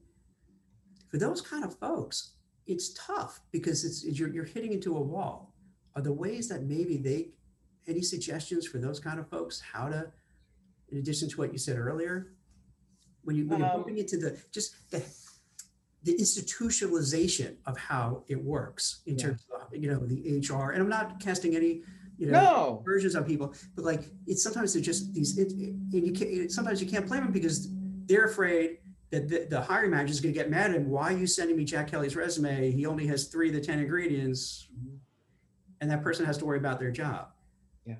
For 1.10 1.18
those 1.18 1.40
kind 1.40 1.64
of 1.64 1.78
folks, 1.78 2.32
it's 2.66 2.94
tough 2.94 3.40
because 3.52 3.84
it's 3.84 4.04
you're, 4.18 4.32
you're 4.32 4.44
hitting 4.44 4.72
into 4.72 4.96
a 4.96 5.00
wall. 5.00 5.54
Are 5.94 6.02
the 6.02 6.12
ways 6.12 6.48
that 6.48 6.64
maybe 6.64 6.96
they, 6.96 7.30
any 7.86 8.02
suggestions 8.02 8.66
for 8.66 8.78
those 8.78 8.98
kind 8.98 9.20
of 9.20 9.28
folks, 9.28 9.60
how 9.60 9.88
to, 9.88 10.10
in 10.88 10.98
addition 10.98 11.28
to 11.28 11.36
what 11.36 11.52
you 11.52 11.58
said 11.58 11.78
earlier, 11.78 12.32
when 13.24 13.36
you 13.36 13.46
when 13.46 13.60
you're 13.60 13.70
um, 13.70 13.78
moving 13.78 13.98
into 13.98 14.16
the 14.16 14.38
just 14.52 14.90
the 14.90 15.02
the 16.04 16.14
institutionalization 16.14 17.56
of 17.66 17.76
how 17.78 18.24
it 18.28 18.42
works 18.42 19.02
in 19.06 19.16
yeah. 19.16 19.24
terms 19.24 19.46
of 19.54 19.74
you 19.74 19.90
know 19.90 20.06
the 20.06 20.38
HR. 20.38 20.70
And 20.70 20.82
I'm 20.82 20.88
not 20.88 21.18
casting 21.18 21.56
any 21.56 21.82
you 22.18 22.30
know 22.30 22.32
no. 22.32 22.82
versions 22.84 23.16
on 23.16 23.24
people, 23.24 23.54
but 23.74 23.84
like 23.84 24.04
it's 24.26 24.42
sometimes 24.42 24.74
they're 24.74 24.82
just 24.82 25.12
these. 25.14 25.36
It, 25.38 25.52
it, 25.52 25.74
and 25.92 26.06
you 26.06 26.12
can't 26.12 26.52
sometimes 26.52 26.80
you 26.82 26.88
can't 26.88 27.06
blame 27.06 27.22
them 27.22 27.32
because 27.32 27.68
they're 28.06 28.26
afraid 28.26 28.78
that 29.10 29.28
the, 29.28 29.46
the 29.48 29.60
hiring 29.60 29.90
manager 29.90 30.12
is 30.12 30.20
going 30.20 30.34
to 30.34 30.38
get 30.38 30.50
mad 30.50 30.70
at 30.70 30.76
him. 30.76 30.90
Why 30.90 31.14
are 31.14 31.16
you 31.16 31.26
sending 31.26 31.56
me 31.56 31.64
Jack 31.64 31.90
Kelly's 31.90 32.16
resume? 32.16 32.70
He 32.70 32.84
only 32.84 33.06
has 33.06 33.28
three 33.28 33.48
of 33.48 33.54
the 33.54 33.60
ten 33.60 33.78
ingredients, 33.78 34.68
and 35.80 35.90
that 35.90 36.02
person 36.02 36.26
has 36.26 36.36
to 36.38 36.44
worry 36.44 36.58
about 36.58 36.78
their 36.78 36.90
job. 36.90 37.28
Yeah, 37.86 37.96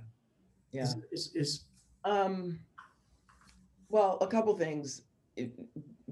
yeah. 0.73 0.83
Is, 0.83 0.97
is, 1.11 1.33
is 1.35 1.65
um. 2.05 2.61
Well, 3.89 4.19
a 4.21 4.27
couple 4.27 4.57
things 4.57 5.03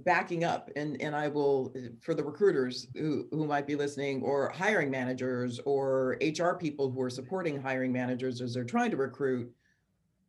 backing 0.04 0.44
up 0.44 0.70
and 0.76 1.00
and 1.00 1.14
i 1.14 1.28
will 1.28 1.72
eh, 1.76 1.88
for 2.00 2.14
the 2.14 2.22
recruiters 2.22 2.86
who 2.94 3.26
who 3.30 3.46
might 3.46 3.66
be 3.66 3.76
listening 3.76 4.22
or 4.22 4.50
hiring 4.54 4.90
managers 4.90 5.60
or 5.64 6.16
hr 6.38 6.54
people 6.54 6.90
who 6.90 7.00
are 7.00 7.10
supporting 7.10 7.60
hiring 7.60 7.92
managers 7.92 8.40
as 8.40 8.54
they're 8.54 8.64
trying 8.64 8.90
to 8.90 8.96
recruit 8.96 9.50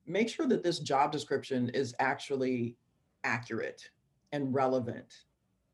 make 0.06 0.30
sure 0.30 0.48
that 0.48 0.64
this 0.64 0.80
job 0.80 1.12
description 1.12 1.70
is 1.70 1.94
actually 2.00 2.76
accurate 3.24 3.90
and 4.32 4.54
relevant 4.54 5.26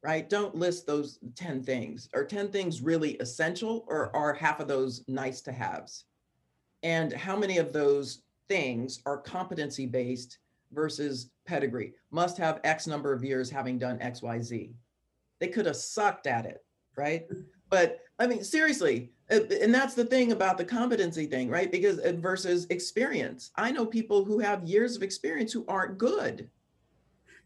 right? 0.01 0.29
Don't 0.29 0.55
list 0.55 0.87
those 0.87 1.19
10 1.35 1.63
things. 1.63 2.09
Are 2.13 2.23
10 2.23 2.51
things 2.51 2.81
really 2.81 3.15
essential 3.15 3.85
or 3.87 4.15
are 4.15 4.33
half 4.33 4.59
of 4.59 4.67
those 4.67 5.03
nice 5.07 5.41
to 5.41 5.51
haves? 5.51 6.05
And 6.83 7.11
how 7.11 7.35
many 7.35 7.57
of 7.57 7.73
those 7.73 8.21
things 8.47 9.01
are 9.05 9.17
competency 9.17 9.85
based 9.85 10.39
versus 10.71 11.31
pedigree, 11.49 11.93
must 12.11 12.37
have 12.37 12.61
X 12.63 12.87
number 12.87 13.11
of 13.11 13.23
years 13.23 13.49
having 13.49 13.77
done 13.77 13.97
XYZ. 13.99 14.71
They 15.39 15.47
could 15.47 15.65
have 15.65 15.75
sucked 15.75 16.27
at 16.27 16.45
it, 16.45 16.63
right? 16.95 17.27
But 17.69 17.99
I 18.19 18.27
mean, 18.27 18.43
seriously, 18.43 19.11
uh, 19.31 19.39
and 19.61 19.73
that's 19.73 19.95
the 19.95 20.05
thing 20.05 20.31
about 20.31 20.57
the 20.57 20.65
competency 20.65 21.25
thing, 21.25 21.49
right? 21.49 21.71
Because 21.71 21.99
uh, 21.99 22.13
versus 22.17 22.67
experience. 22.69 23.51
I 23.55 23.71
know 23.71 23.85
people 23.85 24.23
who 24.23 24.39
have 24.39 24.63
years 24.63 24.95
of 24.95 25.03
experience 25.03 25.51
who 25.51 25.65
aren't 25.67 25.97
good. 25.97 26.49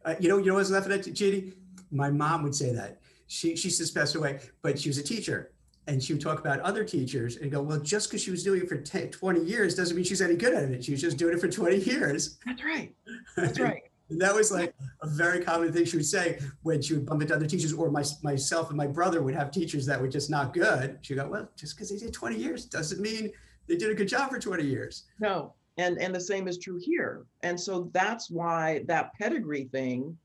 Uh, 0.05 0.15
you 0.19 0.27
know, 0.27 0.37
you 0.37 0.47
know 0.47 0.55
what's 0.55 0.69
laughing 0.69 0.91
at, 0.91 1.05
Judy? 1.13 1.53
My 1.91 2.09
mom 2.09 2.43
would 2.43 2.55
say 2.55 2.73
that. 2.73 2.99
She 3.27 3.55
she 3.55 3.69
just 3.69 3.95
passed 3.95 4.15
away, 4.15 4.39
but 4.61 4.79
she 4.79 4.89
was 4.89 4.97
a 4.97 5.03
teacher, 5.03 5.53
and 5.87 6.01
she 6.01 6.13
would 6.13 6.21
talk 6.21 6.39
about 6.39 6.59
other 6.59 6.83
teachers 6.83 7.37
and 7.37 7.51
go, 7.51 7.61
well, 7.61 7.79
just 7.79 8.09
because 8.09 8.21
she 8.21 8.31
was 8.31 8.43
doing 8.43 8.61
it 8.61 8.69
for 8.69 8.77
10, 8.77 9.09
20 9.09 9.41
years 9.41 9.75
doesn't 9.75 9.95
mean 9.95 10.05
she's 10.05 10.21
any 10.21 10.35
good 10.35 10.53
at 10.53 10.63
it. 10.63 10.83
She 10.83 10.91
was 10.91 11.01
just 11.01 11.17
doing 11.17 11.35
it 11.35 11.39
for 11.39 11.47
20 11.47 11.77
years. 11.77 12.37
That's 12.45 12.63
right. 12.63 12.93
That's 13.37 13.59
right. 13.59 13.83
And 14.13 14.21
that 14.21 14.33
was 14.33 14.51
like 14.51 14.73
a 15.01 15.07
very 15.07 15.43
common 15.43 15.73
thing 15.73 15.85
she 15.85 15.97
would 15.97 16.05
say 16.05 16.39
when 16.61 16.81
she 16.81 16.93
would 16.93 17.05
bump 17.05 17.21
into 17.21 17.35
other 17.35 17.45
teachers, 17.45 17.73
or 17.73 17.91
my, 17.91 18.03
myself 18.21 18.69
and 18.69 18.77
my 18.77 18.87
brother 18.87 19.21
would 19.21 19.35
have 19.35 19.51
teachers 19.51 19.85
that 19.85 19.99
were 19.99 20.07
just 20.07 20.29
not 20.29 20.53
good. 20.53 20.97
She'd 21.01 21.15
go, 21.15 21.27
well, 21.27 21.49
just 21.55 21.75
because 21.75 21.89
they 21.89 21.97
did 21.97 22.13
20 22.13 22.35
years 22.35 22.65
doesn't 22.65 23.01
mean 23.01 23.31
they 23.67 23.75
did 23.75 23.91
a 23.91 23.95
good 23.95 24.07
job 24.07 24.29
for 24.29 24.39
20 24.39 24.63
years. 24.63 25.05
No, 25.19 25.53
and 25.77 25.97
and 25.99 26.13
the 26.13 26.21
same 26.21 26.47
is 26.47 26.57
true 26.57 26.79
here. 26.81 27.25
And 27.41 27.59
so 27.59 27.89
that's 27.93 28.29
why 28.29 28.83
that 28.87 29.13
pedigree 29.15 29.65
thing 29.65 30.17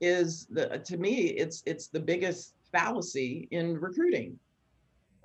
is 0.00 0.46
the 0.50 0.78
to 0.84 0.98
me 0.98 1.28
it's 1.28 1.62
it's 1.64 1.86
the 1.86 2.00
biggest 2.00 2.54
fallacy 2.70 3.48
in 3.50 3.78
recruiting 3.80 4.38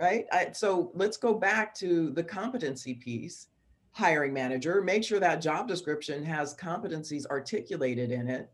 right? 0.01 0.25
I, 0.31 0.51
so 0.51 0.91
let's 0.95 1.15
go 1.15 1.35
back 1.35 1.75
to 1.75 2.09
the 2.09 2.23
competency 2.23 2.95
piece. 2.95 3.47
Hiring 3.93 4.33
manager, 4.33 4.81
make 4.81 5.03
sure 5.03 5.19
that 5.19 5.41
job 5.41 5.67
description 5.67 6.23
has 6.23 6.55
competencies 6.55 7.25
articulated 7.25 8.11
in 8.11 8.27
it. 8.29 8.49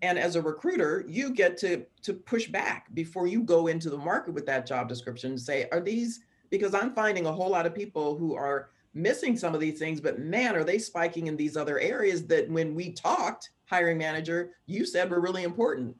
And 0.00 0.18
as 0.18 0.36
a 0.36 0.42
recruiter, 0.42 1.04
you 1.06 1.30
get 1.30 1.56
to 1.58 1.84
to 2.02 2.14
push 2.14 2.48
back 2.48 2.92
before 2.94 3.26
you 3.26 3.42
go 3.42 3.66
into 3.66 3.90
the 3.90 3.98
market 3.98 4.32
with 4.32 4.46
that 4.46 4.66
job 4.66 4.88
description 4.88 5.32
and 5.32 5.40
say, 5.40 5.68
are 5.72 5.80
these 5.80 6.20
because 6.50 6.74
I'm 6.74 6.94
finding 6.94 7.26
a 7.26 7.32
whole 7.32 7.50
lot 7.50 7.66
of 7.66 7.74
people 7.74 8.16
who 8.16 8.34
are 8.34 8.70
missing 8.94 9.36
some 9.36 9.54
of 9.54 9.60
these 9.60 9.78
things, 9.78 10.00
but 10.00 10.18
man, 10.18 10.56
are 10.56 10.64
they 10.64 10.78
spiking 10.78 11.26
in 11.26 11.36
these 11.36 11.56
other 11.56 11.78
areas 11.78 12.26
that 12.26 12.50
when 12.50 12.74
we 12.74 12.92
talked, 12.92 13.50
hiring 13.66 13.98
manager, 13.98 14.52
you 14.66 14.86
said 14.86 15.10
were 15.10 15.20
really 15.20 15.44
important. 15.44 15.94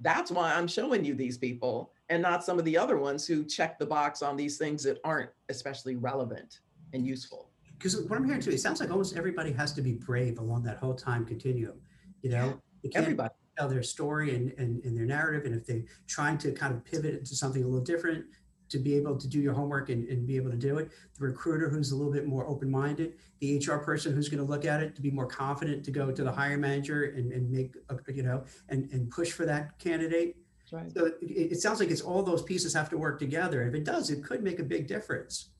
That's 0.00 0.30
why 0.30 0.52
I'm 0.52 0.68
showing 0.68 1.04
you 1.04 1.14
these 1.14 1.38
people 1.38 1.92
and 2.10 2.20
not 2.20 2.44
some 2.44 2.58
of 2.58 2.64
the 2.64 2.76
other 2.76 2.98
ones 2.98 3.26
who 3.26 3.44
check 3.44 3.78
the 3.78 3.86
box 3.86 4.20
on 4.20 4.36
these 4.36 4.58
things 4.58 4.82
that 4.82 4.98
aren't 5.04 5.30
especially 5.48 5.96
relevant 5.96 6.60
and 6.92 7.06
useful. 7.06 7.50
Because 7.84 8.00
what 8.00 8.16
I'm 8.16 8.24
hearing 8.24 8.40
too, 8.40 8.50
it 8.50 8.60
sounds 8.60 8.80
like 8.80 8.90
almost 8.90 9.14
everybody 9.14 9.52
has 9.52 9.74
to 9.74 9.82
be 9.82 9.92
brave 9.92 10.38
along 10.38 10.62
that 10.62 10.78
whole 10.78 10.94
time 10.94 11.26
continuum. 11.26 11.74
You 12.22 12.30
know, 12.30 12.58
everybody 12.94 13.34
tell 13.58 13.68
their 13.68 13.82
story 13.82 14.34
and, 14.34 14.54
and, 14.56 14.82
and 14.84 14.96
their 14.96 15.04
narrative. 15.04 15.44
And 15.44 15.54
if 15.54 15.66
they're 15.66 15.84
trying 16.06 16.38
to 16.38 16.52
kind 16.52 16.72
of 16.72 16.82
pivot 16.82 17.14
into 17.14 17.36
something 17.36 17.62
a 17.62 17.66
little 17.66 17.84
different, 17.84 18.24
to 18.70 18.78
be 18.78 18.94
able 18.94 19.18
to 19.18 19.28
do 19.28 19.38
your 19.38 19.52
homework 19.52 19.90
and, 19.90 20.08
and 20.08 20.26
be 20.26 20.36
able 20.36 20.50
to 20.50 20.56
do 20.56 20.78
it. 20.78 20.90
The 21.18 21.26
recruiter 21.26 21.68
who's 21.68 21.92
a 21.92 21.96
little 21.96 22.10
bit 22.10 22.26
more 22.26 22.48
open-minded, 22.48 23.12
the 23.40 23.58
HR 23.58 23.76
person 23.76 24.14
who's 24.14 24.30
going 24.30 24.42
to 24.42 24.50
look 24.50 24.64
at 24.64 24.82
it 24.82 24.96
to 24.96 25.02
be 25.02 25.10
more 25.10 25.26
confident 25.26 25.84
to 25.84 25.90
go 25.90 26.10
to 26.10 26.24
the 26.24 26.32
hiring 26.32 26.62
manager 26.62 27.04
and, 27.04 27.30
and 27.32 27.50
make, 27.50 27.76
a, 27.90 28.12
you 28.12 28.22
know, 28.22 28.44
and, 28.70 28.90
and 28.92 29.10
push 29.10 29.30
for 29.30 29.44
that 29.44 29.78
candidate 29.78 30.36
right. 30.74 30.92
So 30.92 31.06
it, 31.06 31.16
it 31.22 31.60
sounds 31.60 31.80
like 31.80 31.90
it's 31.90 32.00
all 32.00 32.22
those 32.22 32.42
pieces 32.42 32.74
have 32.74 32.88
to 32.90 32.98
work 32.98 33.18
together. 33.18 33.62
If 33.62 33.74
it 33.74 33.84
does, 33.84 34.10
it 34.10 34.24
could 34.24 34.42
make 34.42 34.58
a 34.58 34.64
big 34.64 34.86
difference. 34.86 35.50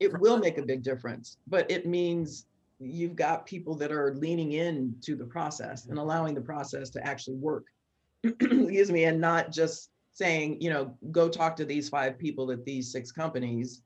It 0.00 0.18
will 0.20 0.38
make 0.38 0.58
a 0.58 0.62
big 0.62 0.82
difference, 0.82 1.38
but 1.46 1.70
it 1.70 1.86
means 1.86 2.46
you've 2.78 3.16
got 3.16 3.46
people 3.46 3.74
that 3.76 3.90
are 3.90 4.14
leaning 4.14 4.52
in 4.52 4.94
to 5.02 5.16
the 5.16 5.24
process 5.24 5.86
and 5.86 5.98
allowing 5.98 6.34
the 6.34 6.40
process 6.40 6.90
to 6.90 7.06
actually 7.06 7.36
work. 7.36 7.64
Excuse 8.24 8.90
me, 8.90 9.04
and 9.04 9.20
not 9.20 9.50
just 9.50 9.90
saying, 10.12 10.60
you 10.60 10.70
know, 10.70 10.94
go 11.10 11.28
talk 11.28 11.56
to 11.56 11.64
these 11.64 11.88
five 11.88 12.18
people 12.18 12.50
at 12.50 12.64
these 12.64 12.90
six 12.90 13.12
companies 13.12 13.82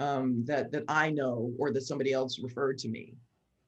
um, 0.00 0.44
that 0.46 0.72
that 0.72 0.84
I 0.88 1.10
know 1.10 1.52
or 1.58 1.72
that 1.72 1.82
somebody 1.82 2.12
else 2.12 2.38
referred 2.38 2.78
to 2.78 2.88
me. 2.88 3.14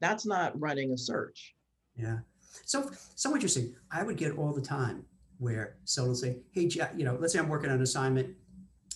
That's 0.01 0.27
not 0.27 0.59
running 0.61 0.93
a 0.93 0.99
search. 0.99 1.55
Yeah. 1.97 2.19
So 2.65 2.91
so 3.15 3.35
interesting. 3.35 3.75
I 3.91 4.03
would 4.03 4.17
get 4.17 4.37
all 4.37 4.53
the 4.53 4.63
time 4.63 5.05
where 5.39 5.77
someone 5.85 6.11
will 6.11 6.17
say, 6.17 6.39
Hey, 6.53 6.67
Jack, 6.67 6.95
you 6.97 7.05
know, 7.05 7.17
let's 7.21 7.33
say 7.33 7.39
I'm 7.39 7.49
working 7.49 7.71
on 7.71 7.77
an 7.77 7.83
assignment 7.83 8.35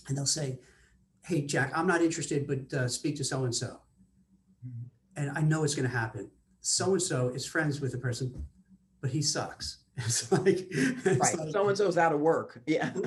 and 0.08 0.16
they'll 0.16 0.26
say, 0.26 0.58
Hey, 1.24 1.42
Jack, 1.42 1.72
I'm 1.74 1.86
not 1.86 2.02
interested, 2.02 2.46
but 2.46 2.76
uh, 2.76 2.88
speak 2.88 3.16
to 3.16 3.24
so 3.24 3.44
and 3.44 3.54
so. 3.54 3.80
And 5.16 5.30
I 5.36 5.42
know 5.42 5.64
it's 5.64 5.74
going 5.74 5.88
to 5.88 5.94
happen. 5.94 6.30
So 6.60 6.92
and 6.92 7.02
so 7.02 7.28
is 7.28 7.46
friends 7.46 7.80
with 7.80 7.92
the 7.92 7.98
person, 7.98 8.46
but 9.00 9.10
he 9.10 9.22
sucks. 9.22 9.78
It's 10.06 10.32
like, 10.32 10.66
it's 10.70 11.06
right. 11.06 11.52
So 11.52 11.68
and 11.68 11.76
so's 11.76 11.98
out 11.98 12.14
of 12.14 12.20
work. 12.20 12.62
Yeah. 12.66 12.92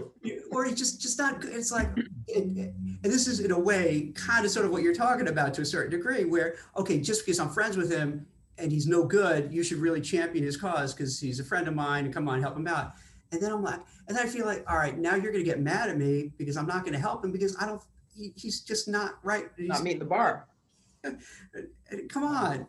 Or 0.51 0.65
he's 0.65 0.77
just, 0.77 1.01
just 1.01 1.17
not 1.17 1.41
good. 1.41 1.51
It's 1.53 1.71
like, 1.71 1.89
and 2.35 2.71
this 3.01 3.27
is 3.27 3.39
in 3.39 3.49
a 3.49 3.57
way 3.57 4.11
kind 4.13 4.45
of 4.45 4.51
sort 4.51 4.67
of 4.67 4.71
what 4.71 4.83
you're 4.83 4.93
talking 4.93 5.27
about 5.27 5.55
to 5.55 5.61
a 5.61 5.65
certain 5.65 5.89
degree, 5.89 6.25
where, 6.25 6.57
okay, 6.77 6.99
just 6.99 7.25
because 7.25 7.39
I'm 7.39 7.49
friends 7.49 7.75
with 7.75 7.91
him 7.91 8.27
and 8.59 8.71
he's 8.71 8.85
no 8.85 9.03
good, 9.03 9.51
you 9.51 9.63
should 9.63 9.79
really 9.79 9.99
champion 9.99 10.45
his 10.45 10.55
cause 10.55 10.93
because 10.93 11.19
he's 11.19 11.39
a 11.39 11.43
friend 11.43 11.67
of 11.67 11.73
mine 11.73 12.05
and 12.05 12.13
come 12.13 12.29
on, 12.29 12.39
help 12.39 12.55
him 12.55 12.67
out. 12.67 12.93
And 13.31 13.41
then 13.41 13.51
I'm 13.51 13.63
like, 13.63 13.79
and 14.07 14.15
then 14.15 14.27
I 14.27 14.29
feel 14.29 14.45
like, 14.45 14.63
all 14.69 14.77
right, 14.77 14.95
now 14.95 15.15
you're 15.15 15.31
going 15.31 15.43
to 15.43 15.49
get 15.49 15.59
mad 15.59 15.89
at 15.89 15.97
me 15.97 16.31
because 16.37 16.55
I'm 16.55 16.67
not 16.67 16.81
going 16.81 16.93
to 16.93 16.99
help 16.99 17.25
him 17.25 17.31
because 17.31 17.57
I 17.59 17.65
don't, 17.65 17.81
he, 18.15 18.33
he's 18.35 18.61
just 18.61 18.87
not 18.87 19.15
right. 19.23 19.49
He's 19.57 19.69
not 19.69 19.83
meeting 19.83 19.99
the 19.99 20.05
bar. 20.05 20.47
Come 22.09 22.23
on. 22.23 22.67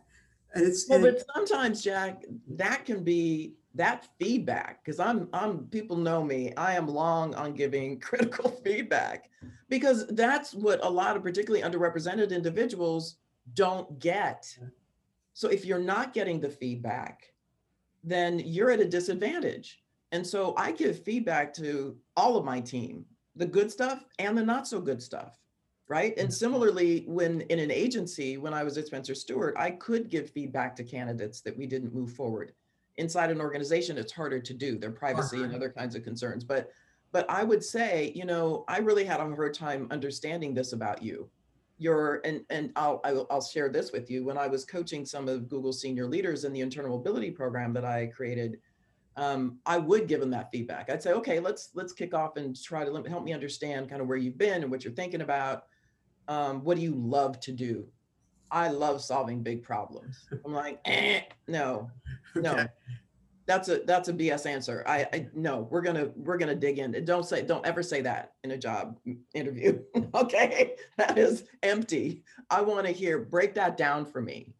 And 0.55 0.66
it's, 0.66 0.88
well, 0.88 1.05
and 1.05 1.16
but 1.16 1.26
sometimes 1.34 1.82
Jack, 1.82 2.24
that 2.49 2.84
can 2.84 3.03
be 3.03 3.55
that 3.74 4.07
feedback 4.20 4.84
because 4.84 5.01
I'm, 5.01 5.28
I'm, 5.32 5.66
people 5.66 5.97
know 5.97 6.22
me. 6.22 6.53
I 6.57 6.74
am 6.74 6.86
long 6.86 7.34
on 7.34 7.55
giving 7.55 7.99
critical 8.01 8.51
feedback 8.64 9.30
because 9.68 10.07
that's 10.09 10.55
what 10.55 10.84
a 10.84 10.88
lot 10.88 11.16
of 11.16 11.22
particularly 11.22 11.64
underrepresented 11.64 12.30
individuals 12.30 13.16
don't 13.55 13.99
get. 13.99 14.57
So 15.32 15.49
if 15.49 15.64
you're 15.64 15.78
not 15.78 16.14
getting 16.14 16.40
the 16.40 16.49
feedback, 16.49 17.32
then 18.05 18.38
you're 18.38 18.70
at 18.70 18.80
a 18.80 18.84
disadvantage 18.84 19.84
and 20.14 20.24
so 20.24 20.55
I 20.57 20.70
give 20.70 21.03
feedback 21.03 21.53
to 21.55 21.97
all 22.16 22.36
of 22.36 22.45
my 22.45 22.61
team, 22.61 23.05
the 23.37 23.47
good 23.47 23.70
stuff 23.70 24.05
and 24.18 24.37
the 24.37 24.45
not 24.45 24.66
so 24.66 24.80
good 24.80 25.03
stuff. 25.03 25.39
Right. 25.87 26.14
And 26.16 26.28
mm-hmm. 26.28 26.32
similarly, 26.32 27.05
when 27.07 27.43
in 27.43 27.59
an 27.59 27.70
agency, 27.70 28.39
when 28.39 28.55
I 28.55 28.64
was 28.64 28.78
at 28.78 28.87
Spencer 28.87 29.14
Stuart, 29.14 29.55
I 29.59 29.72
could 29.72 30.09
give 30.09 30.30
feedback 30.30 30.74
to 30.76 30.85
candidates 30.85 31.43
that 31.43 31.57
we 31.57 31.66
didn't 31.66 31.95
move 31.95 32.12
forward. 32.12 32.53
Inside 32.97 33.30
an 33.30 33.41
organization, 33.41 33.99
it's 33.99 34.12
harder 34.12 34.41
to 34.41 34.55
do 34.55 34.78
their 34.78 34.93
privacy 34.93 35.43
and 35.43 35.55
other 35.55 35.68
kinds 35.68 35.95
of 35.95 36.03
concerns. 36.03 36.43
But 36.43 36.70
but 37.12 37.28
I 37.28 37.45
would 37.45 37.62
say, 37.62 38.12
you 38.14 38.24
know, 38.24 38.64
I 38.66 38.78
really 38.78 39.05
had 39.05 39.20
a 39.20 39.24
hard 39.24 39.55
time 39.55 39.87
understanding 39.91 40.55
this 40.55 40.72
about 40.72 41.03
you. 41.03 41.28
Your 41.76 42.22
and 42.24 42.45
and 42.51 42.72
I'll 42.76 43.01
I'll, 43.05 43.26
I'll 43.30 43.43
share 43.43 43.68
this 43.68 43.93
with 43.93 44.11
you. 44.11 44.24
When 44.24 44.39
I 44.39 44.47
was 44.47 44.64
coaching 44.64 45.05
some 45.05 45.28
of 45.28 45.49
Google's 45.49 45.80
senior 45.80 46.07
leaders 46.07 46.45
in 46.45 46.53
the 46.53 46.61
internal 46.61 46.97
mobility 46.97 47.30
program 47.30 47.74
that 47.74 47.85
I 47.85 48.07
created, 48.07 48.59
um, 49.17 49.59
I 49.65 49.79
would 49.79 50.09
give 50.09 50.21
them 50.21 50.31
that 50.31 50.51
feedback. 50.51 50.91
I'd 50.91 51.03
say, 51.03 51.12
okay, 51.12 51.39
let's 51.39 51.71
let's 51.75 51.93
kick 51.93 52.15
off 52.15 52.37
and 52.37 52.61
try 52.61 52.85
to 52.85 53.03
help 53.09 53.25
me 53.25 53.33
understand 53.33 53.89
kind 53.89 54.03
of 54.03 54.09
where 54.09 54.17
you've 54.17 54.39
been 54.39 54.62
and 54.62 54.71
what 54.71 54.85
you're 54.85 54.93
thinking 54.93 55.21
about. 55.21 55.65
Um, 56.27 56.65
what 56.65 56.77
do 56.77 56.83
you 56.83 56.95
love 56.95 57.39
to 57.41 57.53
do? 57.53 57.87
I 58.51 58.69
love 58.69 59.03
solving 59.03 59.43
big 59.43 59.62
problems. 59.62 60.27
I'm 60.45 60.53
like, 60.53 60.81
eh, 60.85 61.23
no, 61.47 61.91
no, 62.35 62.53
okay. 62.53 62.67
that's 63.47 63.69
a 63.69 63.81
that's 63.81 64.09
a 64.09 64.12
BS 64.12 64.47
answer. 64.47 64.83
I, 64.87 65.07
I 65.12 65.29
no, 65.33 65.69
we're 65.71 65.83
gonna 65.83 66.11
we're 66.17 66.39
gonna 66.39 66.55
dig 66.57 66.79
in. 66.81 67.05
Don't 67.05 67.25
say 67.25 67.43
don't 67.43 67.65
ever 67.65 67.83
say 67.85 68.01
that 68.03 68.33
in 68.43 68.51
a 68.51 68.59
job 68.59 68.99
interview. 69.33 69.81
okay, 70.15 70.75
that 70.97 71.19
is 71.19 71.45
empty. 71.62 72.25
I 72.51 72.62
want 72.62 72.87
to 72.87 72.93
hear 72.93 73.21
break 73.21 73.55
that 73.55 73.77
down 73.77 74.07
for 74.07 74.21
me. 74.21 74.55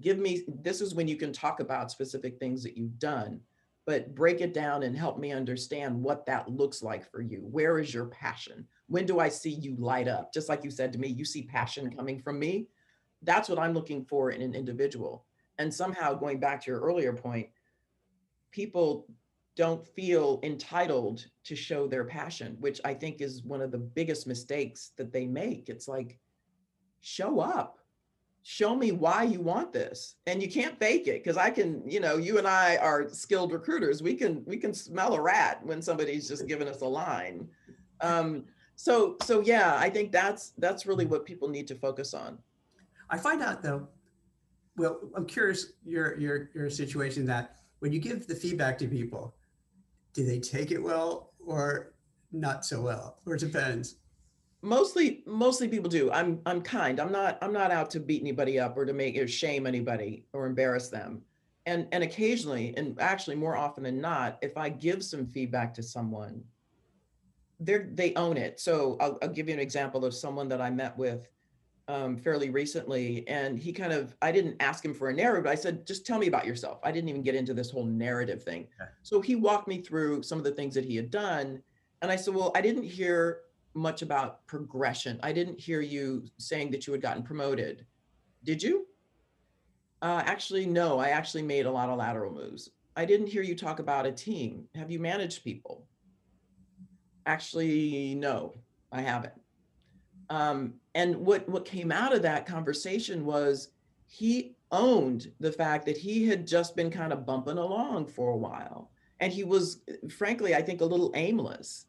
Give 0.00 0.18
me 0.18 0.42
this 0.48 0.80
is 0.80 0.96
when 0.96 1.06
you 1.06 1.16
can 1.16 1.32
talk 1.32 1.60
about 1.60 1.92
specific 1.92 2.40
things 2.40 2.64
that 2.64 2.76
you've 2.76 2.98
done 2.98 3.40
but 3.86 4.14
break 4.14 4.40
it 4.40 4.54
down 4.54 4.82
and 4.82 4.96
help 4.96 5.18
me 5.18 5.32
understand 5.32 6.00
what 6.00 6.26
that 6.26 6.48
looks 6.50 6.82
like 6.82 7.10
for 7.10 7.20
you. 7.20 7.38
Where 7.38 7.78
is 7.78 7.92
your 7.92 8.06
passion? 8.06 8.66
When 8.86 9.06
do 9.06 9.18
I 9.20 9.28
see 9.28 9.50
you 9.50 9.74
light 9.78 10.08
up? 10.08 10.32
Just 10.32 10.48
like 10.48 10.64
you 10.64 10.70
said 10.70 10.92
to 10.92 10.98
me, 10.98 11.08
you 11.08 11.24
see 11.24 11.42
passion 11.42 11.94
coming 11.94 12.20
from 12.20 12.38
me. 12.38 12.68
That's 13.22 13.48
what 13.48 13.58
I'm 13.58 13.74
looking 13.74 14.04
for 14.04 14.30
in 14.30 14.42
an 14.42 14.54
individual. 14.54 15.26
And 15.58 15.72
somehow, 15.72 16.14
going 16.14 16.40
back 16.40 16.62
to 16.62 16.70
your 16.70 16.80
earlier 16.80 17.12
point, 17.12 17.48
people 18.50 19.06
don't 19.56 19.86
feel 19.86 20.40
entitled 20.42 21.26
to 21.44 21.56
show 21.56 21.86
their 21.86 22.04
passion, 22.04 22.56
which 22.60 22.80
I 22.84 22.94
think 22.94 23.20
is 23.20 23.42
one 23.42 23.60
of 23.60 23.70
the 23.70 23.78
biggest 23.78 24.26
mistakes 24.26 24.92
that 24.96 25.12
they 25.12 25.26
make. 25.26 25.68
It's 25.68 25.88
like, 25.88 26.18
show 27.00 27.40
up 27.40 27.79
show 28.42 28.74
me 28.74 28.92
why 28.92 29.22
you 29.22 29.40
want 29.40 29.72
this. 29.72 30.16
And 30.26 30.42
you 30.42 30.50
can't 30.50 30.78
fake 30.78 31.06
it 31.06 31.22
because 31.22 31.36
i 31.36 31.50
can 31.50 31.82
you 31.86 32.00
know 32.00 32.16
you 32.16 32.38
and 32.38 32.46
i 32.46 32.76
are 32.76 33.08
skilled 33.08 33.52
recruiters. 33.52 34.02
We 34.02 34.14
can 34.14 34.42
we 34.46 34.56
can 34.56 34.74
smell 34.74 35.14
a 35.14 35.20
rat 35.20 35.64
when 35.64 35.82
somebody's 35.82 36.28
just 36.28 36.46
giving 36.46 36.68
us 36.68 36.80
a 36.80 36.86
line. 36.86 37.48
Um, 38.00 38.44
so 38.76 39.16
so 39.22 39.40
yeah 39.40 39.76
i 39.76 39.90
think 39.90 40.10
that's 40.10 40.52
that's 40.56 40.86
really 40.86 41.04
what 41.04 41.26
people 41.26 41.48
need 41.48 41.68
to 41.68 41.74
focus 41.74 42.14
on. 42.14 42.38
I 43.10 43.18
find 43.18 43.42
out 43.42 43.62
though 43.62 43.88
well 44.76 45.00
i'm 45.16 45.26
curious 45.26 45.72
your 45.84 46.18
your 46.18 46.50
your 46.54 46.70
situation 46.70 47.26
that 47.26 47.56
when 47.80 47.92
you 47.92 47.98
give 47.98 48.26
the 48.26 48.34
feedback 48.34 48.78
to 48.78 48.86
people 48.86 49.34
do 50.12 50.24
they 50.24 50.38
take 50.38 50.70
it 50.70 50.82
well 50.82 51.32
or 51.44 51.92
not 52.32 52.64
so 52.64 52.80
well? 52.80 53.18
Or 53.26 53.34
it 53.34 53.40
depends 53.40 53.96
mostly 54.62 55.22
mostly 55.26 55.68
people 55.68 55.88
do 55.88 56.10
i'm 56.12 56.40
i'm 56.44 56.60
kind 56.60 57.00
i'm 57.00 57.10
not 57.10 57.38
i'm 57.40 57.52
not 57.52 57.70
out 57.70 57.90
to 57.90 57.98
beat 57.98 58.20
anybody 58.20 58.58
up 58.58 58.76
or 58.76 58.84
to 58.84 58.92
make 58.92 59.16
or 59.16 59.26
shame 59.26 59.66
anybody 59.66 60.24
or 60.32 60.46
embarrass 60.46 60.88
them 60.88 61.22
and 61.66 61.88
and 61.92 62.04
occasionally 62.04 62.74
and 62.76 63.00
actually 63.00 63.36
more 63.36 63.56
often 63.56 63.82
than 63.84 64.00
not 64.00 64.38
if 64.42 64.56
i 64.58 64.68
give 64.68 65.02
some 65.02 65.26
feedback 65.26 65.72
to 65.72 65.82
someone 65.82 66.42
they're 67.60 67.88
they 67.92 68.14
own 68.14 68.36
it. 68.36 68.58
So 68.58 68.96
I'll, 69.00 69.18
I'll 69.22 69.28
give 69.28 69.48
you 69.48 69.54
an 69.54 69.60
example 69.60 70.04
of 70.04 70.14
someone 70.14 70.48
that 70.48 70.60
I 70.60 70.70
met 70.70 70.96
with 70.96 71.28
um, 71.88 72.16
fairly 72.16 72.50
recently, 72.50 73.26
and 73.28 73.58
he 73.58 73.72
kind 73.72 73.92
of 73.92 74.16
I 74.22 74.32
didn't 74.32 74.56
ask 74.60 74.84
him 74.84 74.94
for 74.94 75.10
a 75.10 75.12
narrative, 75.12 75.44
but 75.44 75.50
I 75.50 75.56
said, 75.56 75.86
just 75.86 76.06
tell 76.06 76.18
me 76.18 76.26
about 76.26 76.46
yourself. 76.46 76.80
I 76.82 76.90
didn't 76.90 77.10
even 77.10 77.22
get 77.22 77.34
into 77.34 77.52
this 77.52 77.70
whole 77.70 77.84
narrative 77.84 78.42
thing. 78.42 78.66
So 79.02 79.20
he 79.20 79.36
walked 79.36 79.68
me 79.68 79.82
through 79.82 80.22
some 80.22 80.38
of 80.38 80.44
the 80.44 80.52
things 80.52 80.74
that 80.74 80.84
he 80.84 80.96
had 80.96 81.10
done, 81.10 81.62
and 82.02 82.10
I 82.10 82.16
said, 82.16 82.34
well, 82.34 82.50
I 82.54 82.62
didn't 82.62 82.84
hear 82.84 83.40
much 83.74 84.02
about 84.02 84.46
progression. 84.46 85.20
I 85.22 85.32
didn't 85.32 85.60
hear 85.60 85.80
you 85.80 86.24
saying 86.38 86.70
that 86.72 86.86
you 86.86 86.92
had 86.92 87.02
gotten 87.02 87.22
promoted. 87.22 87.86
Did 88.44 88.62
you? 88.62 88.86
Uh, 90.02 90.22
actually, 90.24 90.66
no. 90.66 90.98
I 90.98 91.10
actually 91.10 91.42
made 91.42 91.66
a 91.66 91.70
lot 91.70 91.88
of 91.88 91.98
lateral 91.98 92.32
moves. 92.32 92.70
I 92.96 93.04
didn't 93.04 93.28
hear 93.28 93.42
you 93.42 93.54
talk 93.54 93.78
about 93.78 94.06
a 94.06 94.12
team. 94.12 94.64
Have 94.74 94.90
you 94.90 94.98
managed 94.98 95.44
people? 95.44 95.86
Actually, 97.26 98.14
no, 98.14 98.54
I 98.90 99.02
haven't. 99.02 99.34
Um, 100.30 100.74
and 100.94 101.16
what 101.16 101.48
what 101.48 101.64
came 101.64 101.92
out 101.92 102.14
of 102.14 102.22
that 102.22 102.46
conversation 102.46 103.24
was 103.24 103.68
he 104.06 104.56
owned 104.72 105.30
the 105.40 105.52
fact 105.52 105.86
that 105.86 105.96
he 105.96 106.26
had 106.26 106.46
just 106.46 106.76
been 106.76 106.90
kind 106.90 107.12
of 107.12 107.26
bumping 107.26 107.58
along 107.58 108.06
for 108.06 108.30
a 108.30 108.36
while, 108.36 108.90
and 109.20 109.32
he 109.32 109.44
was, 109.44 109.82
frankly, 110.10 110.54
I 110.54 110.62
think, 110.62 110.80
a 110.80 110.84
little 110.84 111.12
aimless. 111.14 111.86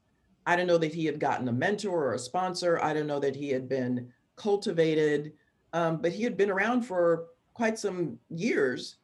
I 0.51 0.57
don't 0.57 0.67
know 0.67 0.77
that 0.79 0.93
he 0.93 1.05
had 1.05 1.17
gotten 1.17 1.47
a 1.47 1.53
mentor 1.53 2.07
or 2.07 2.13
a 2.13 2.19
sponsor. 2.19 2.77
I 2.83 2.93
don't 2.93 3.07
know 3.07 3.21
that 3.21 3.37
he 3.37 3.47
had 3.47 3.69
been 3.69 4.11
cultivated, 4.35 5.31
um, 5.71 6.01
but 6.01 6.11
he 6.11 6.23
had 6.23 6.35
been 6.35 6.51
around 6.51 6.81
for 6.81 7.27
quite 7.53 7.79
some 7.79 8.19
years 8.27 8.97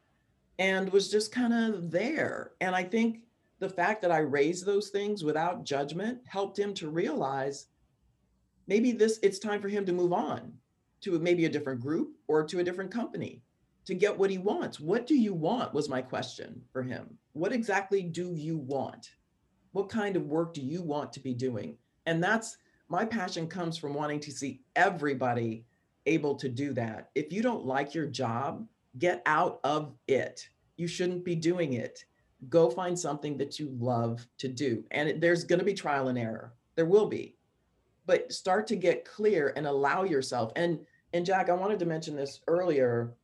and 0.58 0.92
was 0.92 1.10
just 1.10 1.32
kind 1.32 1.54
of 1.54 1.90
there. 1.90 2.52
And 2.60 2.76
I 2.76 2.84
think 2.84 3.20
the 3.60 3.68
fact 3.70 4.02
that 4.02 4.12
I 4.12 4.18
raised 4.18 4.66
those 4.66 4.90
things 4.90 5.24
without 5.24 5.64
judgment 5.64 6.18
helped 6.26 6.58
him 6.58 6.74
to 6.74 6.90
realize 6.90 7.68
maybe 8.66 8.92
this 8.92 9.18
it's 9.22 9.38
time 9.38 9.62
for 9.62 9.68
him 9.68 9.86
to 9.86 9.92
move 9.94 10.12
on 10.12 10.52
to 11.00 11.18
maybe 11.18 11.46
a 11.46 11.50
different 11.50 11.80
group 11.80 12.10
or 12.26 12.44
to 12.44 12.58
a 12.58 12.64
different 12.64 12.90
company 12.90 13.40
to 13.86 13.94
get 13.94 14.18
what 14.18 14.28
he 14.28 14.36
wants. 14.36 14.80
What 14.80 15.06
do 15.06 15.14
you 15.14 15.32
want 15.32 15.72
was 15.72 15.88
my 15.88 16.02
question 16.02 16.60
for 16.74 16.82
him. 16.82 17.16
What 17.32 17.54
exactly 17.54 18.02
do 18.02 18.34
you 18.34 18.58
want? 18.58 19.12
What 19.72 19.88
kind 19.88 20.16
of 20.16 20.26
work 20.26 20.54
do 20.54 20.62
you 20.62 20.82
want 20.82 21.12
to 21.12 21.20
be 21.20 21.34
doing? 21.34 21.76
And 22.06 22.22
that's 22.22 22.56
my 22.88 23.04
passion 23.04 23.46
comes 23.46 23.76
from 23.76 23.94
wanting 23.94 24.20
to 24.20 24.32
see 24.32 24.60
everybody 24.76 25.64
able 26.06 26.34
to 26.36 26.48
do 26.48 26.72
that. 26.72 27.10
If 27.14 27.32
you 27.32 27.42
don't 27.42 27.66
like 27.66 27.94
your 27.94 28.06
job, 28.06 28.66
get 28.98 29.22
out 29.26 29.60
of 29.64 29.94
it. 30.06 30.48
You 30.76 30.88
shouldn't 30.88 31.24
be 31.24 31.34
doing 31.34 31.74
it. 31.74 32.04
Go 32.48 32.70
find 32.70 32.98
something 32.98 33.36
that 33.38 33.58
you 33.58 33.76
love 33.78 34.26
to 34.38 34.48
do. 34.48 34.84
And 34.90 35.08
it, 35.08 35.20
there's 35.20 35.44
going 35.44 35.58
to 35.58 35.64
be 35.64 35.74
trial 35.74 36.08
and 36.08 36.18
error. 36.18 36.54
There 36.76 36.86
will 36.86 37.06
be. 37.06 37.36
But 38.06 38.32
start 38.32 38.66
to 38.68 38.76
get 38.76 39.04
clear 39.04 39.52
and 39.56 39.66
allow 39.66 40.04
yourself. 40.04 40.52
And 40.56 40.80
and 41.12 41.24
Jack, 41.24 41.48
I 41.48 41.54
wanted 41.54 41.78
to 41.80 41.86
mention 41.86 42.16
this 42.16 42.40
earlier. 42.46 43.14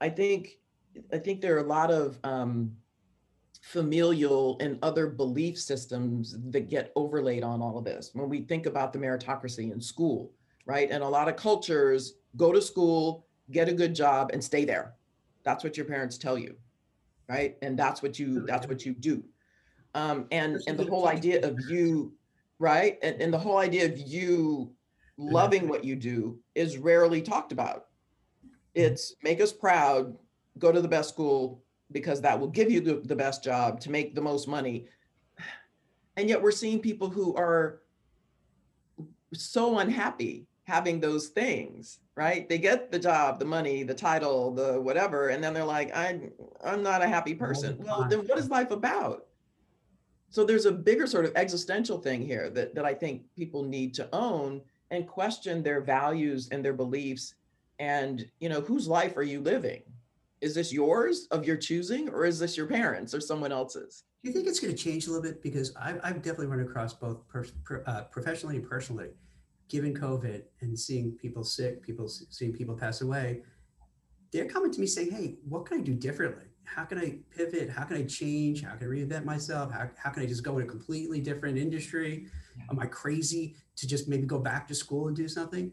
I 0.00 0.08
think 0.08 0.58
I 1.12 1.18
think 1.18 1.40
there 1.40 1.56
are 1.56 1.64
a 1.64 1.68
lot 1.68 1.90
of 1.90 2.18
um, 2.22 2.76
familial 3.64 4.58
and 4.60 4.78
other 4.82 5.06
belief 5.06 5.58
systems 5.58 6.36
that 6.50 6.68
get 6.68 6.92
overlaid 6.96 7.42
on 7.42 7.62
all 7.62 7.78
of 7.78 7.84
this. 7.84 8.10
When 8.12 8.28
we 8.28 8.42
think 8.42 8.66
about 8.66 8.92
the 8.92 8.98
meritocracy 8.98 9.72
in 9.72 9.80
school, 9.80 10.30
right? 10.66 10.90
And 10.90 11.02
a 11.02 11.08
lot 11.08 11.28
of 11.28 11.36
cultures 11.36 12.16
go 12.36 12.52
to 12.52 12.60
school, 12.60 13.26
get 13.50 13.70
a 13.70 13.72
good 13.72 13.94
job, 13.94 14.30
and 14.34 14.44
stay 14.44 14.66
there. 14.66 14.92
That's 15.44 15.64
what 15.64 15.78
your 15.78 15.86
parents 15.86 16.18
tell 16.18 16.36
you, 16.36 16.54
right? 17.26 17.56
And 17.62 17.76
that's 17.76 18.02
what 18.02 18.18
you 18.18 18.44
that's 18.46 18.68
what 18.68 18.84
you 18.84 18.92
do. 18.92 19.24
Um, 19.94 20.26
and 20.30 20.60
and 20.66 20.78
the 20.78 20.84
whole 20.84 21.08
idea 21.08 21.42
of 21.42 21.58
you, 21.66 22.12
right? 22.58 22.98
And, 23.02 23.20
and 23.20 23.32
the 23.32 23.38
whole 23.38 23.56
idea 23.56 23.86
of 23.86 23.96
you 23.96 24.72
loving 25.16 25.68
what 25.68 25.84
you 25.84 25.96
do 25.96 26.38
is 26.54 26.76
rarely 26.76 27.22
talked 27.22 27.50
about. 27.50 27.86
It's 28.74 29.14
make 29.22 29.40
us 29.40 29.52
proud, 29.54 30.18
go 30.58 30.70
to 30.70 30.82
the 30.82 30.88
best 30.88 31.08
school 31.08 31.63
because 31.92 32.20
that 32.22 32.38
will 32.38 32.48
give 32.48 32.70
you 32.70 32.80
the, 32.80 32.94
the 33.04 33.16
best 33.16 33.44
job 33.44 33.80
to 33.80 33.90
make 33.90 34.14
the 34.14 34.20
most 34.20 34.48
money. 34.48 34.86
And 36.16 36.28
yet 36.28 36.40
we're 36.40 36.50
seeing 36.52 36.80
people 36.80 37.10
who 37.10 37.34
are 37.34 37.80
so 39.32 39.78
unhappy 39.78 40.46
having 40.64 40.98
those 40.98 41.28
things, 41.28 41.98
right? 42.14 42.48
They 42.48 42.58
get 42.58 42.90
the 42.90 42.98
job, 42.98 43.38
the 43.38 43.44
money, 43.44 43.82
the 43.82 43.94
title, 43.94 44.50
the 44.50 44.80
whatever, 44.80 45.28
and 45.28 45.44
then 45.44 45.52
they're 45.52 45.64
like, 45.64 45.94
I'm 45.94 46.32
I'm 46.64 46.82
not 46.82 47.02
a 47.02 47.08
happy 47.08 47.34
person. 47.34 47.78
Well, 47.78 48.06
then 48.08 48.20
what 48.20 48.38
is 48.38 48.48
life 48.48 48.70
about? 48.70 49.26
So 50.30 50.44
there's 50.44 50.66
a 50.66 50.72
bigger 50.72 51.06
sort 51.06 51.26
of 51.26 51.32
existential 51.36 51.98
thing 51.98 52.22
here 52.22 52.50
that, 52.50 52.74
that 52.74 52.84
I 52.84 52.94
think 52.94 53.22
people 53.36 53.62
need 53.62 53.94
to 53.94 54.08
own 54.12 54.62
and 54.90 55.06
question 55.06 55.62
their 55.62 55.80
values 55.80 56.48
and 56.50 56.64
their 56.64 56.72
beliefs. 56.72 57.34
And 57.78 58.26
you 58.40 58.48
know, 58.48 58.60
whose 58.60 58.88
life 58.88 59.16
are 59.16 59.22
you 59.22 59.40
living? 59.40 59.82
Is 60.40 60.54
this 60.54 60.72
yours 60.72 61.26
of 61.30 61.46
your 61.46 61.56
choosing, 61.56 62.08
or 62.08 62.24
is 62.24 62.38
this 62.38 62.56
your 62.56 62.66
parents 62.66 63.14
or 63.14 63.20
someone 63.20 63.52
else's? 63.52 64.04
Do 64.22 64.28
you 64.28 64.34
think 64.34 64.46
it's 64.46 64.60
going 64.60 64.74
to 64.74 64.82
change 64.82 65.06
a 65.06 65.10
little 65.10 65.22
bit? 65.22 65.42
Because 65.42 65.74
I've, 65.76 66.00
I've 66.02 66.16
definitely 66.16 66.46
run 66.46 66.60
across 66.60 66.92
both 66.92 67.26
per, 67.28 67.44
per, 67.64 67.82
uh, 67.86 68.04
professionally 68.04 68.56
and 68.56 68.68
personally 68.68 69.10
given 69.68 69.94
COVID 69.94 70.42
and 70.60 70.78
seeing 70.78 71.12
people 71.12 71.44
sick, 71.44 71.82
people 71.82 72.08
seeing 72.08 72.52
people 72.52 72.76
pass 72.76 73.00
away, 73.00 73.42
they're 74.32 74.46
coming 74.46 74.72
to 74.72 74.80
me 74.80 74.86
saying, 74.86 75.10
"Hey, 75.10 75.36
what 75.48 75.66
can 75.66 75.80
I 75.80 75.82
do 75.82 75.94
differently? 75.94 76.44
How 76.64 76.84
can 76.84 76.98
I 76.98 77.18
pivot? 77.34 77.70
How 77.70 77.84
can 77.84 77.96
I 77.96 78.04
change? 78.04 78.62
How 78.62 78.74
can 78.74 78.88
I 78.88 78.90
reinvent 78.90 79.24
myself? 79.24 79.70
How, 79.70 79.88
how 79.96 80.10
can 80.10 80.22
I 80.22 80.26
just 80.26 80.42
go 80.42 80.58
in 80.58 80.64
a 80.64 80.66
completely 80.66 81.20
different 81.20 81.58
industry? 81.58 82.26
Yeah. 82.56 82.64
Am 82.70 82.78
I 82.80 82.86
crazy 82.86 83.56
to 83.76 83.86
just 83.86 84.08
maybe 84.08 84.26
go 84.26 84.38
back 84.38 84.66
to 84.68 84.74
school 84.74 85.08
and 85.08 85.16
do 85.16 85.28
something?" 85.28 85.72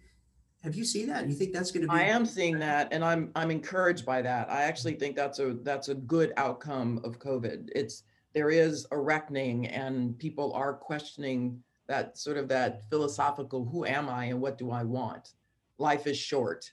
Have 0.64 0.76
you 0.76 0.86
seen 0.86 1.08
that? 1.08 1.28
You 1.28 1.34
think 1.34 1.54
that's 1.54 1.72
going 1.72 1.88
to 1.88 1.92
be? 1.92 2.00
I 2.00 2.04
am 2.04 2.26
seeing 2.26 2.60
that, 2.60 2.90
and 2.92 3.04
I'm 3.04 3.32
I'm 3.36 3.50
encouraged 3.50 4.06
by 4.06 4.22
that. 4.22 4.50
I 4.50 4.64
actually 4.64 4.94
think 4.94 5.16
that's 5.16 5.40
a 5.40 5.54
that's 5.64 5.90
a 5.90 5.96
good 5.96 6.34
outcome 6.38 7.02
of 7.04 7.20
COVID. 7.20 7.70
It's 7.74 8.04
there 8.34 8.50
is 8.50 8.86
a 8.92 8.98
reckoning, 8.98 9.68
and 9.68 10.18
people 10.20 10.54
are 10.54 10.74
questioning 10.74 11.64
that 11.92 12.18
sort 12.18 12.38
of 12.38 12.48
that 12.48 12.84
philosophical 12.90 13.66
who 13.66 13.86
am 13.86 14.08
i 14.10 14.26
and 14.26 14.40
what 14.40 14.58
do 14.58 14.72
i 14.72 14.82
want 14.82 15.34
life 15.78 16.08
is 16.08 16.18
short 16.18 16.72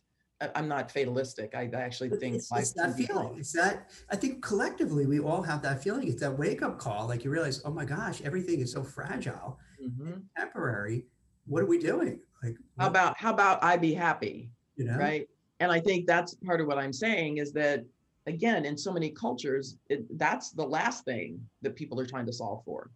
i'm 0.54 0.68
not 0.68 0.90
fatalistic 0.92 1.54
i, 1.56 1.68
I 1.74 1.80
actually 1.80 2.10
think 2.10 2.36
it's, 2.36 2.52
it's 2.52 2.72
that 2.74 2.94
feeling 2.94 3.36
it's 3.36 3.52
that 3.52 3.90
i 4.10 4.16
think 4.16 4.42
collectively 4.42 5.06
we 5.06 5.18
all 5.18 5.42
have 5.42 5.60
that 5.62 5.82
feeling 5.82 6.06
it's 6.06 6.20
that 6.20 6.38
wake 6.38 6.62
up 6.62 6.78
call 6.78 7.08
like 7.08 7.24
you 7.24 7.30
realize 7.30 7.60
oh 7.64 7.72
my 7.72 7.84
gosh 7.84 8.22
everything 8.22 8.60
is 8.60 8.70
so 8.72 8.84
fragile 8.84 9.58
mm-hmm. 9.82 10.20
temporary 10.36 11.06
what 11.48 11.62
are 11.62 11.66
we 11.66 11.78
doing? 11.78 12.20
Like 12.42 12.56
what? 12.76 12.84
how 12.84 12.88
about 12.88 13.18
how 13.18 13.32
about 13.32 13.62
i 13.64 13.76
be 13.76 13.92
happy 13.92 14.50
you 14.76 14.84
know? 14.84 14.96
right? 14.96 15.28
And 15.60 15.72
i 15.72 15.80
think 15.80 16.06
that's 16.06 16.34
part 16.34 16.60
of 16.60 16.66
what 16.66 16.78
i'm 16.78 16.92
saying 16.92 17.38
is 17.38 17.52
that 17.52 17.84
again 18.26 18.64
in 18.64 18.76
so 18.76 18.92
many 18.92 19.10
cultures 19.10 19.76
it, 19.88 20.04
that's 20.18 20.50
the 20.50 20.64
last 20.64 21.04
thing 21.04 21.40
that 21.62 21.74
people 21.74 21.98
are 21.98 22.06
trying 22.06 22.26
to 22.26 22.32
solve 22.32 22.64
for. 22.64 22.90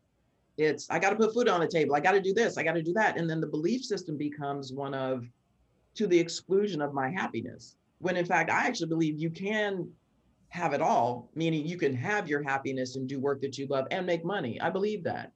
It's 0.59 0.86
i 0.90 0.98
got 0.98 1.11
to 1.11 1.16
put 1.16 1.34
food 1.34 1.48
on 1.48 1.61
the 1.61 1.66
table 1.66 1.94
i 1.94 2.00
got 2.00 2.12
to 2.12 2.20
do 2.20 2.34
this 2.34 2.59
i 2.59 2.62
got 2.62 2.74
to 2.74 2.82
do 2.82 2.92
that 2.92 3.18
and 3.18 3.28
then 3.28 3.40
the 3.40 3.46
belief 3.46 3.84
system 3.84 4.16
becomes 4.16 4.72
one 4.72 4.94
of 4.94 5.26
to 5.94 6.07
the 6.07 6.18
exclusion 6.18 6.80
of 6.80 6.94
my 6.94 7.11
happiness. 7.11 7.76
When 7.98 8.16
in 8.16 8.26
fact 8.26 8.50
i 8.50 8.66
actually 8.66 8.88
believe 8.88 9.18
you 9.18 9.30
can 9.30 9.88
have 10.50 10.74
it 10.74 10.82
all 10.82 11.30
meaning 11.34 11.66
you 11.66 11.78
can 11.78 11.94
have 11.94 12.28
your 12.28 12.42
happiness 12.42 12.96
and 12.96 13.09
do 13.09 13.18
work 13.18 13.40
that 13.40 13.57
you 13.59 13.66
love 13.66 13.86
and 13.90 14.07
make 14.07 14.24
money. 14.24 14.61
I 14.61 14.70
believe 14.70 15.03
that 15.05 15.32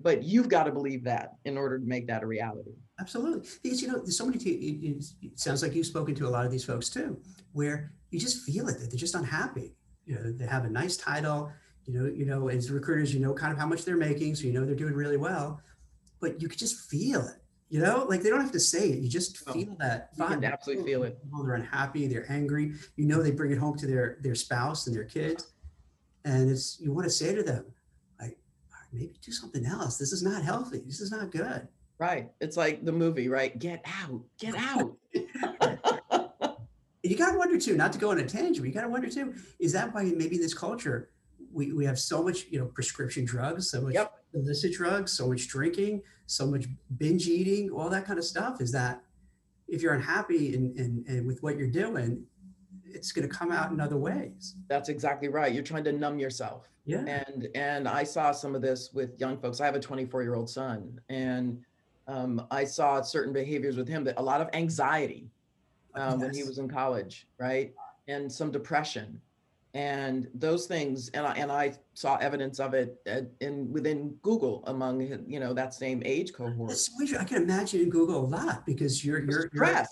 but 0.00 0.22
you've 0.22 0.48
got 0.48 0.64
to 0.64 0.72
believe 0.72 1.04
that 1.04 1.36
in 1.44 1.56
order 1.56 1.78
to 1.78 1.84
make 1.86 2.06
that 2.06 2.22
a 2.22 2.26
reality 2.26 2.72
absolutely 3.00 3.48
because 3.62 3.80
you 3.80 3.88
know 3.88 3.98
there's 3.98 4.18
so 4.18 4.26
many 4.26 4.38
it, 4.38 5.04
it 5.22 5.38
sounds 5.38 5.62
like 5.62 5.74
you've 5.74 5.86
spoken 5.86 6.14
to 6.14 6.26
a 6.26 6.30
lot 6.30 6.44
of 6.44 6.50
these 6.50 6.64
folks 6.64 6.88
too 6.88 7.18
where 7.52 7.92
you 8.10 8.18
just 8.18 8.42
feel 8.44 8.68
it 8.68 8.78
that 8.78 8.90
they're 8.90 8.98
just 8.98 9.14
unhappy 9.14 9.74
you 10.04 10.14
know 10.14 10.32
they 10.32 10.46
have 10.46 10.64
a 10.64 10.70
nice 10.70 10.96
title 10.96 11.50
you 11.86 11.94
know, 11.94 12.12
you 12.12 12.26
know, 12.26 12.48
as 12.48 12.70
recruiters, 12.70 13.14
you 13.14 13.20
know 13.20 13.32
kind 13.32 13.52
of 13.52 13.58
how 13.58 13.66
much 13.66 13.84
they're 13.84 13.96
making, 13.96 14.34
so 14.34 14.46
you 14.46 14.52
know 14.52 14.64
they're 14.64 14.74
doing 14.74 14.94
really 14.94 15.16
well, 15.16 15.60
but 16.20 16.42
you 16.42 16.48
could 16.48 16.58
just 16.58 16.90
feel 16.90 17.26
it. 17.26 17.36
You 17.68 17.80
know, 17.80 18.06
like 18.08 18.22
they 18.22 18.28
don't 18.28 18.40
have 18.40 18.52
to 18.52 18.60
say 18.60 18.90
it; 18.90 18.98
you 18.98 19.08
just 19.08 19.42
oh, 19.46 19.52
feel 19.52 19.76
that. 19.78 20.10
You 20.16 20.24
can 20.26 20.44
absolutely 20.44 20.84
feel 20.84 21.04
it. 21.04 21.18
They're 21.32 21.54
unhappy, 21.54 22.06
they're 22.06 22.30
angry. 22.30 22.72
You 22.96 23.06
know, 23.06 23.22
they 23.22 23.30
bring 23.30 23.52
it 23.52 23.58
home 23.58 23.76
to 23.78 23.86
their 23.86 24.18
their 24.20 24.34
spouse 24.34 24.86
and 24.86 24.96
their 24.96 25.04
kids, 25.04 25.52
and 26.24 26.50
it's 26.50 26.78
you 26.80 26.92
want 26.92 27.04
to 27.04 27.10
say 27.10 27.34
to 27.34 27.42
them, 27.42 27.64
maybe 28.96 29.14
do 29.22 29.32
something 29.32 29.64
else. 29.64 29.98
This 29.98 30.12
is 30.12 30.22
not 30.22 30.42
healthy. 30.42 30.82
This 30.84 31.00
is 31.00 31.10
not 31.10 31.30
good. 31.30 31.68
Right. 31.98 32.30
It's 32.40 32.56
like 32.56 32.84
the 32.84 32.92
movie, 32.92 33.28
right? 33.28 33.58
Get 33.58 33.84
out. 34.02 34.22
Get 34.38 34.54
out. 34.54 34.96
you 37.02 37.16
got 37.16 37.32
to 37.32 37.38
wonder 37.38 37.58
too, 37.58 37.76
not 37.76 37.92
to 37.92 37.98
go 37.98 38.10
on 38.10 38.18
a 38.18 38.26
tangent, 38.26 38.58
but 38.58 38.66
you 38.66 38.72
got 38.72 38.82
to 38.82 38.88
wonder 38.88 39.08
too, 39.08 39.34
is 39.58 39.72
that 39.72 39.94
why 39.94 40.04
maybe 40.04 40.36
in 40.36 40.42
this 40.42 40.54
culture 40.54 41.10
we, 41.52 41.72
we 41.72 41.84
have 41.84 41.98
so 41.98 42.22
much, 42.22 42.46
you 42.50 42.58
know, 42.58 42.66
prescription 42.66 43.24
drugs, 43.24 43.70
so 43.70 43.80
much 43.80 43.94
yep. 43.94 44.12
illicit 44.34 44.72
drugs, 44.74 45.12
so 45.12 45.28
much 45.28 45.48
drinking, 45.48 46.02
so 46.26 46.46
much 46.46 46.66
binge 46.98 47.28
eating, 47.28 47.70
all 47.70 47.88
that 47.88 48.04
kind 48.04 48.18
of 48.18 48.24
stuff 48.24 48.60
is 48.60 48.72
that 48.72 49.02
if 49.68 49.82
you're 49.82 49.94
unhappy 49.94 50.54
and, 50.54 50.76
and, 50.78 51.06
and 51.06 51.26
with 51.26 51.42
what 51.42 51.56
you're 51.56 51.66
doing, 51.68 52.24
it's 52.92 53.12
going 53.12 53.28
to 53.28 53.34
come 53.34 53.52
out 53.52 53.70
in 53.70 53.80
other 53.80 53.96
ways. 53.96 54.56
That's 54.68 54.88
exactly 54.88 55.28
right. 55.28 55.52
You're 55.52 55.62
trying 55.62 55.84
to 55.84 55.92
numb 55.92 56.18
yourself. 56.18 56.68
Yeah. 56.84 57.04
And 57.06 57.48
and 57.54 57.88
I 57.88 58.04
saw 58.04 58.32
some 58.32 58.54
of 58.54 58.62
this 58.62 58.90
with 58.92 59.18
young 59.18 59.38
folks. 59.38 59.60
I 59.60 59.66
have 59.66 59.74
a 59.74 59.80
24 59.80 60.22
year 60.22 60.34
old 60.34 60.48
son, 60.48 61.00
and 61.08 61.60
um, 62.06 62.46
I 62.50 62.64
saw 62.64 63.02
certain 63.02 63.32
behaviors 63.32 63.76
with 63.76 63.88
him 63.88 64.04
that 64.04 64.18
a 64.18 64.22
lot 64.22 64.40
of 64.40 64.48
anxiety 64.52 65.28
um, 65.94 66.20
when 66.20 66.32
he 66.32 66.44
was 66.44 66.58
in 66.58 66.68
college, 66.68 67.26
right, 67.38 67.74
and 68.06 68.30
some 68.30 68.52
depression, 68.52 69.20
and 69.74 70.28
those 70.34 70.66
things. 70.66 71.08
And 71.08 71.26
I 71.26 71.32
and 71.34 71.50
I 71.50 71.74
saw 71.94 72.16
evidence 72.16 72.60
of 72.60 72.72
it 72.72 73.00
at, 73.06 73.26
in 73.40 73.72
within 73.72 74.10
Google 74.22 74.62
among 74.68 75.00
you 75.26 75.40
know 75.40 75.52
that 75.54 75.74
same 75.74 76.02
age 76.04 76.32
cohort. 76.32 76.68
That's 76.68 77.10
so. 77.10 77.18
I 77.18 77.24
can 77.24 77.42
imagine 77.42 77.80
in 77.80 77.90
Google 77.90 78.24
a 78.24 78.28
lot 78.28 78.64
because 78.64 79.04
you're 79.04 79.24
you're, 79.24 79.50
you're 79.52 79.84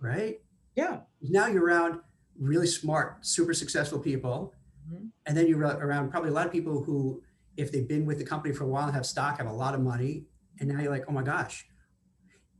right. 0.00 0.40
Yeah. 0.74 1.00
Now 1.22 1.46
you're 1.46 1.64
around 1.64 2.00
really 2.38 2.66
smart, 2.66 3.24
super 3.24 3.54
successful 3.54 3.98
people, 3.98 4.52
Mhm. 4.90 5.10
and 5.26 5.36
then 5.36 5.46
you're 5.46 5.60
around 5.60 6.10
probably 6.10 6.30
a 6.30 6.32
lot 6.32 6.46
of 6.46 6.52
people 6.52 6.82
who, 6.82 7.22
if 7.56 7.70
they've 7.72 7.86
been 7.88 8.04
with 8.06 8.18
the 8.18 8.24
company 8.24 8.52
for 8.54 8.64
a 8.64 8.66
while 8.68 8.84
and 8.86 8.94
have 8.94 9.06
stock, 9.06 9.38
have 9.38 9.46
a 9.46 9.52
lot 9.52 9.74
of 9.74 9.80
money, 9.80 10.26
and 10.60 10.68
now 10.68 10.80
you're 10.80 10.90
like, 10.90 11.04
oh 11.08 11.12
my 11.12 11.22
gosh, 11.22 11.66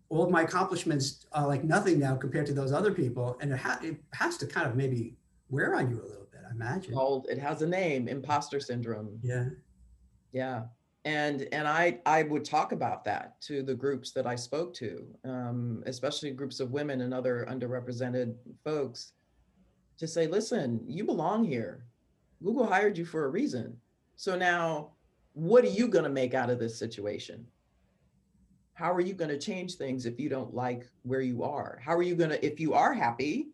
all 0.08 0.22
of 0.22 0.30
my 0.30 0.42
accomplishments 0.42 1.26
are 1.32 1.46
like 1.46 1.64
nothing 1.64 1.98
now 1.98 2.14
compared 2.16 2.46
to 2.46 2.54
those 2.54 2.72
other 2.72 2.92
people, 2.92 3.36
and 3.40 3.52
it, 3.52 3.58
ha- 3.58 3.80
it 3.82 3.96
has 4.12 4.36
to 4.38 4.46
kind 4.46 4.66
of 4.68 4.76
maybe 4.76 5.16
wear 5.48 5.74
on 5.74 5.90
you 5.90 6.00
a 6.00 6.06
little 6.06 6.28
bit, 6.30 6.40
I 6.48 6.52
imagine. 6.52 6.94
Called 6.94 7.26
it 7.28 7.38
has 7.38 7.62
a 7.62 7.66
name, 7.66 8.06
imposter 8.08 8.60
syndrome. 8.60 9.18
Yeah. 9.22 9.48
Yeah. 10.32 10.66
And 11.04 11.42
and 11.52 11.68
I 11.68 12.00
I 12.06 12.22
would 12.22 12.44
talk 12.46 12.72
about 12.72 13.04
that 13.04 13.38
to 13.42 13.62
the 13.62 13.74
groups 13.74 14.12
that 14.12 14.26
I 14.26 14.36
spoke 14.36 14.72
to, 14.74 15.06
um, 15.24 15.82
especially 15.86 16.30
groups 16.30 16.60
of 16.60 16.70
women 16.72 17.02
and 17.02 17.12
other 17.12 17.44
underrepresented 17.50 18.34
folks, 18.64 19.12
to 19.98 20.06
say, 20.06 20.26
listen, 20.26 20.80
you 20.86 21.04
belong 21.04 21.44
here. 21.44 21.84
Google 22.42 22.66
hired 22.66 22.98
you 22.98 23.04
for 23.04 23.24
a 23.24 23.28
reason. 23.28 23.76
So 24.16 24.36
now, 24.36 24.90
what 25.32 25.64
are 25.64 25.68
you 25.68 25.88
going 25.88 26.04
to 26.04 26.10
make 26.10 26.34
out 26.34 26.50
of 26.50 26.58
this 26.58 26.78
situation? 26.78 27.46
How 28.74 28.92
are 28.92 29.00
you 29.00 29.14
going 29.14 29.30
to 29.30 29.38
change 29.38 29.76
things 29.76 30.04
if 30.04 30.18
you 30.18 30.28
don't 30.28 30.54
like 30.54 30.88
where 31.02 31.20
you 31.20 31.44
are? 31.44 31.80
How 31.84 31.94
are 31.94 32.02
you 32.02 32.14
going 32.14 32.30
to, 32.30 32.44
if 32.44 32.58
you 32.58 32.74
are 32.74 32.92
happy, 32.92 33.48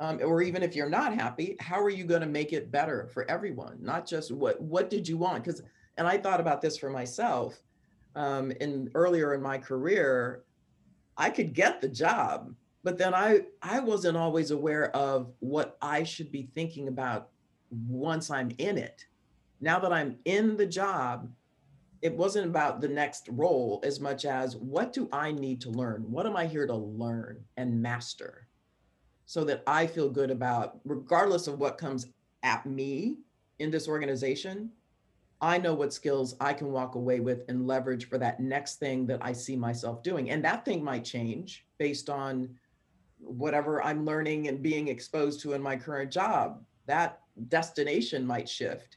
um, 0.00 0.20
or 0.22 0.42
even 0.42 0.62
if 0.62 0.76
you're 0.76 0.88
not 0.88 1.14
happy, 1.14 1.56
how 1.58 1.80
are 1.80 1.90
you 1.90 2.04
going 2.04 2.20
to 2.20 2.26
make 2.26 2.52
it 2.52 2.70
better 2.70 3.08
for 3.12 3.28
everyone? 3.30 3.78
Not 3.80 4.06
just 4.06 4.30
what 4.30 4.60
what 4.60 4.90
did 4.90 5.08
you 5.08 5.16
want? 5.16 5.42
Because 5.42 5.62
and 5.96 6.06
I 6.06 6.16
thought 6.16 6.40
about 6.40 6.62
this 6.62 6.78
for 6.78 6.90
myself. 6.90 7.60
Um, 8.14 8.52
in 8.52 8.90
earlier 8.94 9.34
in 9.34 9.42
my 9.42 9.58
career, 9.58 10.44
I 11.16 11.30
could 11.30 11.52
get 11.52 11.80
the 11.80 11.88
job, 11.88 12.54
but 12.84 12.98
then 12.98 13.14
I 13.14 13.42
I 13.62 13.80
wasn't 13.80 14.16
always 14.16 14.50
aware 14.50 14.94
of 14.96 15.32
what 15.40 15.76
I 15.82 16.04
should 16.04 16.30
be 16.30 16.50
thinking 16.54 16.88
about 16.88 17.28
once 17.70 18.30
I'm 18.30 18.50
in 18.58 18.78
it. 18.78 19.06
Now 19.60 19.78
that 19.80 19.92
I'm 19.92 20.16
in 20.24 20.56
the 20.56 20.66
job, 20.66 21.30
it 22.00 22.14
wasn't 22.14 22.46
about 22.46 22.80
the 22.80 22.88
next 22.88 23.28
role 23.32 23.80
as 23.82 24.00
much 24.00 24.24
as 24.24 24.56
what 24.56 24.92
do 24.92 25.08
I 25.12 25.32
need 25.32 25.60
to 25.62 25.70
learn? 25.70 26.10
What 26.10 26.26
am 26.26 26.36
I 26.36 26.46
here 26.46 26.66
to 26.66 26.74
learn 26.74 27.44
and 27.56 27.82
master? 27.82 28.46
So 29.26 29.44
that 29.44 29.62
I 29.66 29.86
feel 29.86 30.08
good 30.08 30.30
about, 30.30 30.78
regardless 30.84 31.48
of 31.48 31.58
what 31.58 31.76
comes 31.76 32.06
at 32.42 32.64
me 32.64 33.18
in 33.58 33.70
this 33.70 33.88
organization, 33.88 34.70
I 35.40 35.58
know 35.58 35.74
what 35.74 35.92
skills 35.92 36.34
I 36.40 36.52
can 36.52 36.72
walk 36.72 36.94
away 36.94 37.20
with 37.20 37.44
and 37.48 37.66
leverage 37.66 38.08
for 38.08 38.18
that 38.18 38.40
next 38.40 38.76
thing 38.76 39.06
that 39.06 39.18
I 39.22 39.32
see 39.32 39.56
myself 39.56 40.02
doing. 40.02 40.30
And 40.30 40.44
that 40.44 40.64
thing 40.64 40.82
might 40.82 41.04
change 41.04 41.66
based 41.78 42.08
on 42.08 42.48
whatever 43.18 43.82
I'm 43.82 44.04
learning 44.04 44.48
and 44.48 44.62
being 44.62 44.88
exposed 44.88 45.40
to 45.40 45.52
in 45.52 45.62
my 45.62 45.76
current 45.76 46.10
job. 46.10 46.62
That 46.86 47.20
destination 47.48 48.26
might 48.26 48.48
shift. 48.48 48.96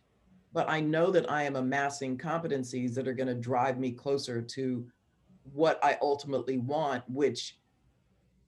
But 0.53 0.69
I 0.69 0.81
know 0.81 1.11
that 1.11 1.29
I 1.31 1.43
am 1.43 1.55
amassing 1.55 2.17
competencies 2.17 2.93
that 2.95 3.07
are 3.07 3.13
going 3.13 3.27
to 3.27 3.35
drive 3.35 3.79
me 3.79 3.91
closer 3.91 4.41
to 4.41 4.85
what 5.53 5.79
I 5.83 5.97
ultimately 6.01 6.57
want, 6.57 7.03
which 7.09 7.57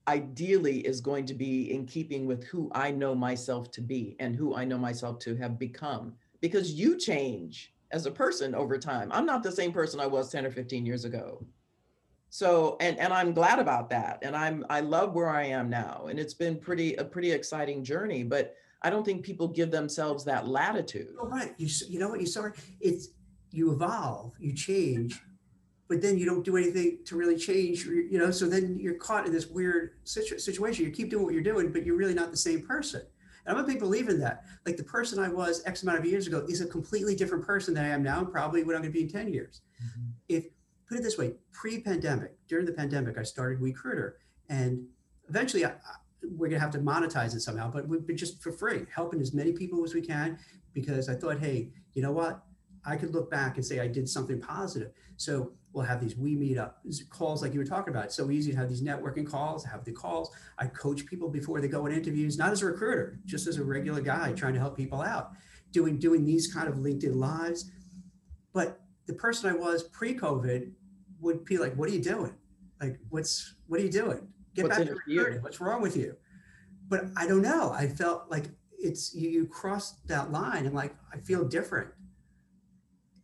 ideally 0.06 0.80
is 0.80 1.00
going 1.00 1.24
to 1.26 1.34
be 1.34 1.72
in 1.72 1.86
keeping 1.86 2.26
with 2.26 2.44
who 2.44 2.70
I 2.74 2.90
know 2.90 3.14
myself 3.14 3.70
to 3.72 3.80
be 3.80 4.16
and 4.20 4.36
who 4.36 4.54
I 4.54 4.64
know 4.64 4.78
myself 4.78 5.18
to 5.20 5.34
have 5.36 5.58
become. 5.58 6.14
Because 6.40 6.72
you 6.72 6.98
change 6.98 7.72
as 7.90 8.06
a 8.06 8.10
person 8.10 8.54
over 8.54 8.76
time. 8.76 9.10
I'm 9.12 9.24
not 9.24 9.42
the 9.42 9.52
same 9.52 9.72
person 9.72 10.00
I 10.00 10.06
was 10.06 10.30
10 10.30 10.44
or 10.44 10.50
15 10.50 10.84
years 10.84 11.04
ago. 11.04 11.46
So 12.34 12.76
and 12.80 12.98
and 12.98 13.12
I'm 13.12 13.32
glad 13.32 13.60
about 13.60 13.88
that. 13.90 14.18
And 14.22 14.34
I'm 14.34 14.66
I 14.68 14.80
love 14.80 15.14
where 15.14 15.28
I 15.28 15.44
am 15.44 15.70
now. 15.70 16.06
And 16.10 16.18
it's 16.18 16.34
been 16.34 16.58
pretty 16.58 16.96
a 16.96 17.04
pretty 17.04 17.30
exciting 17.30 17.84
journey, 17.84 18.24
but 18.24 18.56
I 18.82 18.90
don't 18.90 19.04
think 19.04 19.22
people 19.22 19.46
give 19.46 19.70
themselves 19.70 20.24
that 20.24 20.48
latitude. 20.48 21.14
Oh, 21.20 21.28
right. 21.28 21.54
You 21.58 21.68
you 21.88 22.00
know 22.00 22.08
what 22.08 22.20
you 22.20 22.26
sorry 22.26 22.50
It's 22.80 23.10
you 23.52 23.70
evolve, 23.70 24.32
you 24.40 24.52
change, 24.52 25.22
but 25.88 26.02
then 26.02 26.18
you 26.18 26.26
don't 26.26 26.44
do 26.44 26.56
anything 26.56 26.98
to 27.04 27.16
really 27.16 27.38
change. 27.38 27.86
You 27.86 28.08
you 28.10 28.18
know, 28.18 28.32
so 28.32 28.48
then 28.48 28.80
you're 28.80 28.94
caught 28.94 29.26
in 29.26 29.32
this 29.32 29.46
weird 29.46 29.92
situ- 30.02 30.40
situation. 30.40 30.84
You 30.84 30.90
keep 30.90 31.10
doing 31.10 31.22
what 31.22 31.34
you're 31.34 31.42
doing, 31.44 31.70
but 31.70 31.86
you're 31.86 31.96
really 31.96 32.14
not 32.14 32.32
the 32.32 32.36
same 32.36 32.66
person. 32.66 33.02
And 33.46 33.56
I'm 33.56 33.62
a 33.62 33.66
big 33.66 33.78
believer 33.78 34.10
in 34.10 34.18
that. 34.18 34.42
Like 34.66 34.76
the 34.76 34.82
person 34.82 35.20
I 35.20 35.28
was 35.28 35.62
X 35.66 35.84
amount 35.84 36.00
of 36.00 36.04
years 36.04 36.26
ago 36.26 36.44
is 36.48 36.60
a 36.60 36.66
completely 36.66 37.14
different 37.14 37.46
person 37.46 37.74
than 37.74 37.84
I 37.84 37.90
am 37.90 38.02
now, 38.02 38.18
and 38.18 38.28
probably 38.28 38.64
what 38.64 38.74
I'm 38.74 38.82
going 38.82 38.92
to 38.92 38.98
be 38.98 39.04
in 39.04 39.08
10 39.08 39.32
years. 39.32 39.60
Mm-hmm. 39.80 40.10
If 40.28 40.46
put 40.88 40.98
it 40.98 41.02
this 41.02 41.18
way, 41.18 41.34
pre-pandemic, 41.52 42.32
during 42.48 42.66
the 42.66 42.72
pandemic, 42.72 43.18
I 43.18 43.22
started 43.22 43.60
WeCruitr, 43.60 44.12
and 44.48 44.86
eventually 45.28 45.64
I, 45.64 45.72
we're 46.22 46.48
going 46.48 46.60
to 46.60 46.60
have 46.60 46.72
to 46.72 46.78
monetize 46.78 47.34
it 47.34 47.40
somehow, 47.40 47.70
but 47.70 47.88
we've 47.88 48.06
been 48.06 48.16
just 48.16 48.42
for 48.42 48.52
free, 48.52 48.86
helping 48.94 49.20
as 49.20 49.32
many 49.32 49.52
people 49.52 49.84
as 49.84 49.94
we 49.94 50.00
can, 50.00 50.38
because 50.72 51.08
I 51.08 51.14
thought, 51.14 51.38
hey, 51.38 51.70
you 51.94 52.02
know 52.02 52.12
what? 52.12 52.42
I 52.84 52.96
could 52.96 53.14
look 53.14 53.30
back 53.30 53.56
and 53.56 53.64
say 53.64 53.80
I 53.80 53.88
did 53.88 54.08
something 54.08 54.40
positive. 54.40 54.90
So 55.16 55.52
we'll 55.72 55.84
have 55.84 56.00
these 56.00 56.16
we 56.16 56.36
meet 56.36 56.58
up 56.58 56.82
calls 57.08 57.42
like 57.42 57.52
you 57.52 57.58
were 57.58 57.64
talking 57.66 57.92
about. 57.92 58.06
It's 58.06 58.14
so 58.14 58.30
easy 58.30 58.50
to 58.52 58.56
have 58.58 58.68
these 58.68 58.82
networking 58.82 59.26
calls, 59.26 59.64
have 59.64 59.84
the 59.84 59.92
calls. 59.92 60.30
I 60.58 60.66
coach 60.66 61.06
people 61.06 61.28
before 61.28 61.60
they 61.60 61.68
go 61.68 61.86
in 61.86 61.92
interviews, 61.92 62.36
not 62.36 62.52
as 62.52 62.62
a 62.62 62.66
recruiter, 62.66 63.18
just 63.24 63.46
as 63.46 63.56
a 63.56 63.64
regular 63.64 64.00
guy 64.00 64.32
trying 64.32 64.54
to 64.54 64.60
help 64.60 64.76
people 64.76 65.00
out, 65.00 65.32
doing 65.70 65.98
doing 65.98 66.24
these 66.24 66.52
kind 66.52 66.68
of 66.68 66.76
LinkedIn 66.76 67.14
lives. 67.14 67.70
But 68.52 68.80
the 69.06 69.14
person 69.14 69.50
I 69.50 69.54
was 69.54 69.82
pre-COVID 69.84 70.72
would 71.20 71.44
be 71.44 71.58
like, 71.58 71.74
"What 71.76 71.88
are 71.88 71.92
you 71.92 72.02
doing? 72.02 72.34
Like, 72.80 72.98
what's 73.10 73.54
what 73.66 73.80
are 73.80 73.82
you 73.82 73.90
doing? 73.90 74.28
Get 74.54 74.64
What's 74.64 74.78
back 74.78 74.86
to 74.86 74.94
recruiting. 74.94 75.42
What's 75.42 75.60
wrong 75.60 75.82
with 75.82 75.96
you?" 75.96 76.16
But 76.88 77.06
I 77.16 77.26
don't 77.26 77.42
know. 77.42 77.70
I 77.72 77.88
felt 77.88 78.30
like 78.30 78.50
it's 78.78 79.14
you, 79.14 79.30
you 79.30 79.46
crossed 79.46 80.06
that 80.08 80.30
line, 80.32 80.66
and 80.66 80.74
like 80.74 80.94
I 81.12 81.18
feel 81.18 81.44
different, 81.44 81.90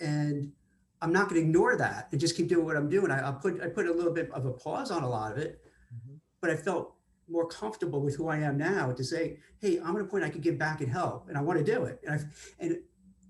and 0.00 0.52
I'm 1.02 1.12
not 1.12 1.28
going 1.28 1.40
to 1.40 1.46
ignore 1.46 1.76
that 1.76 2.08
and 2.10 2.20
just 2.20 2.36
keep 2.36 2.48
doing 2.48 2.64
what 2.64 2.76
I'm 2.76 2.88
doing. 2.88 3.10
I, 3.10 3.28
I 3.28 3.32
put 3.32 3.60
I 3.62 3.68
put 3.68 3.86
a 3.86 3.92
little 3.92 4.12
bit 4.12 4.30
of 4.32 4.44
a 4.46 4.52
pause 4.52 4.90
on 4.90 5.02
a 5.02 5.08
lot 5.08 5.32
of 5.32 5.38
it, 5.38 5.60
Mhm. 5.94 6.20
but 6.40 6.50
I 6.50 6.56
felt 6.56 6.94
more 7.28 7.46
comfortable 7.46 8.00
with 8.02 8.16
who 8.16 8.26
I 8.28 8.38
am 8.38 8.56
now 8.56 8.92
to 8.92 9.04
say, 9.04 9.38
"Hey, 9.58 9.78
I'm 9.80 9.94
at 9.96 10.02
a 10.02 10.04
point 10.04 10.24
I 10.24 10.30
could 10.30 10.42
give 10.42 10.58
back 10.58 10.80
and 10.80 10.90
help, 10.90 11.28
and 11.28 11.38
I 11.38 11.42
want 11.42 11.58
to 11.58 11.64
do 11.64 11.84
it." 11.84 12.00
And 12.06 12.14
I 12.20 12.24
and 12.58 12.78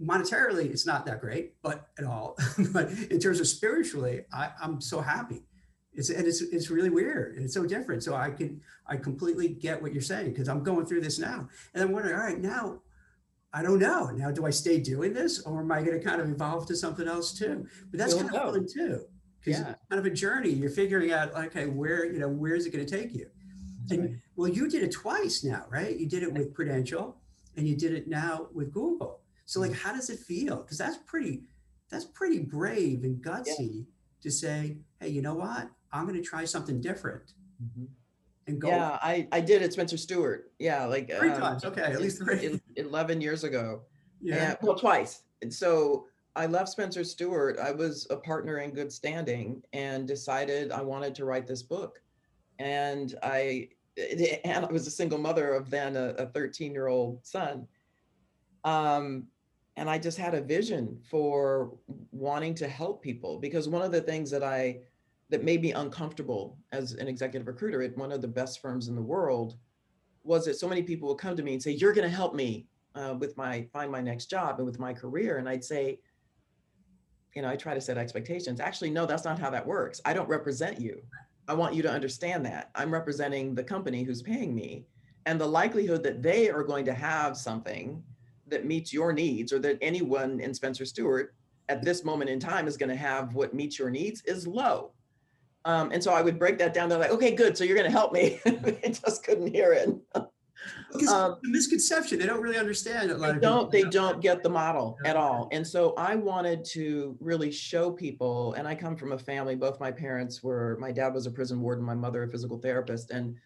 monetarily, 0.03 0.71
it's 0.71 0.87
not 0.87 1.05
that 1.07 1.21
great, 1.21 1.55
but 1.63 1.89
at 1.99 2.05
all. 2.05 2.37
but 2.73 2.91
in 3.11 3.19
terms 3.19 3.41
of 3.41 3.47
spiritually, 3.47 4.25
I, 4.33 4.51
I'm 4.63 4.81
so 4.81 5.01
happy. 5.01 5.45
It's 5.93 6.09
and 6.09 6.27
it's 6.27 6.41
it's 6.41 6.71
really 6.71 6.89
weird 6.89 7.35
and 7.35 7.45
it's 7.45 7.55
so 7.55 7.67
different. 7.67 8.05
So 8.05 8.15
I 8.15 8.31
can 8.31 8.61
I 8.87 8.97
completely 8.97 9.49
get 9.49 9.83
what 9.83 9.93
you're 9.93 10.03
saying 10.03 10.31
because 10.31 10.49
I'm 10.49 10.63
going 10.63 10.87
through 10.87 11.01
this 11.01 11.19
now, 11.19 11.49
and 11.75 11.83
I'm 11.83 11.91
wondering, 11.91 12.15
all 12.15 12.23
right, 12.23 12.39
now 12.39 12.81
I 13.53 13.63
don't 13.63 13.81
know. 13.81 14.07
Now, 14.11 14.31
do 14.31 14.47
I 14.47 14.51
stay 14.51 14.79
doing 14.79 15.13
this, 15.13 15.43
or 15.43 15.61
am 15.61 15.73
I 15.73 15.83
going 15.83 15.99
to 15.99 16.05
kind 16.05 16.21
of 16.21 16.31
evolve 16.31 16.67
to 16.67 16.77
something 16.77 17.09
else 17.09 17.37
too? 17.37 17.67
But 17.91 17.99
that's 17.99 18.15
kind 18.15 18.29
of 18.29 18.33
know. 18.33 18.53
fun 18.53 18.67
too, 18.73 19.01
because 19.41 19.61
Yeah. 19.61 19.71
it's 19.71 19.81
kind 19.89 19.99
of 19.99 20.07
a 20.07 20.11
journey. 20.11 20.51
You're 20.51 20.71
figuring 20.71 21.11
out, 21.11 21.35
okay, 21.35 21.67
where 21.67 22.07
you 22.07 22.21
know 22.21 22.29
where 22.29 22.55
is 22.55 22.67
it 22.67 22.71
going 22.73 22.87
to 22.87 22.99
take 22.99 23.13
you? 23.13 23.29
And 23.91 24.01
right. 24.01 24.15
well, 24.37 24.49
you 24.49 24.69
did 24.69 24.85
it 24.85 24.93
twice 24.93 25.43
now, 25.43 25.67
right? 25.69 25.99
You 25.99 26.07
did 26.07 26.23
it 26.23 26.33
with 26.33 26.55
Prudential, 26.55 27.17
and 27.57 27.67
you 27.67 27.77
did 27.77 27.93
it 27.93 28.07
now 28.07 28.47
with 28.55 28.73
Google. 28.73 29.20
So, 29.51 29.59
like, 29.59 29.73
how 29.73 29.93
does 29.93 30.11
it 30.11 30.21
feel? 30.21 30.59
Because 30.59 30.79
that's 30.79 30.99
pretty, 30.99 31.43
that's 31.91 32.05
pretty 32.05 32.39
brave 32.39 33.03
and 33.03 33.21
gutsy 33.21 33.85
to 34.23 34.31
say, 34.31 34.77
hey, 35.01 35.09
you 35.09 35.23
know 35.23 35.35
what? 35.35 35.69
I'm 35.91 36.07
going 36.07 36.15
to 36.15 36.23
try 36.23 36.45
something 36.45 36.81
different 36.81 37.33
Mhm. 37.61 37.89
and 38.47 38.61
go. 38.61 38.69
Yeah, 38.69 38.97
I, 39.03 39.27
I 39.33 39.41
did 39.41 39.63
at 39.63 39.73
Spencer 39.73 39.97
Stuart. 39.97 40.53
Yeah, 40.61 40.85
like 40.85 41.11
Three 41.11 41.31
um, 41.31 41.41
times, 41.41 41.65
okay, 41.65 41.83
at 41.83 42.01
least 42.01 42.19
three. 42.23 42.47
el- 42.47 42.61
11 42.77 43.21
years 43.21 43.43
ago. 43.43 43.83
Yeah. 44.23 44.51
And, 44.51 44.59
well, 44.63 44.77
twice. 44.79 45.23
And 45.43 45.53
so 45.53 46.07
I 46.37 46.47
left 46.47 46.69
Spencer 46.69 47.03
Stuart. 47.03 47.59
I 47.59 47.73
was 47.73 48.07
a 48.09 48.19
partner 48.19 48.59
in 48.59 48.71
good 48.71 48.93
standing 48.93 49.65
and 49.73 50.07
decided 50.07 50.71
I 50.71 50.83
wanted 50.83 51.13
to 51.17 51.25
write 51.25 51.49
this 51.49 51.65
book. 51.65 52.01
And 52.61 53.17
I, 53.25 53.71
and 54.45 54.65
I 54.65 54.71
was 54.71 54.87
a 54.87 54.93
single 54.93 55.19
mother 55.19 55.55
of 55.55 55.71
then 55.71 55.97
a 55.97 56.27
13 56.27 56.73
year 56.73 56.87
old 56.87 57.27
son. 57.27 57.67
Um, 58.63 59.27
and 59.81 59.89
I 59.89 59.97
just 59.97 60.19
had 60.19 60.35
a 60.35 60.43
vision 60.43 61.01
for 61.11 61.73
wanting 62.13 62.55
to 62.57 62.69
help 62.69 63.03
people 63.03 63.39
because 63.39 63.67
one 63.67 63.81
of 63.81 63.91
the 63.91 64.03
things 64.03 64.31
that 64.31 64.43
I, 64.43 64.81
that 65.31 65.43
made 65.43 65.63
me 65.63 65.73
uncomfortable 65.73 66.59
as 66.71 66.93
an 66.93 67.09
executive 67.09 67.47
recruiter 67.47 67.81
at 67.83 67.97
one 67.97 68.13
of 68.13 68.21
the 68.21 68.29
best 68.29 68.61
firms 68.61 68.89
in 68.89 68.95
the 68.95 69.01
world 69.01 69.57
was 70.23 70.45
that 70.45 70.59
so 70.59 70.69
many 70.69 70.83
people 70.83 71.09
would 71.09 71.17
come 71.17 71.35
to 71.35 71.43
me 71.43 71.55
and 71.55 71.63
say, 71.63 71.71
"You're 71.71 71.95
going 71.95 72.09
to 72.09 72.15
help 72.15 72.35
me 72.35 72.67
uh, 72.95 73.15
with 73.19 73.35
my 73.39 73.67
find 73.73 73.91
my 73.91 74.03
next 74.03 74.27
job 74.27 74.59
and 74.59 74.67
with 74.67 74.79
my 74.79 74.93
career," 74.93 75.39
and 75.39 75.49
I'd 75.49 75.65
say, 75.65 75.99
you 77.35 77.41
know, 77.41 77.49
I 77.49 77.57
try 77.57 77.73
to 77.73 77.81
set 77.81 77.97
expectations. 77.97 78.61
Actually, 78.61 78.91
no, 78.91 79.07
that's 79.07 79.25
not 79.25 79.39
how 79.39 79.49
that 79.49 79.67
works. 79.67 79.99
I 80.05 80.13
don't 80.13 80.29
represent 80.29 80.79
you. 80.79 81.01
I 81.49 81.55
want 81.55 81.75
you 81.75 81.81
to 81.85 81.91
understand 81.91 82.45
that 82.45 82.71
I'm 82.75 82.93
representing 82.93 83.55
the 83.55 83.65
company 83.65 84.03
who's 84.03 84.21
paying 84.21 84.55
me, 84.55 84.85
and 85.25 85.41
the 85.41 85.47
likelihood 85.47 86.03
that 86.03 86.23
they 86.23 86.51
are 86.51 86.65
going 86.65 86.85
to 86.85 86.93
have 86.93 87.35
something 87.35 88.03
that 88.51 88.65
meets 88.65 88.93
your 88.93 89.13
needs, 89.13 89.53
or 89.53 89.59
that 89.61 89.79
anyone 89.81 90.41
in 90.41 90.55
Spencer 90.55 90.85
Stuart 90.85 91.35
at 91.69 91.83
this 91.83 92.05
moment 92.05 92.31
in 92.31 92.41
time 92.41 92.67
is 92.67 92.77
going 92.77 92.89
to 92.89 92.97
have 92.97 93.35
what 93.35 93.55
meets 93.55 93.79
your 93.79 93.91
needs 93.91 94.23
is 94.25 94.47
low. 94.47 94.93
Um, 95.65 95.93
and 95.93 96.03
so 96.03 96.13
I 96.13 96.23
would 96.23 96.39
break 96.39 96.59
that 96.59 96.75
down. 96.75 96.89
They're 96.89 96.99
like, 96.99 97.11
okay, 97.11 97.35
good. 97.35 97.57
So 97.57 97.65
you're 97.65 97.77
going 97.77 97.91
to 97.91 97.97
help 97.97 98.13
me. 98.13 98.41
I 98.47 98.89
just 98.89 99.25
couldn't 99.25 99.55
hear 99.55 99.73
it. 99.73 99.91
Because 100.93 101.09
um, 101.09 101.37
the 101.43 101.51
misconception, 101.51 102.19
they 102.19 102.27
don't 102.27 102.41
really 102.41 102.59
understand. 102.59 103.11
A 103.11 103.17
lot 103.17 103.35
they 103.35 103.41
don't. 103.41 103.71
They 103.71 103.83
don't 103.83 104.21
get 104.21 104.43
the 104.43 104.49
model 104.49 104.99
at 105.05 105.17
all. 105.17 105.49
And 105.53 105.67
so 105.67 105.95
I 105.97 106.17
wanted 106.17 106.65
to 106.73 107.17
really 107.21 107.51
show 107.51 107.91
people. 107.91 108.55
And 108.55 108.67
I 108.67 108.75
come 108.75 108.97
from 108.97 109.13
a 109.13 109.19
family. 109.19 109.55
Both 109.55 109.81
my 109.81 109.91
parents 109.91 110.43
were. 110.43 110.77
My 110.81 110.93
dad 110.93 111.15
was 111.15 111.27
a 111.27 111.31
prison 111.31 111.61
warden. 111.61 111.85
My 111.85 111.95
mother 111.95 112.23
a 112.25 112.29
physical 112.29 112.59
therapist, 112.59 113.11
and 113.11 113.37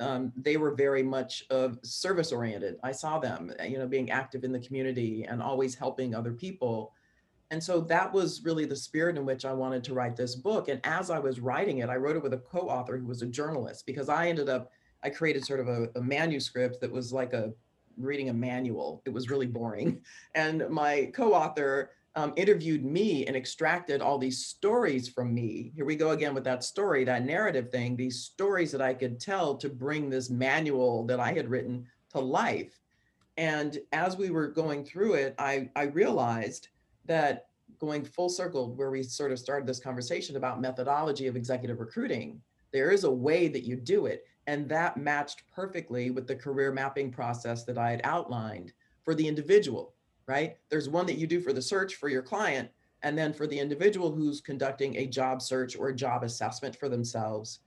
um, 0.00 0.32
they 0.36 0.56
were 0.56 0.74
very 0.74 1.02
much 1.02 1.44
of 1.50 1.78
service 1.82 2.32
oriented. 2.32 2.76
I 2.82 2.92
saw 2.92 3.18
them, 3.18 3.52
you 3.66 3.78
know, 3.78 3.86
being 3.86 4.10
active 4.10 4.44
in 4.44 4.52
the 4.52 4.58
community 4.58 5.24
and 5.24 5.42
always 5.42 5.74
helping 5.74 6.14
other 6.14 6.32
people. 6.32 6.92
And 7.50 7.62
so 7.62 7.80
that 7.82 8.12
was 8.12 8.42
really 8.42 8.64
the 8.64 8.76
spirit 8.76 9.16
in 9.16 9.24
which 9.24 9.44
I 9.44 9.52
wanted 9.52 9.84
to 9.84 9.94
write 9.94 10.16
this 10.16 10.34
book. 10.34 10.68
And 10.68 10.80
as 10.84 11.10
I 11.10 11.18
was 11.18 11.40
writing 11.40 11.78
it, 11.78 11.88
I 11.88 11.96
wrote 11.96 12.16
it 12.16 12.22
with 12.22 12.32
a 12.32 12.38
co-author 12.38 12.98
who 12.98 13.06
was 13.06 13.22
a 13.22 13.26
journalist 13.26 13.86
because 13.86 14.08
I 14.08 14.28
ended 14.28 14.48
up, 14.48 14.70
I 15.02 15.10
created 15.10 15.44
sort 15.44 15.60
of 15.60 15.68
a, 15.68 15.88
a 15.94 16.00
manuscript 16.00 16.80
that 16.80 16.90
was 16.90 17.12
like 17.12 17.32
a 17.32 17.52
reading 17.96 18.30
a 18.30 18.34
manual. 18.34 19.02
It 19.04 19.10
was 19.10 19.30
really 19.30 19.46
boring. 19.46 20.00
And 20.34 20.68
my 20.68 21.12
co-author 21.14 21.90
um, 22.16 22.32
interviewed 22.36 22.84
me 22.84 23.26
and 23.26 23.36
extracted 23.36 24.00
all 24.00 24.18
these 24.18 24.46
stories 24.46 25.08
from 25.08 25.34
me. 25.34 25.72
Here 25.74 25.84
we 25.84 25.96
go 25.96 26.10
again 26.10 26.34
with 26.34 26.44
that 26.44 26.62
story, 26.62 27.04
that 27.04 27.24
narrative 27.24 27.70
thing, 27.70 27.96
these 27.96 28.22
stories 28.22 28.70
that 28.72 28.82
I 28.82 28.94
could 28.94 29.18
tell 29.20 29.56
to 29.56 29.68
bring 29.68 30.08
this 30.08 30.30
manual 30.30 31.04
that 31.06 31.18
I 31.18 31.32
had 31.32 31.50
written 31.50 31.86
to 32.10 32.20
life. 32.20 32.78
And 33.36 33.78
as 33.92 34.16
we 34.16 34.30
were 34.30 34.46
going 34.46 34.84
through 34.84 35.14
it, 35.14 35.34
I, 35.38 35.68
I 35.74 35.84
realized 35.84 36.68
that 37.06 37.46
going 37.78 38.04
full 38.04 38.28
circle 38.28 38.74
where 38.74 38.90
we 38.90 39.02
sort 39.02 39.32
of 39.32 39.38
started 39.38 39.66
this 39.66 39.80
conversation 39.80 40.36
about 40.36 40.60
methodology 40.60 41.26
of 41.26 41.36
executive 41.36 41.80
recruiting 41.80 42.40
there 42.72 42.90
is 42.90 43.04
a 43.04 43.10
way 43.10 43.48
that 43.48 43.64
you 43.64 43.76
do 43.76 44.06
it 44.06 44.24
and 44.46 44.68
that 44.68 44.96
matched 44.96 45.42
perfectly 45.54 46.10
with 46.10 46.26
the 46.26 46.34
career 46.34 46.72
mapping 46.72 47.10
process 47.10 47.64
that 47.64 47.78
i 47.78 47.90
had 47.90 48.00
outlined 48.04 48.72
for 49.02 49.14
the 49.14 49.26
individual 49.26 49.93
right 50.26 50.56
there's 50.70 50.88
one 50.88 51.06
that 51.06 51.18
you 51.18 51.26
do 51.26 51.40
for 51.40 51.52
the 51.52 51.62
search 51.62 51.96
for 51.96 52.08
your 52.08 52.22
client 52.22 52.68
and 53.02 53.18
then 53.18 53.32
for 53.32 53.46
the 53.46 53.58
individual 53.58 54.10
who's 54.10 54.40
conducting 54.40 54.96
a 54.96 55.06
job 55.06 55.42
search 55.42 55.76
or 55.76 55.88
a 55.88 55.94
job 55.94 56.22
assessment 56.22 56.76
for 56.76 56.88
themselves 56.88 57.60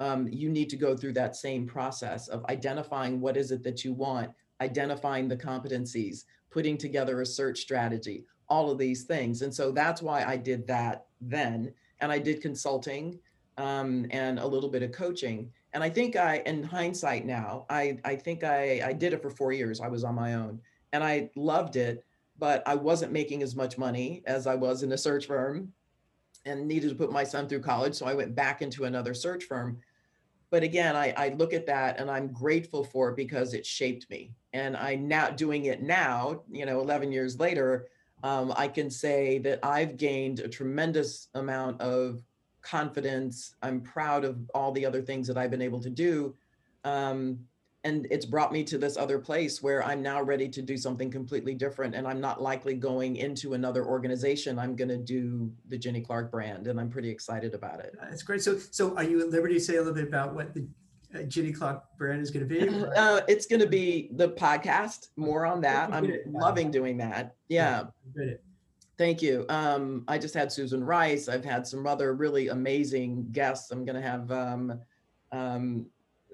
um, 0.00 0.26
you 0.28 0.48
need 0.48 0.68
to 0.68 0.76
go 0.76 0.96
through 0.96 1.12
that 1.12 1.36
same 1.36 1.66
process 1.66 2.28
of 2.28 2.44
identifying 2.46 3.20
what 3.20 3.36
is 3.36 3.50
it 3.50 3.62
that 3.62 3.84
you 3.84 3.92
want 3.92 4.30
identifying 4.60 5.28
the 5.28 5.36
competencies 5.36 6.24
putting 6.50 6.76
together 6.76 7.20
a 7.20 7.26
search 7.26 7.60
strategy 7.60 8.24
all 8.52 8.70
of 8.70 8.76
these 8.76 9.04
things. 9.04 9.40
And 9.40 9.52
so 9.52 9.72
that's 9.72 10.02
why 10.02 10.24
I 10.24 10.36
did 10.36 10.66
that 10.66 11.06
then. 11.22 11.72
And 12.00 12.12
I 12.12 12.18
did 12.18 12.42
consulting 12.42 13.18
um, 13.56 14.06
and 14.10 14.38
a 14.38 14.46
little 14.46 14.68
bit 14.68 14.82
of 14.82 14.92
coaching. 14.92 15.50
And 15.72 15.82
I 15.82 15.88
think 15.88 16.16
I, 16.16 16.42
in 16.44 16.62
hindsight 16.62 17.24
now, 17.24 17.64
I, 17.70 17.98
I 18.04 18.14
think 18.14 18.44
I, 18.44 18.82
I 18.84 18.92
did 18.92 19.14
it 19.14 19.22
for 19.22 19.30
four 19.30 19.54
years. 19.54 19.80
I 19.80 19.88
was 19.88 20.04
on 20.04 20.14
my 20.14 20.34
own 20.34 20.60
and 20.92 21.02
I 21.02 21.30
loved 21.36 21.76
it, 21.76 22.04
but 22.38 22.62
I 22.66 22.74
wasn't 22.74 23.12
making 23.12 23.42
as 23.42 23.56
much 23.56 23.78
money 23.78 24.22
as 24.26 24.46
I 24.46 24.54
was 24.54 24.82
in 24.82 24.92
a 24.92 24.98
search 24.98 25.26
firm 25.26 25.72
and 26.44 26.66
needed 26.66 26.90
to 26.90 26.96
put 26.96 27.12
my 27.12 27.24
son 27.24 27.48
through 27.48 27.60
college. 27.60 27.94
So 27.94 28.06
I 28.06 28.14
went 28.14 28.34
back 28.34 28.62
into 28.62 28.84
another 28.84 29.14
search 29.14 29.44
firm. 29.44 29.78
But 30.50 30.62
again, 30.62 30.96
I, 30.96 31.14
I 31.16 31.28
look 31.30 31.54
at 31.54 31.66
that 31.66 31.98
and 31.98 32.10
I'm 32.10 32.28
grateful 32.28 32.84
for 32.84 33.10
it 33.10 33.16
because 33.16 33.54
it 33.54 33.64
shaped 33.64 34.10
me. 34.10 34.32
And 34.52 34.76
I'm 34.76 35.08
now 35.08 35.30
doing 35.30 35.64
it 35.66 35.82
now, 35.82 36.42
you 36.50 36.66
know, 36.66 36.80
11 36.80 37.10
years 37.10 37.38
later, 37.38 37.86
um, 38.22 38.52
I 38.56 38.68
can 38.68 38.90
say 38.90 39.38
that 39.38 39.60
I've 39.62 39.96
gained 39.96 40.40
a 40.40 40.48
tremendous 40.48 41.28
amount 41.34 41.80
of 41.80 42.22
confidence. 42.60 43.54
I'm 43.62 43.80
proud 43.80 44.24
of 44.24 44.38
all 44.54 44.72
the 44.72 44.84
other 44.84 45.02
things 45.02 45.26
that 45.26 45.38
I've 45.38 45.50
been 45.50 45.62
able 45.62 45.80
to 45.80 45.90
do. 45.90 46.34
Um, 46.84 47.38
and 47.84 48.06
it's 48.10 48.24
brought 48.24 48.52
me 48.52 48.62
to 48.64 48.78
this 48.78 48.96
other 48.96 49.18
place 49.18 49.62
where 49.62 49.82
I'm 49.82 50.02
now 50.02 50.22
ready 50.22 50.48
to 50.48 50.62
do 50.62 50.76
something 50.76 51.10
completely 51.10 51.54
different. 51.54 51.96
And 51.96 52.06
I'm 52.06 52.20
not 52.20 52.40
likely 52.40 52.74
going 52.74 53.16
into 53.16 53.54
another 53.54 53.84
organization. 53.84 54.58
I'm 54.58 54.76
going 54.76 54.88
to 54.88 54.98
do 54.98 55.50
the 55.68 55.76
Jenny 55.76 56.00
Clark 56.00 56.30
brand, 56.30 56.68
and 56.68 56.78
I'm 56.78 56.88
pretty 56.88 57.10
excited 57.10 57.54
about 57.54 57.80
it. 57.80 57.94
That's 58.00 58.22
great. 58.22 58.42
So, 58.42 58.56
so 58.56 58.96
are 58.96 59.02
you 59.02 59.20
at 59.20 59.30
liberty 59.30 59.54
to 59.54 59.60
say 59.60 59.76
a 59.76 59.78
little 59.78 59.94
bit 59.94 60.06
about 60.06 60.32
what 60.32 60.54
the 60.54 60.66
uh, 61.12 61.22
Jenny 61.24 61.52
Clark 61.52 61.82
brand 61.98 62.22
is 62.22 62.30
going 62.30 62.48
to 62.48 62.54
be? 62.54 62.68
Uh, 62.96 63.22
it's 63.26 63.46
going 63.46 63.60
to 63.60 63.66
be 63.66 64.10
the 64.12 64.28
podcast. 64.28 65.08
More 65.16 65.44
on 65.44 65.60
that. 65.62 65.92
I'm 65.92 66.08
loving 66.26 66.70
doing 66.70 66.98
that. 66.98 67.34
Yeah. 67.48 67.84
Thank 68.96 69.22
you. 69.22 69.44
Um, 69.48 70.04
I 70.06 70.18
just 70.18 70.34
had 70.34 70.52
Susan 70.52 70.84
Rice. 70.84 71.28
I've 71.28 71.44
had 71.44 71.66
some 71.66 71.86
other 71.86 72.14
really 72.14 72.48
amazing 72.48 73.26
guests. 73.32 73.72
I'm 73.72 73.84
going 73.84 74.00
to 74.00 74.06
have 74.06 74.30
um, 74.30 74.80
um, 75.32 75.86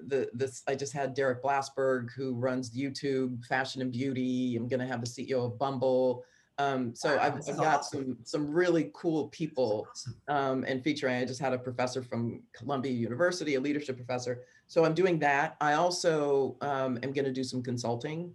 the 0.07 0.29
this. 0.33 0.63
I 0.67 0.75
just 0.75 0.93
had 0.93 1.13
Derek 1.13 1.43
Blasberg, 1.43 2.09
who 2.15 2.33
runs 2.33 2.75
YouTube 2.75 3.45
Fashion 3.45 3.81
and 3.81 3.91
Beauty. 3.91 4.55
I'm 4.55 4.67
going 4.67 4.79
to 4.79 4.87
have 4.87 5.01
the 5.01 5.07
CEO 5.07 5.45
of 5.45 5.57
Bumble. 5.59 6.23
Um, 6.59 6.93
so 6.93 7.15
wow, 7.15 7.21
I've, 7.21 7.35
I've 7.47 7.57
got 7.57 7.85
some 7.85 8.17
some 8.23 8.51
really 8.51 8.91
cool 8.93 9.29
people 9.29 9.87
awesome. 9.89 10.15
um, 10.27 10.65
and 10.67 10.83
featuring. 10.83 11.15
I 11.15 11.25
just 11.25 11.39
had 11.39 11.53
a 11.53 11.57
professor 11.57 12.03
from 12.03 12.43
Columbia 12.53 12.91
University, 12.91 13.55
a 13.55 13.61
leadership 13.61 13.95
professor. 13.95 14.43
So 14.67 14.83
I'm 14.83 14.93
doing 14.93 15.19
that. 15.19 15.55
I 15.61 15.73
also 15.73 16.57
um, 16.61 16.99
am 17.01 17.13
going 17.13 17.25
to 17.25 17.31
do 17.31 17.45
some 17.45 17.63
consulting. 17.63 18.33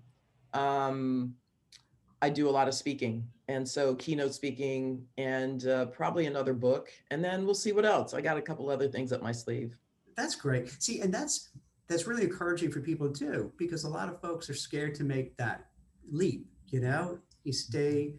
Um, 0.55 1.35
I 2.23 2.31
do 2.31 2.49
a 2.49 2.51
lot 2.51 2.67
of 2.67 2.75
speaking, 2.75 3.29
and 3.49 3.69
so 3.69 3.95
keynote 3.97 4.33
speaking, 4.33 5.05
and 5.19 5.67
uh, 5.67 5.87
probably 5.87 6.25
another 6.25 6.55
book, 6.55 6.89
and 7.11 7.23
then 7.23 7.45
we'll 7.45 7.55
see 7.55 7.73
what 7.73 7.85
else. 7.85 8.15
I 8.15 8.23
got 8.23 8.39
a 8.39 8.43
couple 8.43 8.71
other 8.71 8.89
things 8.89 9.13
up 9.13 9.23
my 9.23 9.33
sleeve. 9.33 9.77
That's 10.17 10.35
great. 10.35 10.71
See, 10.83 11.01
and 11.01 11.13
that's 11.13 11.51
that's 11.89 12.07
really 12.07 12.25
encouraging 12.25 12.71
for 12.71 12.81
people 12.81 13.11
too, 13.11 13.53
because 13.59 13.85
a 13.85 13.89
lot 13.89 14.09
of 14.09 14.21
folks 14.21 14.49
are 14.49 14.55
scared 14.55 14.95
to 14.97 15.05
make 15.05 15.37
that 15.37 15.67
leap. 16.11 16.47
You 16.69 16.81
know, 16.81 17.19
you 17.45 17.53
stay, 17.53 18.15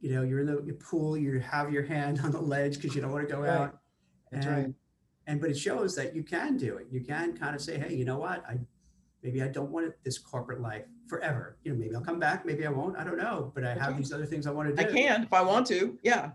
you 0.00 0.12
know, 0.14 0.22
you're 0.22 0.40
in 0.40 0.46
the 0.46 0.72
pool, 0.74 1.16
you 1.16 1.38
have 1.40 1.72
your 1.72 1.84
hand 1.84 2.20
on 2.24 2.30
the 2.30 2.40
ledge 2.40 2.76
because 2.76 2.94
you 2.94 3.02
don't 3.02 3.12
want 3.12 3.28
to 3.28 3.34
go 3.34 3.42
right. 3.42 3.50
out. 3.50 3.78
That's 4.32 4.46
and, 4.46 4.56
right. 4.56 4.74
And 5.26 5.40
but 5.40 5.50
it 5.50 5.58
shows 5.58 5.94
that 5.96 6.14
you 6.14 6.22
can 6.22 6.56
do 6.56 6.76
it. 6.76 6.86
You 6.90 7.00
can 7.00 7.36
kind 7.36 7.54
of 7.54 7.60
say, 7.60 7.78
hey, 7.78 7.94
you 7.94 8.04
know 8.04 8.18
what? 8.18 8.44
I 8.48 8.58
maybe 9.22 9.42
I 9.42 9.48
don't 9.48 9.70
want 9.70 9.92
this 10.04 10.18
corporate 10.18 10.60
life 10.60 10.84
forever. 11.06 11.58
You 11.64 11.72
know, 11.72 11.78
maybe 11.78 11.94
I'll 11.94 12.02
come 12.02 12.18
back, 12.18 12.44
maybe 12.46 12.66
I 12.66 12.70
won't. 12.70 12.96
I 12.96 13.04
don't 13.04 13.18
know. 13.18 13.52
But 13.54 13.64
I 13.64 13.74
have 13.74 13.96
these 13.96 14.12
other 14.12 14.26
things 14.26 14.46
I 14.46 14.50
want 14.50 14.68
to 14.68 14.74
do. 14.74 14.88
I 14.88 14.92
can 14.92 15.22
if 15.22 15.32
I 15.32 15.42
want 15.42 15.66
to. 15.68 15.98
Yeah. 16.02 16.30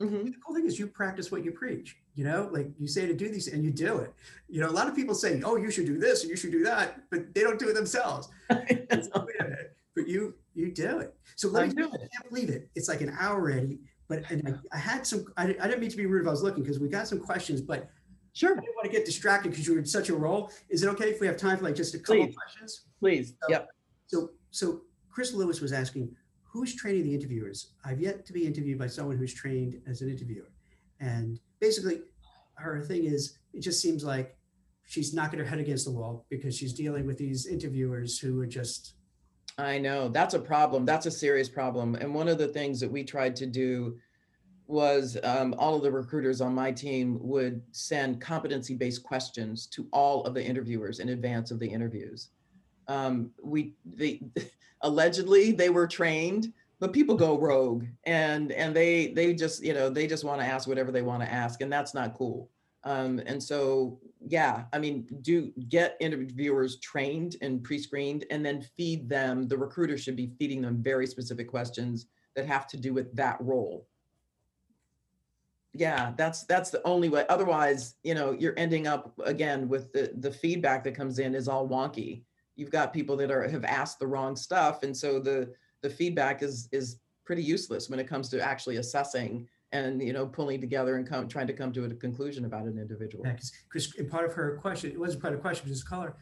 Mm-hmm. 0.00 0.24
The 0.26 0.34
cool 0.44 0.54
thing 0.54 0.66
is 0.66 0.78
you 0.78 0.86
practice 0.86 1.30
what 1.30 1.42
you 1.44 1.52
preach. 1.52 1.96
You 2.16 2.24
know, 2.24 2.48
like 2.50 2.70
you 2.78 2.88
say 2.88 3.06
to 3.06 3.14
do 3.14 3.28
these 3.28 3.46
and 3.48 3.62
you 3.62 3.70
do 3.70 3.98
it. 3.98 4.12
You 4.48 4.60
know, 4.62 4.68
a 4.68 4.72
lot 4.72 4.88
of 4.88 4.96
people 4.96 5.14
say, 5.14 5.40
"Oh, 5.44 5.56
you 5.56 5.70
should 5.70 5.86
do 5.86 5.98
this 5.98 6.22
and 6.22 6.30
you 6.30 6.36
should 6.36 6.50
do 6.50 6.64
that," 6.64 7.02
but 7.10 7.34
they 7.34 7.42
don't 7.42 7.58
do 7.58 7.68
it 7.68 7.74
themselves. 7.74 8.28
but 8.48 10.08
you 10.08 10.34
you 10.54 10.72
do 10.72 10.98
it. 11.00 11.14
So 11.36 11.48
let 11.48 11.64
I 11.64 11.66
me, 11.68 11.74
do 11.74 11.84
it. 11.84 11.94
I 11.94 12.08
can't 12.16 12.28
believe 12.30 12.48
it. 12.48 12.70
It's 12.74 12.88
like 12.88 13.02
an 13.02 13.14
hour 13.20 13.34
already. 13.34 13.80
But 14.08 14.30
and 14.30 14.60
I, 14.72 14.76
I 14.76 14.78
had 14.78 15.06
some. 15.06 15.26
I, 15.36 15.44
I 15.60 15.68
didn't 15.68 15.80
mean 15.80 15.90
to 15.90 15.96
be 15.96 16.06
rude 16.06 16.22
if 16.22 16.28
I 16.28 16.30
was 16.30 16.42
looking 16.42 16.62
because 16.62 16.78
we 16.78 16.88
got 16.88 17.08
some 17.08 17.20
questions. 17.20 17.60
But 17.60 17.90
sure, 18.32 18.52
I 18.52 18.60
didn't 18.60 18.76
want 18.76 18.86
to 18.86 18.92
get 18.92 19.04
distracted 19.04 19.50
because 19.50 19.66
you 19.66 19.74
were 19.74 19.80
in 19.80 19.86
such 19.86 20.08
a 20.08 20.14
role. 20.14 20.50
Is 20.68 20.82
it 20.82 20.88
okay 20.88 21.10
if 21.10 21.20
we 21.20 21.26
have 21.26 21.36
time 21.36 21.58
for 21.58 21.64
like 21.64 21.74
just 21.74 21.94
a 21.94 21.98
couple 21.98 22.24
Please. 22.24 22.36
questions? 22.36 22.82
Please. 23.00 23.34
So, 23.42 23.50
yep. 23.50 23.68
So 24.06 24.30
so 24.52 24.82
Chris 25.10 25.32
Lewis 25.32 25.60
was 25.60 25.72
asking, 25.72 26.14
who's 26.44 26.74
training 26.74 27.04
the 27.04 27.14
interviewers? 27.14 27.72
I've 27.84 28.00
yet 28.00 28.24
to 28.26 28.32
be 28.32 28.46
interviewed 28.46 28.78
by 28.78 28.86
someone 28.86 29.16
who's 29.16 29.34
trained 29.34 29.80
as 29.86 30.02
an 30.02 30.08
interviewer, 30.08 30.50
and 31.00 31.40
basically, 31.60 32.00
her 32.54 32.82
thing 32.82 33.04
is 33.04 33.38
it 33.52 33.60
just 33.60 33.80
seems 33.80 34.04
like 34.04 34.36
she's 34.84 35.12
knocking 35.12 35.38
her 35.38 35.44
head 35.44 35.58
against 35.58 35.84
the 35.84 35.90
wall 35.90 36.26
because 36.30 36.56
she's 36.56 36.72
dealing 36.72 37.06
with 37.06 37.18
these 37.18 37.46
interviewers 37.46 38.18
who 38.18 38.40
are 38.40 38.46
just 38.46 38.94
I 39.58 39.78
know 39.78 40.08
that's 40.08 40.34
a 40.34 40.38
problem. 40.38 40.84
That's 40.84 41.06
a 41.06 41.10
serious 41.10 41.48
problem. 41.48 41.94
And 41.94 42.14
one 42.14 42.28
of 42.28 42.36
the 42.36 42.48
things 42.48 42.78
that 42.80 42.90
we 42.90 43.04
tried 43.04 43.34
to 43.36 43.46
do 43.46 43.96
was 44.66 45.16
um, 45.22 45.54
all 45.58 45.76
of 45.76 45.82
the 45.82 45.90
recruiters 45.90 46.40
on 46.40 46.54
my 46.54 46.72
team 46.72 47.18
would 47.22 47.62
send 47.70 48.20
competency 48.20 48.74
based 48.74 49.02
questions 49.02 49.66
to 49.68 49.86
all 49.92 50.24
of 50.24 50.34
the 50.34 50.44
interviewers 50.44 50.98
in 50.98 51.10
advance 51.10 51.50
of 51.50 51.58
the 51.58 51.68
interviews. 51.68 52.30
Um, 52.88 53.30
we 53.42 53.74
they 53.84 54.20
allegedly 54.82 55.52
they 55.52 55.70
were 55.70 55.86
trained, 55.86 56.52
but 56.78 56.92
people 56.92 57.14
go 57.14 57.38
rogue 57.38 57.84
and 58.04 58.52
and 58.52 58.74
they 58.74 59.08
they 59.08 59.34
just 59.34 59.62
you 59.62 59.74
know 59.74 59.88
they 59.88 60.06
just 60.06 60.24
want 60.24 60.40
to 60.40 60.46
ask 60.46 60.68
whatever 60.68 60.92
they 60.92 61.02
want 61.02 61.22
to 61.22 61.32
ask, 61.32 61.60
and 61.60 61.72
that's 61.72 61.94
not 61.94 62.14
cool. 62.14 62.50
Um, 62.84 63.20
and 63.26 63.42
so 63.42 63.98
yeah, 64.28 64.64
I 64.72 64.78
mean, 64.78 65.06
do 65.22 65.52
get 65.68 65.96
interviewers 66.00 66.78
trained 66.80 67.36
and 67.40 67.62
pre-screened 67.62 68.26
and 68.30 68.44
then 68.44 68.62
feed 68.76 69.08
them, 69.08 69.48
the 69.48 69.58
recruiter 69.58 69.98
should 69.98 70.16
be 70.16 70.32
feeding 70.38 70.62
them 70.62 70.82
very 70.82 71.06
specific 71.06 71.48
questions 71.48 72.06
that 72.34 72.46
have 72.46 72.66
to 72.68 72.76
do 72.76 72.92
with 72.92 73.14
that 73.16 73.36
role. 73.40 73.86
Yeah, 75.72 76.12
that's 76.16 76.44
that's 76.44 76.70
the 76.70 76.82
only 76.84 77.08
way. 77.08 77.26
Otherwise, 77.28 77.96
you 78.02 78.14
know, 78.14 78.32
you're 78.32 78.54
ending 78.56 78.86
up 78.86 79.12
again 79.24 79.68
with 79.68 79.92
the 79.92 80.12
the 80.18 80.30
feedback 80.30 80.82
that 80.84 80.94
comes 80.94 81.18
in 81.18 81.34
is 81.34 81.48
all 81.48 81.68
wonky. 81.68 82.22
You've 82.56 82.70
got 82.70 82.94
people 82.94 83.16
that 83.18 83.30
are 83.30 83.46
have 83.46 83.64
asked 83.64 83.98
the 83.98 84.06
wrong 84.06 84.36
stuff 84.36 84.82
and 84.82 84.96
so 84.96 85.20
the 85.20 85.52
the 85.82 85.90
feedback 85.90 86.42
is 86.42 86.68
is 86.72 86.98
pretty 87.24 87.42
useless 87.42 87.90
when 87.90 87.98
it 87.98 88.06
comes 88.06 88.28
to 88.30 88.40
actually 88.40 88.76
assessing 88.76 89.48
and 89.72 90.00
you 90.00 90.12
know 90.12 90.26
pulling 90.26 90.60
together 90.60 90.96
and 90.96 91.06
come 91.06 91.28
trying 91.28 91.46
to 91.46 91.52
come 91.52 91.72
to 91.72 91.84
a 91.84 91.94
conclusion 91.94 92.44
about 92.44 92.64
an 92.64 92.78
individual. 92.78 93.24
Yeah, 93.26 93.32
because 93.32 93.94
in 93.96 94.08
part 94.08 94.24
of 94.24 94.32
her 94.34 94.56
question, 94.60 94.90
it 94.90 94.98
wasn't 94.98 95.22
part 95.22 95.34
of 95.34 95.40
the 95.40 95.42
question, 95.42 95.68
just 95.68 95.88
caller. 95.88 96.16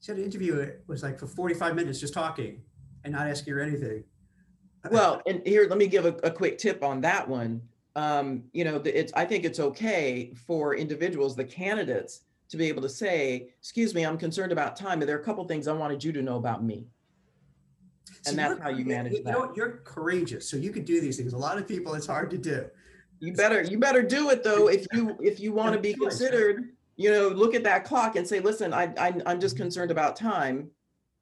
She 0.00 0.12
had 0.12 0.18
an 0.18 0.24
interview. 0.24 0.56
It 0.56 0.84
was 0.86 1.02
like 1.02 1.18
for 1.18 1.26
45 1.26 1.74
minutes 1.74 1.98
just 1.98 2.12
talking 2.12 2.60
and 3.04 3.14
not 3.14 3.26
asking 3.26 3.54
her 3.54 3.60
anything. 3.60 4.04
Well, 4.90 5.22
and 5.26 5.40
here 5.46 5.66
let 5.66 5.78
me 5.78 5.86
give 5.86 6.04
a, 6.04 6.14
a 6.24 6.30
quick 6.30 6.58
tip 6.58 6.82
on 6.84 7.00
that 7.00 7.26
one. 7.26 7.62
Um, 7.96 8.44
you 8.52 8.64
know, 8.64 8.82
it's 8.84 9.14
I 9.14 9.24
think 9.24 9.46
it's 9.46 9.58
okay 9.58 10.34
for 10.46 10.74
individuals, 10.74 11.34
the 11.34 11.44
candidates, 11.44 12.20
to 12.50 12.58
be 12.58 12.66
able 12.66 12.82
to 12.82 12.88
say, 12.90 13.48
"Excuse 13.60 13.94
me, 13.94 14.04
I'm 14.04 14.18
concerned 14.18 14.52
about 14.52 14.76
time, 14.76 15.00
and 15.00 15.08
there 15.08 15.16
are 15.16 15.22
a 15.22 15.24
couple 15.24 15.42
things 15.44 15.68
I 15.68 15.72
wanted 15.72 16.04
you 16.04 16.12
to 16.12 16.20
know 16.20 16.36
about 16.36 16.62
me." 16.62 16.84
And 18.26 18.38
that's 18.38 18.60
how 18.60 18.68
you 18.68 18.84
manage 18.84 19.12
you 19.12 19.22
that. 19.24 19.32
Know, 19.32 19.52
you're 19.54 19.82
courageous, 19.84 20.48
so 20.48 20.56
you 20.56 20.70
could 20.70 20.84
do 20.84 21.00
these 21.00 21.16
things. 21.16 21.32
A 21.32 21.38
lot 21.38 21.58
of 21.58 21.66
people, 21.66 21.94
it's 21.94 22.06
hard 22.06 22.30
to 22.30 22.38
do. 22.38 22.66
You 23.20 23.32
better 23.32 23.62
you 23.62 23.78
better 23.78 24.02
do 24.02 24.30
it 24.30 24.42
though 24.44 24.68
if 24.68 24.86
you 24.92 25.16
if 25.20 25.40
you 25.40 25.52
want 25.52 25.74
to 25.74 25.80
be 25.80 25.94
considered. 25.94 26.70
You 26.96 27.10
know, 27.10 27.28
look 27.28 27.54
at 27.54 27.64
that 27.64 27.84
clock 27.84 28.16
and 28.16 28.26
say, 28.26 28.40
"Listen, 28.40 28.72
I, 28.72 28.92
I 28.98 29.14
I'm 29.26 29.40
just 29.40 29.54
mm-hmm. 29.54 29.64
concerned 29.64 29.90
about 29.90 30.16
time." 30.16 30.70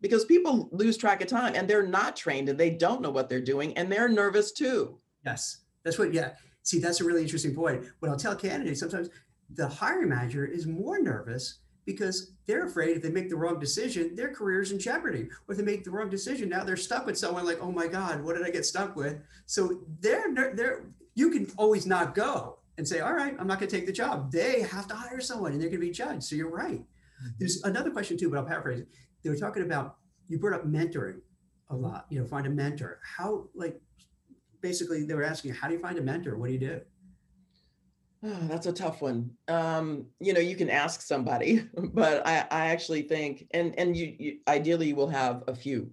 Because 0.01 0.25
people 0.25 0.69
lose 0.73 0.97
track 0.97 1.21
of 1.21 1.29
time 1.29 1.55
and 1.55 1.69
they're 1.69 1.87
not 1.87 2.17
trained 2.17 2.49
and 2.49 2.59
they 2.59 2.71
don't 2.71 3.03
know 3.03 3.11
what 3.11 3.29
they're 3.29 3.41
doing 3.41 3.77
and 3.79 3.91
they're 3.91 4.09
nervous 4.09 4.51
too. 4.51 4.99
Yes, 5.25 5.59
that's 5.85 5.97
what. 5.97 6.13
Yeah, 6.13 6.33
see, 6.63 6.81
that's 6.81 7.01
a 7.01 7.05
really 7.05 7.23
interesting 7.23 7.55
point. 7.55 7.85
What 8.01 8.11
I'll 8.11 8.17
tell 8.17 8.35
candidates 8.35 8.81
sometimes, 8.81 9.11
the 9.55 9.69
hiring 9.69 10.09
manager 10.09 10.45
is 10.45 10.67
more 10.67 11.01
nervous 11.01 11.61
because 11.85 12.33
they're 12.47 12.67
afraid 12.67 12.97
if 12.97 13.03
they 13.03 13.11
make 13.11 13.29
the 13.29 13.37
wrong 13.37 13.59
decision, 13.59 14.15
their 14.15 14.33
career's 14.33 14.73
in 14.73 14.79
jeopardy. 14.79 15.29
Or 15.47 15.53
if 15.53 15.59
they 15.59 15.65
make 15.65 15.85
the 15.85 15.91
wrong 15.91 16.09
decision, 16.09 16.49
now 16.49 16.65
they're 16.65 16.77
stuck 16.77 17.07
with 17.07 17.19
someone 17.19 17.45
like, 17.45 17.59
oh 17.61 17.73
my 17.73 17.87
God, 17.87 18.23
what 18.23 18.37
did 18.37 18.47
I 18.47 18.51
get 18.51 18.65
stuck 18.65 18.95
with? 18.97 19.19
So 19.47 19.81
they're 20.01 20.55
they're 20.55 20.85
you 21.15 21.31
can 21.31 21.51
always 21.57 21.87
not 21.87 22.15
go 22.15 22.59
and 22.79 22.89
say, 22.89 23.01
all 23.01 23.13
right, 23.13 23.35
I'm 23.39 23.47
not 23.47 23.59
going 23.59 23.69
to 23.69 23.77
take 23.77 23.87
the 23.87 23.93
job. 23.93 24.33
They 24.33 24.63
have 24.63 24.89
to 24.89 24.95
hire 24.95 25.21
someone 25.21 25.53
and 25.53 25.61
they're 25.61 25.69
going 25.69 25.81
to 25.81 25.87
be 25.87 25.93
judged. 25.93 26.25
So 26.25 26.37
you're 26.37 26.51
right. 26.51 26.83
There's 27.39 27.63
another 27.65 27.91
question 27.91 28.17
too, 28.17 28.31
but 28.31 28.39
I'll 28.39 28.45
paraphrase. 28.47 28.85
They 29.23 29.31
were 29.31 29.37
talking 29.37 29.63
about 29.63 29.97
you 30.29 30.39
brought 30.39 30.59
up 30.59 30.67
mentoring 30.67 31.21
a 31.71 31.77
lot. 31.77 32.07
You 32.11 32.21
know, 32.21 32.27
find 32.27 32.47
a 32.47 32.51
mentor. 32.51 33.01
How 33.05 33.49
like 33.55 33.81
basically 34.61 35.05
they 35.05 35.15
were 35.15 35.23
asking, 35.23 35.55
how 35.55 35.69
do 35.69 35.75
you 35.75 35.81
find 35.81 35.99
a 35.99 36.03
mentor? 36.03 36.37
What 36.37 36.49
do 36.49 36.53
you 36.55 36.59
do? 36.59 36.81
Oh, 38.25 38.47
that's 38.47 38.67
a 38.67 38.73
tough 38.73 39.03
one. 39.03 39.31
Um, 39.49 40.07
you 40.21 40.33
know, 40.33 40.41
you 40.41 40.55
can 40.55 40.71
ask 40.71 41.01
somebody, 41.03 41.69
but 41.93 42.25
I, 42.27 42.47
I 42.51 42.67
actually 42.67 43.03
think, 43.03 43.47
and 43.51 43.77
and 43.79 43.97
you, 43.97 44.15
you 44.19 44.39
ideally 44.47 44.89
you 44.89 44.97
will 44.97 45.09
have 45.09 45.43
a 45.49 45.55
few, 45.55 45.91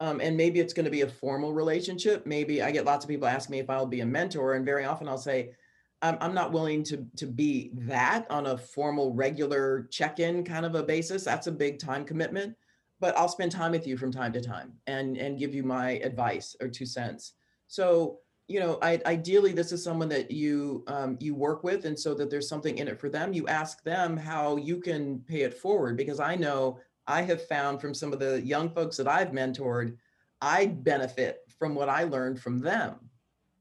um, 0.00 0.20
and 0.22 0.36
maybe 0.36 0.58
it's 0.58 0.72
going 0.72 0.86
to 0.86 0.90
be 0.90 1.02
a 1.02 1.08
formal 1.08 1.52
relationship. 1.52 2.24
Maybe 2.26 2.62
I 2.62 2.70
get 2.70 2.86
lots 2.86 3.04
of 3.04 3.10
people 3.10 3.26
ask 3.28 3.50
me 3.50 3.58
if 3.58 3.68
I'll 3.68 3.86
be 3.86 4.00
a 4.00 4.06
mentor, 4.06 4.54
and 4.54 4.64
very 4.64 4.86
often 4.86 5.06
I'll 5.06 5.18
say, 5.18 5.54
I'm, 6.00 6.16
I'm 6.22 6.34
not 6.34 6.50
willing 6.52 6.82
to 6.84 7.06
to 7.16 7.26
be 7.26 7.72
that 7.74 8.30
on 8.30 8.46
a 8.46 8.56
formal, 8.56 9.12
regular 9.12 9.86
check-in 9.90 10.44
kind 10.44 10.64
of 10.64 10.74
a 10.76 10.82
basis. 10.82 11.24
That's 11.24 11.46
a 11.46 11.52
big 11.52 11.78
time 11.78 12.06
commitment, 12.06 12.56
but 13.00 13.14
I'll 13.18 13.28
spend 13.28 13.52
time 13.52 13.72
with 13.72 13.86
you 13.86 13.98
from 13.98 14.10
time 14.10 14.32
to 14.32 14.40
time 14.40 14.72
and 14.86 15.18
and 15.18 15.38
give 15.38 15.54
you 15.54 15.62
my 15.62 15.92
advice 15.98 16.56
or 16.58 16.68
two 16.68 16.86
cents. 16.86 17.34
So 17.68 18.20
you 18.48 18.60
know, 18.60 18.78
I, 18.80 19.00
ideally, 19.06 19.52
this 19.52 19.72
is 19.72 19.82
someone 19.82 20.08
that 20.10 20.30
you 20.30 20.84
um, 20.86 21.16
you 21.20 21.34
work 21.34 21.64
with, 21.64 21.84
and 21.84 21.98
so 21.98 22.14
that 22.14 22.30
there's 22.30 22.48
something 22.48 22.78
in 22.78 22.86
it 22.88 23.00
for 23.00 23.08
them. 23.08 23.32
You 23.32 23.48
ask 23.48 23.82
them 23.82 24.16
how 24.16 24.56
you 24.56 24.78
can 24.78 25.18
pay 25.20 25.40
it 25.42 25.54
forward, 25.54 25.96
because 25.96 26.20
I 26.20 26.36
know 26.36 26.78
I 27.06 27.22
have 27.22 27.46
found 27.48 27.80
from 27.80 27.92
some 27.92 28.12
of 28.12 28.20
the 28.20 28.40
young 28.42 28.70
folks 28.70 28.96
that 28.98 29.08
I've 29.08 29.30
mentored, 29.30 29.96
I 30.40 30.66
benefit 30.66 31.40
from 31.58 31.74
what 31.74 31.88
I 31.88 32.04
learned 32.04 32.40
from 32.40 32.60
them. 32.60 32.96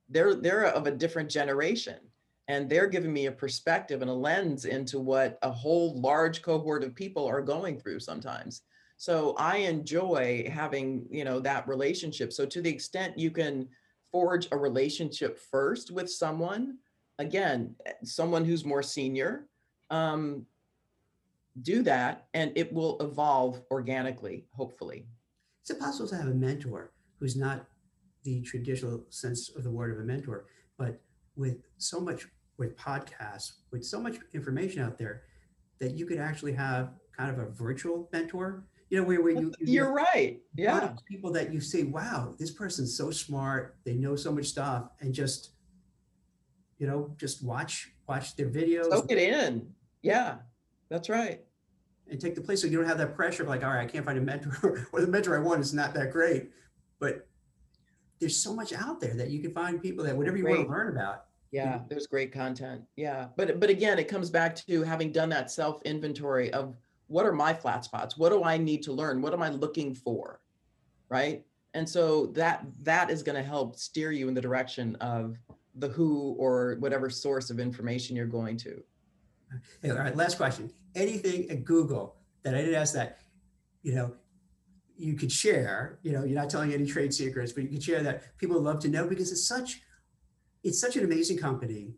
They're 0.09 0.35
they're 0.35 0.65
of 0.65 0.85
a 0.85 0.91
different 0.91 1.31
generation, 1.31 1.97
and 2.47 2.69
they're 2.69 2.87
giving 2.87 3.11
me 3.11 3.25
a 3.25 3.31
perspective 3.31 4.01
and 4.01 4.11
a 4.11 4.13
lens 4.13 4.65
into 4.65 4.99
what 4.99 5.39
a 5.41 5.49
whole 5.49 5.99
large 5.99 6.43
cohort 6.43 6.83
of 6.83 6.93
people 6.93 7.25
are 7.25 7.41
going 7.41 7.79
through 7.79 8.01
sometimes. 8.01 8.61
So 8.97 9.33
I 9.39 9.57
enjoy 9.57 10.47
having 10.53 11.07
you 11.09 11.25
know 11.25 11.39
that 11.39 11.67
relationship. 11.67 12.31
So 12.31 12.45
to 12.45 12.61
the 12.61 12.69
extent 12.69 13.17
you 13.17 13.31
can 13.31 13.67
forge 14.15 14.47
a 14.53 14.57
relationship 14.57 15.37
first 15.37 15.91
with 15.91 16.09
someone, 16.09 16.77
again, 17.19 17.75
someone 18.05 18.45
who's 18.45 18.63
more 18.63 18.81
senior, 18.81 19.45
um, 19.89 20.45
do 21.63 21.83
that 21.83 22.27
and 22.33 22.49
it 22.55 22.71
will 22.71 22.97
evolve 23.01 23.61
organically, 23.71 24.45
hopefully. 24.53 25.05
Is 25.65 25.71
it 25.71 25.81
possible 25.81 26.07
to 26.07 26.15
have 26.15 26.27
a 26.27 26.33
mentor 26.33 26.93
who's 27.19 27.35
not 27.35 27.65
the 28.23 28.41
traditional 28.43 29.03
sense 29.09 29.49
of 29.49 29.65
the 29.65 29.69
word 29.69 29.91
of 29.91 29.99
a 29.99 30.07
mentor, 30.07 30.45
but 30.77 31.01
with 31.35 31.57
so 31.77 31.99
much 31.99 32.25
with 32.57 32.77
podcasts, 32.77 33.51
with 33.71 33.83
so 33.83 33.99
much 33.99 34.15
information 34.33 34.81
out 34.81 34.97
there, 34.97 35.23
that 35.79 35.91
you 35.91 36.05
could 36.05 36.19
actually 36.19 36.53
have 36.53 36.93
kind 37.17 37.29
of 37.29 37.39
a 37.39 37.49
virtual 37.51 38.07
mentor 38.13 38.63
you 38.95 39.01
know, 39.01 39.07
where, 39.07 39.21
where 39.21 39.33
you, 39.33 39.53
you 39.59 39.83
are 39.83 39.91
right. 39.91 40.39
Yeah. 40.55 40.93
People 41.05 41.29
that 41.33 41.51
you 41.51 41.59
say, 41.59 41.83
wow, 41.83 42.33
this 42.39 42.51
person's 42.51 42.95
so 42.95 43.11
smart. 43.11 43.75
They 43.83 43.93
know 43.93 44.15
so 44.15 44.31
much 44.31 44.45
stuff 44.45 44.85
and 45.01 45.13
just, 45.13 45.49
you 46.77 46.87
know, 46.87 47.13
just 47.17 47.43
watch, 47.43 47.91
watch 48.07 48.37
their 48.37 48.47
videos. 48.47 48.91
Soak 48.91 49.11
it 49.11 49.17
in. 49.17 49.67
Yeah, 50.01 50.35
that's 50.87 51.09
right. 51.09 51.41
And 52.09 52.21
take 52.21 52.35
the 52.35 52.41
place. 52.41 52.61
So 52.61 52.67
you 52.67 52.77
don't 52.77 52.87
have 52.87 52.97
that 52.99 53.17
pressure 53.17 53.43
of 53.43 53.49
like, 53.49 53.65
all 53.65 53.71
right, 53.71 53.81
I 53.81 53.85
can't 53.85 54.05
find 54.05 54.17
a 54.17 54.21
mentor 54.21 54.87
or 54.93 55.01
the 55.01 55.07
mentor 55.07 55.35
I 55.35 55.39
want 55.39 55.59
is 55.59 55.73
not 55.73 55.93
that 55.95 56.11
great, 56.11 56.51
but 56.97 57.27
there's 58.21 58.37
so 58.37 58.55
much 58.55 58.71
out 58.71 59.01
there 59.01 59.15
that 59.15 59.29
you 59.29 59.41
can 59.41 59.51
find 59.51 59.81
people 59.81 60.05
that 60.05 60.15
whatever 60.15 60.37
you 60.37 60.43
great. 60.43 60.55
want 60.59 60.69
to 60.69 60.73
learn 60.73 60.95
about. 60.95 61.25
Yeah, 61.51 61.79
there's 61.89 62.07
great 62.07 62.31
content. 62.31 62.81
Yeah. 62.95 63.27
But, 63.35 63.59
but 63.59 63.69
again, 63.69 63.99
it 63.99 64.07
comes 64.07 64.29
back 64.29 64.55
to 64.67 64.83
having 64.83 65.11
done 65.11 65.27
that 65.29 65.51
self 65.51 65.81
inventory 65.81 66.51
of 66.53 66.77
what 67.07 67.25
are 67.25 67.31
my 67.31 67.53
flat 67.53 67.85
spots? 67.85 68.17
What 68.17 68.29
do 68.29 68.43
i 68.43 68.57
need 68.57 68.83
to 68.83 68.91
learn? 68.91 69.21
What 69.21 69.33
am 69.33 69.41
i 69.41 69.49
looking 69.49 69.93
for? 69.93 70.41
Right? 71.09 71.45
And 71.73 71.87
so 71.87 72.27
that 72.27 72.65
that 72.83 73.09
is 73.09 73.21
going 73.21 73.35
to 73.35 73.43
help 73.43 73.75
steer 73.75 74.11
you 74.11 74.27
in 74.27 74.33
the 74.33 74.41
direction 74.41 74.95
of 74.95 75.37
the 75.75 75.89
who 75.89 76.35
or 76.39 76.77
whatever 76.79 77.09
source 77.09 77.49
of 77.49 77.59
information 77.59 78.15
you're 78.15 78.25
going 78.25 78.57
to. 78.57 78.81
Hey, 79.81 79.91
all 79.91 79.97
right 79.97 80.15
last 80.15 80.37
question. 80.37 80.71
Anything 80.95 81.49
at 81.49 81.63
google 81.65 82.15
that 82.43 82.55
i 82.55 82.59
didn't 82.59 82.75
ask 82.75 82.93
that 82.93 83.19
you 83.81 83.93
know 83.93 84.13
you 84.97 85.13
could 85.13 85.31
share 85.31 85.99
you 86.03 86.11
know 86.11 86.23
you're 86.23 86.39
not 86.39 86.49
telling 86.49 86.73
any 86.73 86.85
trade 86.85 87.13
secrets 87.13 87.51
but 87.51 87.63
you 87.63 87.69
could 87.69 87.83
share 87.83 88.01
that 88.01 88.37
people 88.37 88.59
love 88.61 88.79
to 88.79 88.87
know 88.87 89.05
because 89.07 89.31
it's 89.31 89.45
such 89.45 89.81
it's 90.65 90.81
such 90.81 90.97
an 90.97 91.05
amazing 91.05 91.37
company. 91.37 91.93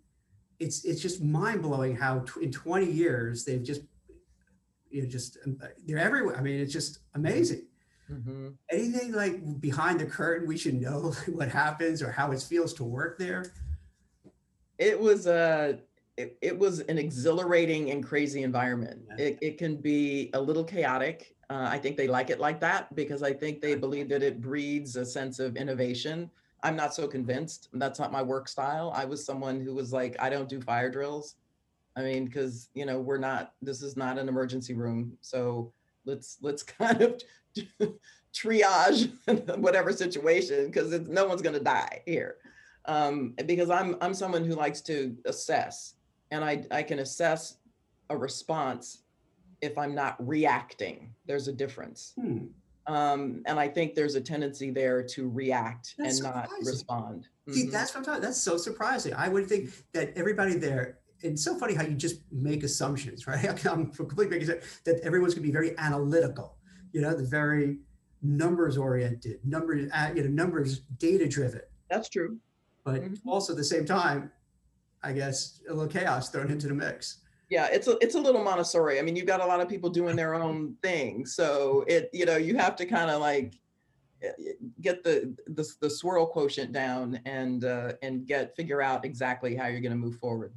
It's 0.59 0.83
it's 0.83 1.01
just 1.01 1.23
mind-blowing 1.23 1.95
how 1.95 2.19
t- 2.19 2.43
in 2.43 2.51
20 2.51 2.85
years 2.85 3.45
they've 3.45 3.63
just 3.63 3.81
you 4.89 5.03
know, 5.03 5.07
just 5.07 5.37
um, 5.45 5.57
they're 5.85 5.97
everywhere. 5.97 6.37
I 6.37 6.41
mean, 6.41 6.59
it's 6.59 6.73
just 6.73 6.99
amazing. 7.13 7.63
Mm-hmm. 8.11 8.49
Anything 8.71 9.11
like 9.11 9.59
behind 9.59 9.99
the 9.99 10.05
curtain 10.05 10.47
we 10.47 10.57
should 10.57 10.79
know 10.79 11.13
what 11.27 11.49
happens 11.49 12.01
or 12.01 12.11
how 12.11 12.31
it 12.31 12.41
feels 12.41 12.73
to 12.75 12.83
work 12.83 13.17
there? 13.19 13.45
It 14.77 14.99
was 14.99 15.27
a 15.27 15.79
it, 16.15 16.37
it 16.41 16.57
was 16.57 16.79
an 16.79 16.97
exhilarating 16.97 17.91
and 17.91 18.03
crazy 18.03 18.43
environment. 18.43 19.01
Yeah. 19.09 19.25
It, 19.25 19.37
it 19.41 19.57
can 19.57 19.75
be 19.77 20.31
a 20.33 20.41
little 20.41 20.63
chaotic. 20.63 21.35
Uh, 21.49 21.67
I 21.69 21.77
think 21.77 21.95
they 21.95 22.07
like 22.07 22.29
it 22.29 22.39
like 22.39 22.59
that 22.61 22.93
because 22.95 23.21
I 23.23 23.33
think 23.33 23.61
they 23.61 23.75
believe 23.75 24.09
that 24.09 24.23
it 24.23 24.41
breeds 24.41 24.95
a 24.95 25.05
sense 25.05 25.39
of 25.39 25.55
innovation. 25.55 26.29
I'm 26.63 26.75
not 26.75 26.95
so 26.95 27.07
convinced. 27.07 27.69
That's 27.73 27.99
not 27.99 28.11
my 28.11 28.21
work 28.21 28.47
style. 28.47 28.91
I 28.95 29.05
was 29.05 29.23
someone 29.23 29.61
who 29.61 29.75
was 29.75 29.93
like, 29.93 30.15
I 30.19 30.29
don't 30.29 30.49
do 30.49 30.59
fire 30.59 30.89
drills. 30.89 31.35
I 31.97 32.03
mean, 32.03 32.25
because 32.25 32.69
you 32.75 32.85
know 32.85 32.99
we're 32.99 33.17
not. 33.17 33.53
This 33.61 33.81
is 33.81 33.97
not 33.97 34.19
an 34.19 34.29
emergency 34.29 34.75
room, 34.75 35.17
so 35.21 35.73
let's 36.05 36.37
let's 36.41 36.63
kind 36.79 37.01
of 37.01 37.21
triage 38.33 39.11
whatever 39.57 39.91
situation 39.91 40.67
because 40.67 40.91
no 41.07 41.25
one's 41.27 41.41
going 41.41 41.55
to 41.55 41.63
die 41.63 42.03
here. 42.05 42.35
Um, 42.85 43.33
because 43.45 43.71
I'm 43.71 43.95
I'm 43.99 44.13
someone 44.13 44.45
who 44.45 44.53
likes 44.53 44.81
to 44.81 45.17
assess, 45.25 45.95
and 46.29 46.45
I 46.45 46.63
I 46.69 46.83
can 46.83 46.99
assess 46.99 47.57
a 48.11 48.15
response 48.15 48.99
if 49.61 49.77
I'm 49.77 49.95
not 49.95 50.15
reacting. 50.25 51.13
There's 51.25 51.47
a 51.47 51.53
difference. 51.53 52.13
Hmm. 52.15 52.45
Um, 52.85 53.41
and 53.45 53.59
I 53.59 53.67
think 53.67 53.95
there's 53.95 54.15
a 54.15 54.21
tendency 54.21 54.69
there 54.69 55.03
to 55.03 55.27
react 55.27 55.95
that's 55.97 56.19
and 56.19 56.25
surprising. 56.25 56.51
not 56.51 56.65
respond. 56.65 57.27
See, 57.49 57.63
mm-hmm. 57.63 57.71
that's 57.71 57.93
what 57.93 57.99
I'm 57.99 58.05
talking. 58.05 58.21
That's 58.21 58.41
so 58.41 58.55
surprising. 58.55 59.13
I 59.13 59.27
would 59.27 59.47
think 59.47 59.71
that 59.93 60.13
everybody 60.15 60.55
there 60.55 60.99
it's 61.21 61.43
so 61.43 61.57
funny 61.57 61.73
how 61.73 61.83
you 61.83 61.95
just 61.95 62.21
make 62.31 62.63
assumptions, 62.63 63.27
right? 63.27 63.65
I'm 63.65 63.91
completely 63.91 64.39
making 64.39 64.59
that 64.85 64.99
everyone's 65.01 65.33
going 65.33 65.43
to 65.43 65.47
be 65.47 65.53
very 65.53 65.77
analytical, 65.77 66.57
you 66.93 67.01
know, 67.01 67.15
the 67.15 67.23
very 67.23 67.79
numbers 68.21 68.77
oriented, 68.77 69.39
numbers, 69.43 69.89
uh, 69.93 70.11
you 70.15 70.23
know, 70.23 70.29
numbers 70.29 70.79
data 70.97 71.27
driven. 71.27 71.61
That's 71.89 72.09
true. 72.09 72.37
But 72.83 73.01
mm-hmm. 73.01 73.29
also 73.29 73.53
at 73.53 73.57
the 73.57 73.63
same 73.63 73.85
time, 73.85 74.31
I 75.03 75.13
guess 75.13 75.61
a 75.69 75.73
little 75.73 75.87
chaos 75.87 76.29
thrown 76.29 76.51
into 76.51 76.67
the 76.67 76.73
mix. 76.73 77.19
Yeah, 77.49 77.67
it's 77.71 77.87
a 77.87 77.97
it's 78.01 78.15
a 78.15 78.19
little 78.19 78.43
Montessori. 78.43 78.99
I 78.99 79.01
mean, 79.01 79.15
you've 79.15 79.25
got 79.25 79.39
a 79.39 79.45
lot 79.45 79.61
of 79.61 79.69
people 79.69 79.89
doing 79.89 80.17
their 80.17 80.35
own 80.35 80.75
thing, 80.81 81.25
so 81.25 81.85
it 81.87 82.09
you 82.11 82.25
know 82.25 82.35
you 82.35 82.57
have 82.57 82.75
to 82.75 82.85
kind 82.85 83.09
of 83.09 83.21
like 83.21 83.53
eh, 84.21 84.31
get 84.81 85.01
the, 85.03 85.33
the 85.47 85.65
the 85.79 85.89
swirl 85.89 86.25
quotient 86.25 86.73
down 86.73 87.21
and 87.25 87.63
uh, 87.63 87.93
and 88.01 88.27
get 88.27 88.53
figure 88.57 88.81
out 88.81 89.05
exactly 89.05 89.55
how 89.55 89.67
you're 89.67 89.79
going 89.79 89.93
to 89.93 89.97
move 89.97 90.17
forward. 90.17 90.53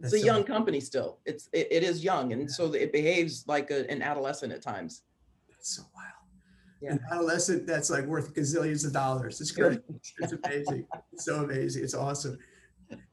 That's 0.00 0.14
it's 0.14 0.22
a 0.22 0.26
so 0.26 0.32
young 0.32 0.44
company 0.44 0.80
still. 0.80 1.18
It's 1.24 1.48
it, 1.52 1.68
it 1.70 1.82
is 1.82 2.04
young, 2.04 2.32
and 2.32 2.42
yeah. 2.42 2.48
so 2.48 2.72
it 2.72 2.92
behaves 2.92 3.44
like 3.46 3.70
a, 3.70 3.90
an 3.90 4.02
adolescent 4.02 4.52
at 4.52 4.62
times. 4.62 5.02
That's 5.50 5.76
so 5.76 5.82
wild. 5.94 6.12
Yeah. 6.80 6.92
An 6.92 7.00
adolescent 7.10 7.66
that's 7.66 7.90
like 7.90 8.04
worth 8.04 8.34
gazillions 8.34 8.86
of 8.86 8.92
dollars. 8.92 9.40
It's 9.40 9.50
great. 9.50 9.80
it's 10.18 10.32
amazing. 10.32 10.86
It's 11.12 11.24
so 11.24 11.42
amazing. 11.44 11.82
It's 11.82 11.94
awesome. 11.94 12.38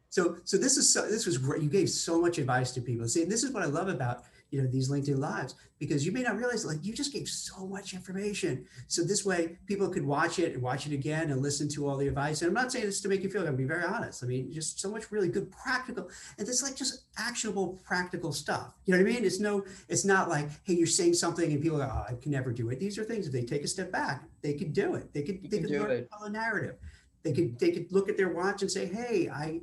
So, 0.10 0.38
so 0.44 0.58
this 0.58 0.78
is 0.78 0.94
so, 0.94 1.10
this 1.10 1.26
was 1.26 1.38
great. 1.38 1.62
You 1.62 1.70
gave 1.70 1.90
so 1.90 2.22
much 2.22 2.38
advice 2.38 2.72
to 2.72 2.82
people. 2.82 3.08
See, 3.08 3.24
and 3.24 3.32
this 3.32 3.44
is 3.44 3.52
what 3.52 3.64
I 3.64 3.66
love 3.66 3.90
about 3.90 4.24
you 4.52 4.62
know 4.62 4.68
these 4.68 4.89
LinkedIn 4.89 5.18
lives 5.18 5.56
because 5.80 6.06
you 6.06 6.12
may 6.12 6.22
not 6.22 6.38
realize 6.38 6.66
like 6.66 6.84
you 6.84 6.93
just 6.93 7.12
gave 7.12 7.28
so 7.28 7.66
much 7.68 7.93
information. 7.93 8.66
So 8.88 9.04
this 9.04 9.26
way, 9.26 9.58
people 9.66 9.89
could 9.89 10.06
watch 10.06 10.39
it 10.39 10.54
and 10.54 10.62
watch 10.62 10.88
it 10.88 10.93
again 10.93 11.32
and 11.32 11.41
listen 11.41 11.68
to 11.70 11.88
all 11.88 11.98
the 11.98 12.08
advice. 12.08 12.41
And 12.41 12.50
I'm 12.50 12.54
not 12.54 12.72
saying 12.72 12.86
this 12.86 13.02
to 13.02 13.10
make 13.10 13.24
you 13.24 13.30
feel. 13.30 13.46
I'm 13.48 13.56
be 13.56 13.66
very 13.66 13.84
honest. 13.84 14.24
I 14.24 14.28
mean, 14.28 14.52
just 14.52 14.80
so 14.80 14.89
much 14.89 15.12
really 15.12 15.28
good 15.28 15.52
practical, 15.52 16.10
and 16.38 16.48
it's 16.48 16.64
like 16.64 16.76
just 16.76 17.06
actionable 17.18 17.80
practical 17.86 18.32
stuff. 18.32 18.74
You 18.86 18.93
know 18.93 19.04
what 19.04 19.10
I 19.10 19.14
mean? 19.14 19.26
It's 19.26 19.39
no, 19.39 19.66
it's 19.89 20.06
not 20.06 20.30
like 20.30 20.50
hey, 20.64 20.76
you're 20.76 20.88
saying 20.88 21.16
something 21.16 21.52
and 21.52 21.62
people 21.62 21.80
go, 21.80 21.84
oh, 21.91 22.06
I 22.10 22.16
can 22.22 22.32
never 22.32 22.52
do 22.52 22.70
it. 22.70 22.80
These 22.80 22.98
are 22.98 23.04
things 23.04 23.28
if 23.28 23.34
they 23.34 23.43
take 23.43 23.64
a 23.64 23.68
step 23.68 23.91
back, 23.91 24.24
they 24.41 24.54
could 24.54 24.74
do 24.74 24.96
it. 24.96 25.14
They 25.14 25.24
could 25.24 25.39
you 25.43 25.50
they 25.50 25.60
could 25.60 25.72
learn 25.72 25.91
it. 25.91 26.10
a 26.22 26.30
narrative. 26.30 26.76
They 27.24 27.34
could 27.34 27.60
they 27.60 27.72
could 27.72 27.91
look 27.91 28.08
at 28.10 28.18
their 28.18 28.30
watch 28.30 28.62
and 28.62 28.72
say, 28.72 28.86
hey, 28.86 29.30
I 29.30 29.62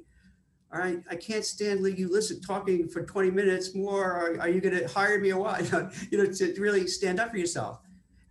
all 0.72 0.78
right, 0.78 1.02
I 1.10 1.16
can't 1.16 1.44
stand 1.44 1.86
you 1.98 2.10
listen 2.10 2.40
talking 2.40 2.88
for 2.88 3.02
20 3.04 3.30
minutes 3.30 3.74
more. 3.74 4.12
Are, 4.12 4.40
are 4.40 4.48
you 4.48 4.60
going 4.60 4.78
to 4.78 4.88
hire 4.88 5.20
me 5.20 5.32
or 5.32 5.38
what? 5.38 5.70
you 6.10 6.18
know, 6.18 6.26
to 6.26 6.54
really 6.58 6.86
stand 6.86 7.20
up 7.20 7.30
for 7.30 7.36
yourself 7.36 7.80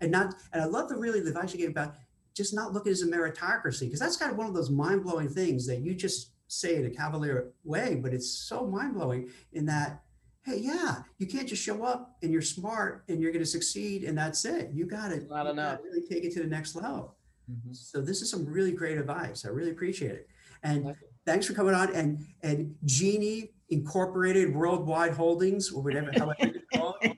and 0.02 0.12
not, 0.12 0.36
and 0.52 0.62
I 0.62 0.66
love 0.66 0.90
the 0.90 0.98
really 0.98 1.22
the 1.22 1.30
advice 1.30 1.54
you 1.54 1.60
gave 1.60 1.70
about 1.70 1.96
just 2.34 2.54
not 2.54 2.74
look 2.74 2.88
at 2.88 2.90
it 2.90 2.94
as 2.94 3.02
a 3.04 3.08
meritocracy, 3.08 3.82
because 3.82 4.00
that's 4.00 4.18
kind 4.18 4.32
of 4.32 4.38
one 4.38 4.48
of 4.48 4.54
those 4.54 4.70
mind 4.70 5.04
blowing 5.04 5.30
things 5.30 5.68
that 5.68 5.82
you 5.82 5.94
just 5.94 6.32
say 6.48 6.76
in 6.76 6.86
a 6.86 6.90
cavalier 6.90 7.52
way, 7.64 7.96
but 7.96 8.14
it's 8.14 8.30
so 8.30 8.66
mind 8.66 8.96
blowing 8.96 9.30
in 9.54 9.66
that, 9.68 10.02
hey, 10.44 10.58
yeah, 10.58 11.04
you 11.18 11.28
can't 11.28 11.48
just 11.48 11.64
show 11.64 11.84
up 11.84 12.18
and 12.24 12.32
you're 12.32 12.42
smart 12.42 13.04
and 13.08 13.22
you're 13.22 13.32
going 13.32 13.44
to 13.44 13.50
succeed 13.50 14.04
and 14.04 14.18
that's 14.18 14.44
it. 14.46 14.72
You 14.74 14.86
got 14.86 15.10
to 15.10 15.26
really 15.84 16.08
take 16.10 16.24
it 16.24 16.34
to 16.34 16.42
the 16.42 16.48
next 16.48 16.76
level. 16.76 17.16
Mm-hmm. 17.50 17.74
So 17.74 18.02
this 18.02 18.22
is 18.22 18.30
some 18.30 18.46
really 18.46 18.72
great 18.72 18.98
advice. 18.98 19.46
I 19.46 19.50
really 19.50 19.72
appreciate 19.72 20.12
it. 20.12 20.30
And 20.64 20.96
thanks 21.26 21.46
for 21.46 21.54
coming 21.54 21.74
on. 21.74 21.94
And 21.94 22.26
and 22.42 22.76
Genie 22.86 23.52
Incorporated 23.70 24.54
Worldwide 24.54 25.14
Holdings, 25.14 25.72
or 25.72 25.82
whatever, 25.82 26.12
however 26.16 26.36
you 26.42 26.62
call 26.74 26.98
it. 27.02 27.18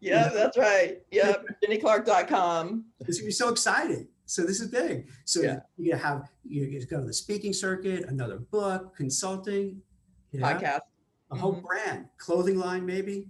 yeah, 0.00 0.28
that's 0.28 0.58
right. 0.58 0.98
Yeah, 1.10 1.34
JennyClark.com. 1.64 2.84
Be 3.06 3.30
so 3.30 3.48
exciting. 3.48 4.08
So 4.26 4.42
this 4.42 4.60
is 4.60 4.68
big. 4.68 5.08
So 5.24 5.42
yeah. 5.42 5.60
you 5.76 5.94
have 5.94 6.30
you 6.44 6.84
go 6.86 7.00
to 7.00 7.06
the 7.06 7.12
speaking 7.12 7.52
circuit, 7.52 8.06
another 8.08 8.38
book, 8.38 8.96
consulting, 8.96 9.82
you 10.30 10.40
know, 10.40 10.46
podcast, 10.46 10.80
a 11.30 11.36
whole 11.36 11.54
mm-hmm. 11.54 11.66
brand, 11.66 12.06
clothing 12.18 12.58
line, 12.58 12.86
maybe. 12.86 13.28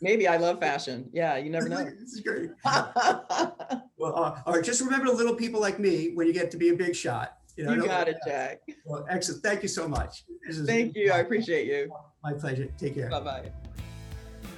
Maybe 0.00 0.26
I 0.28 0.36
love 0.36 0.60
fashion. 0.60 1.08
Yeah, 1.12 1.36
you 1.36 1.50
never 1.50 1.68
know. 1.68 1.84
this 2.00 2.12
is 2.12 2.20
great. 2.20 2.50
well, 2.64 4.16
uh, 4.16 4.42
all 4.44 4.54
right. 4.54 4.64
Just 4.64 4.80
remember 4.80 5.06
the 5.06 5.14
little 5.14 5.34
people 5.34 5.60
like 5.60 5.78
me 5.78 6.12
when 6.14 6.26
you 6.26 6.32
get 6.32 6.50
to 6.52 6.56
be 6.56 6.70
a 6.70 6.74
big 6.74 6.94
shot. 6.94 7.38
You, 7.56 7.64
know, 7.64 7.74
you 7.74 7.86
got 7.86 8.08
it, 8.08 8.16
Jack. 8.26 8.60
Well, 8.84 9.06
excellent. 9.08 9.42
Thank 9.42 9.62
you 9.62 9.68
so 9.68 9.86
much. 9.86 10.24
Thank 10.66 10.96
you. 10.96 11.12
I 11.12 11.18
appreciate 11.18 11.66
you. 11.66 11.92
My 12.22 12.32
pleasure. 12.32 12.68
Take 12.78 12.94
care. 12.94 13.08
Bye 13.10 13.20
bye. 13.20 13.52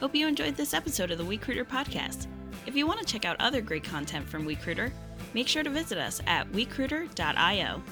Hope 0.00 0.14
you 0.14 0.26
enjoyed 0.26 0.56
this 0.56 0.74
episode 0.74 1.10
of 1.10 1.18
the 1.18 1.24
WeCruitr 1.24 1.64
podcast. 1.66 2.26
If 2.66 2.74
you 2.74 2.86
want 2.86 3.00
to 3.00 3.06
check 3.06 3.24
out 3.24 3.36
other 3.40 3.60
great 3.60 3.84
content 3.84 4.28
from 4.28 4.46
WeCruitr, 4.46 4.90
make 5.34 5.48
sure 5.48 5.62
to 5.62 5.70
visit 5.70 5.98
us 5.98 6.20
at 6.26 6.50
wecruitr.io. 6.52 7.82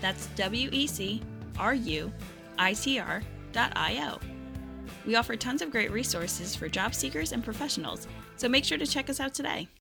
That's 0.00 0.26
W 0.28 0.68
E 0.72 0.86
C 0.86 1.22
R 1.58 1.74
U 1.74 2.12
I 2.58 2.72
T 2.72 2.98
R.io. 2.98 4.20
We 5.06 5.16
offer 5.16 5.36
tons 5.36 5.62
of 5.62 5.70
great 5.70 5.90
resources 5.90 6.56
for 6.56 6.68
job 6.68 6.94
seekers 6.94 7.32
and 7.32 7.44
professionals, 7.44 8.08
so 8.36 8.48
make 8.48 8.64
sure 8.64 8.78
to 8.78 8.86
check 8.86 9.10
us 9.10 9.20
out 9.20 9.34
today. 9.34 9.68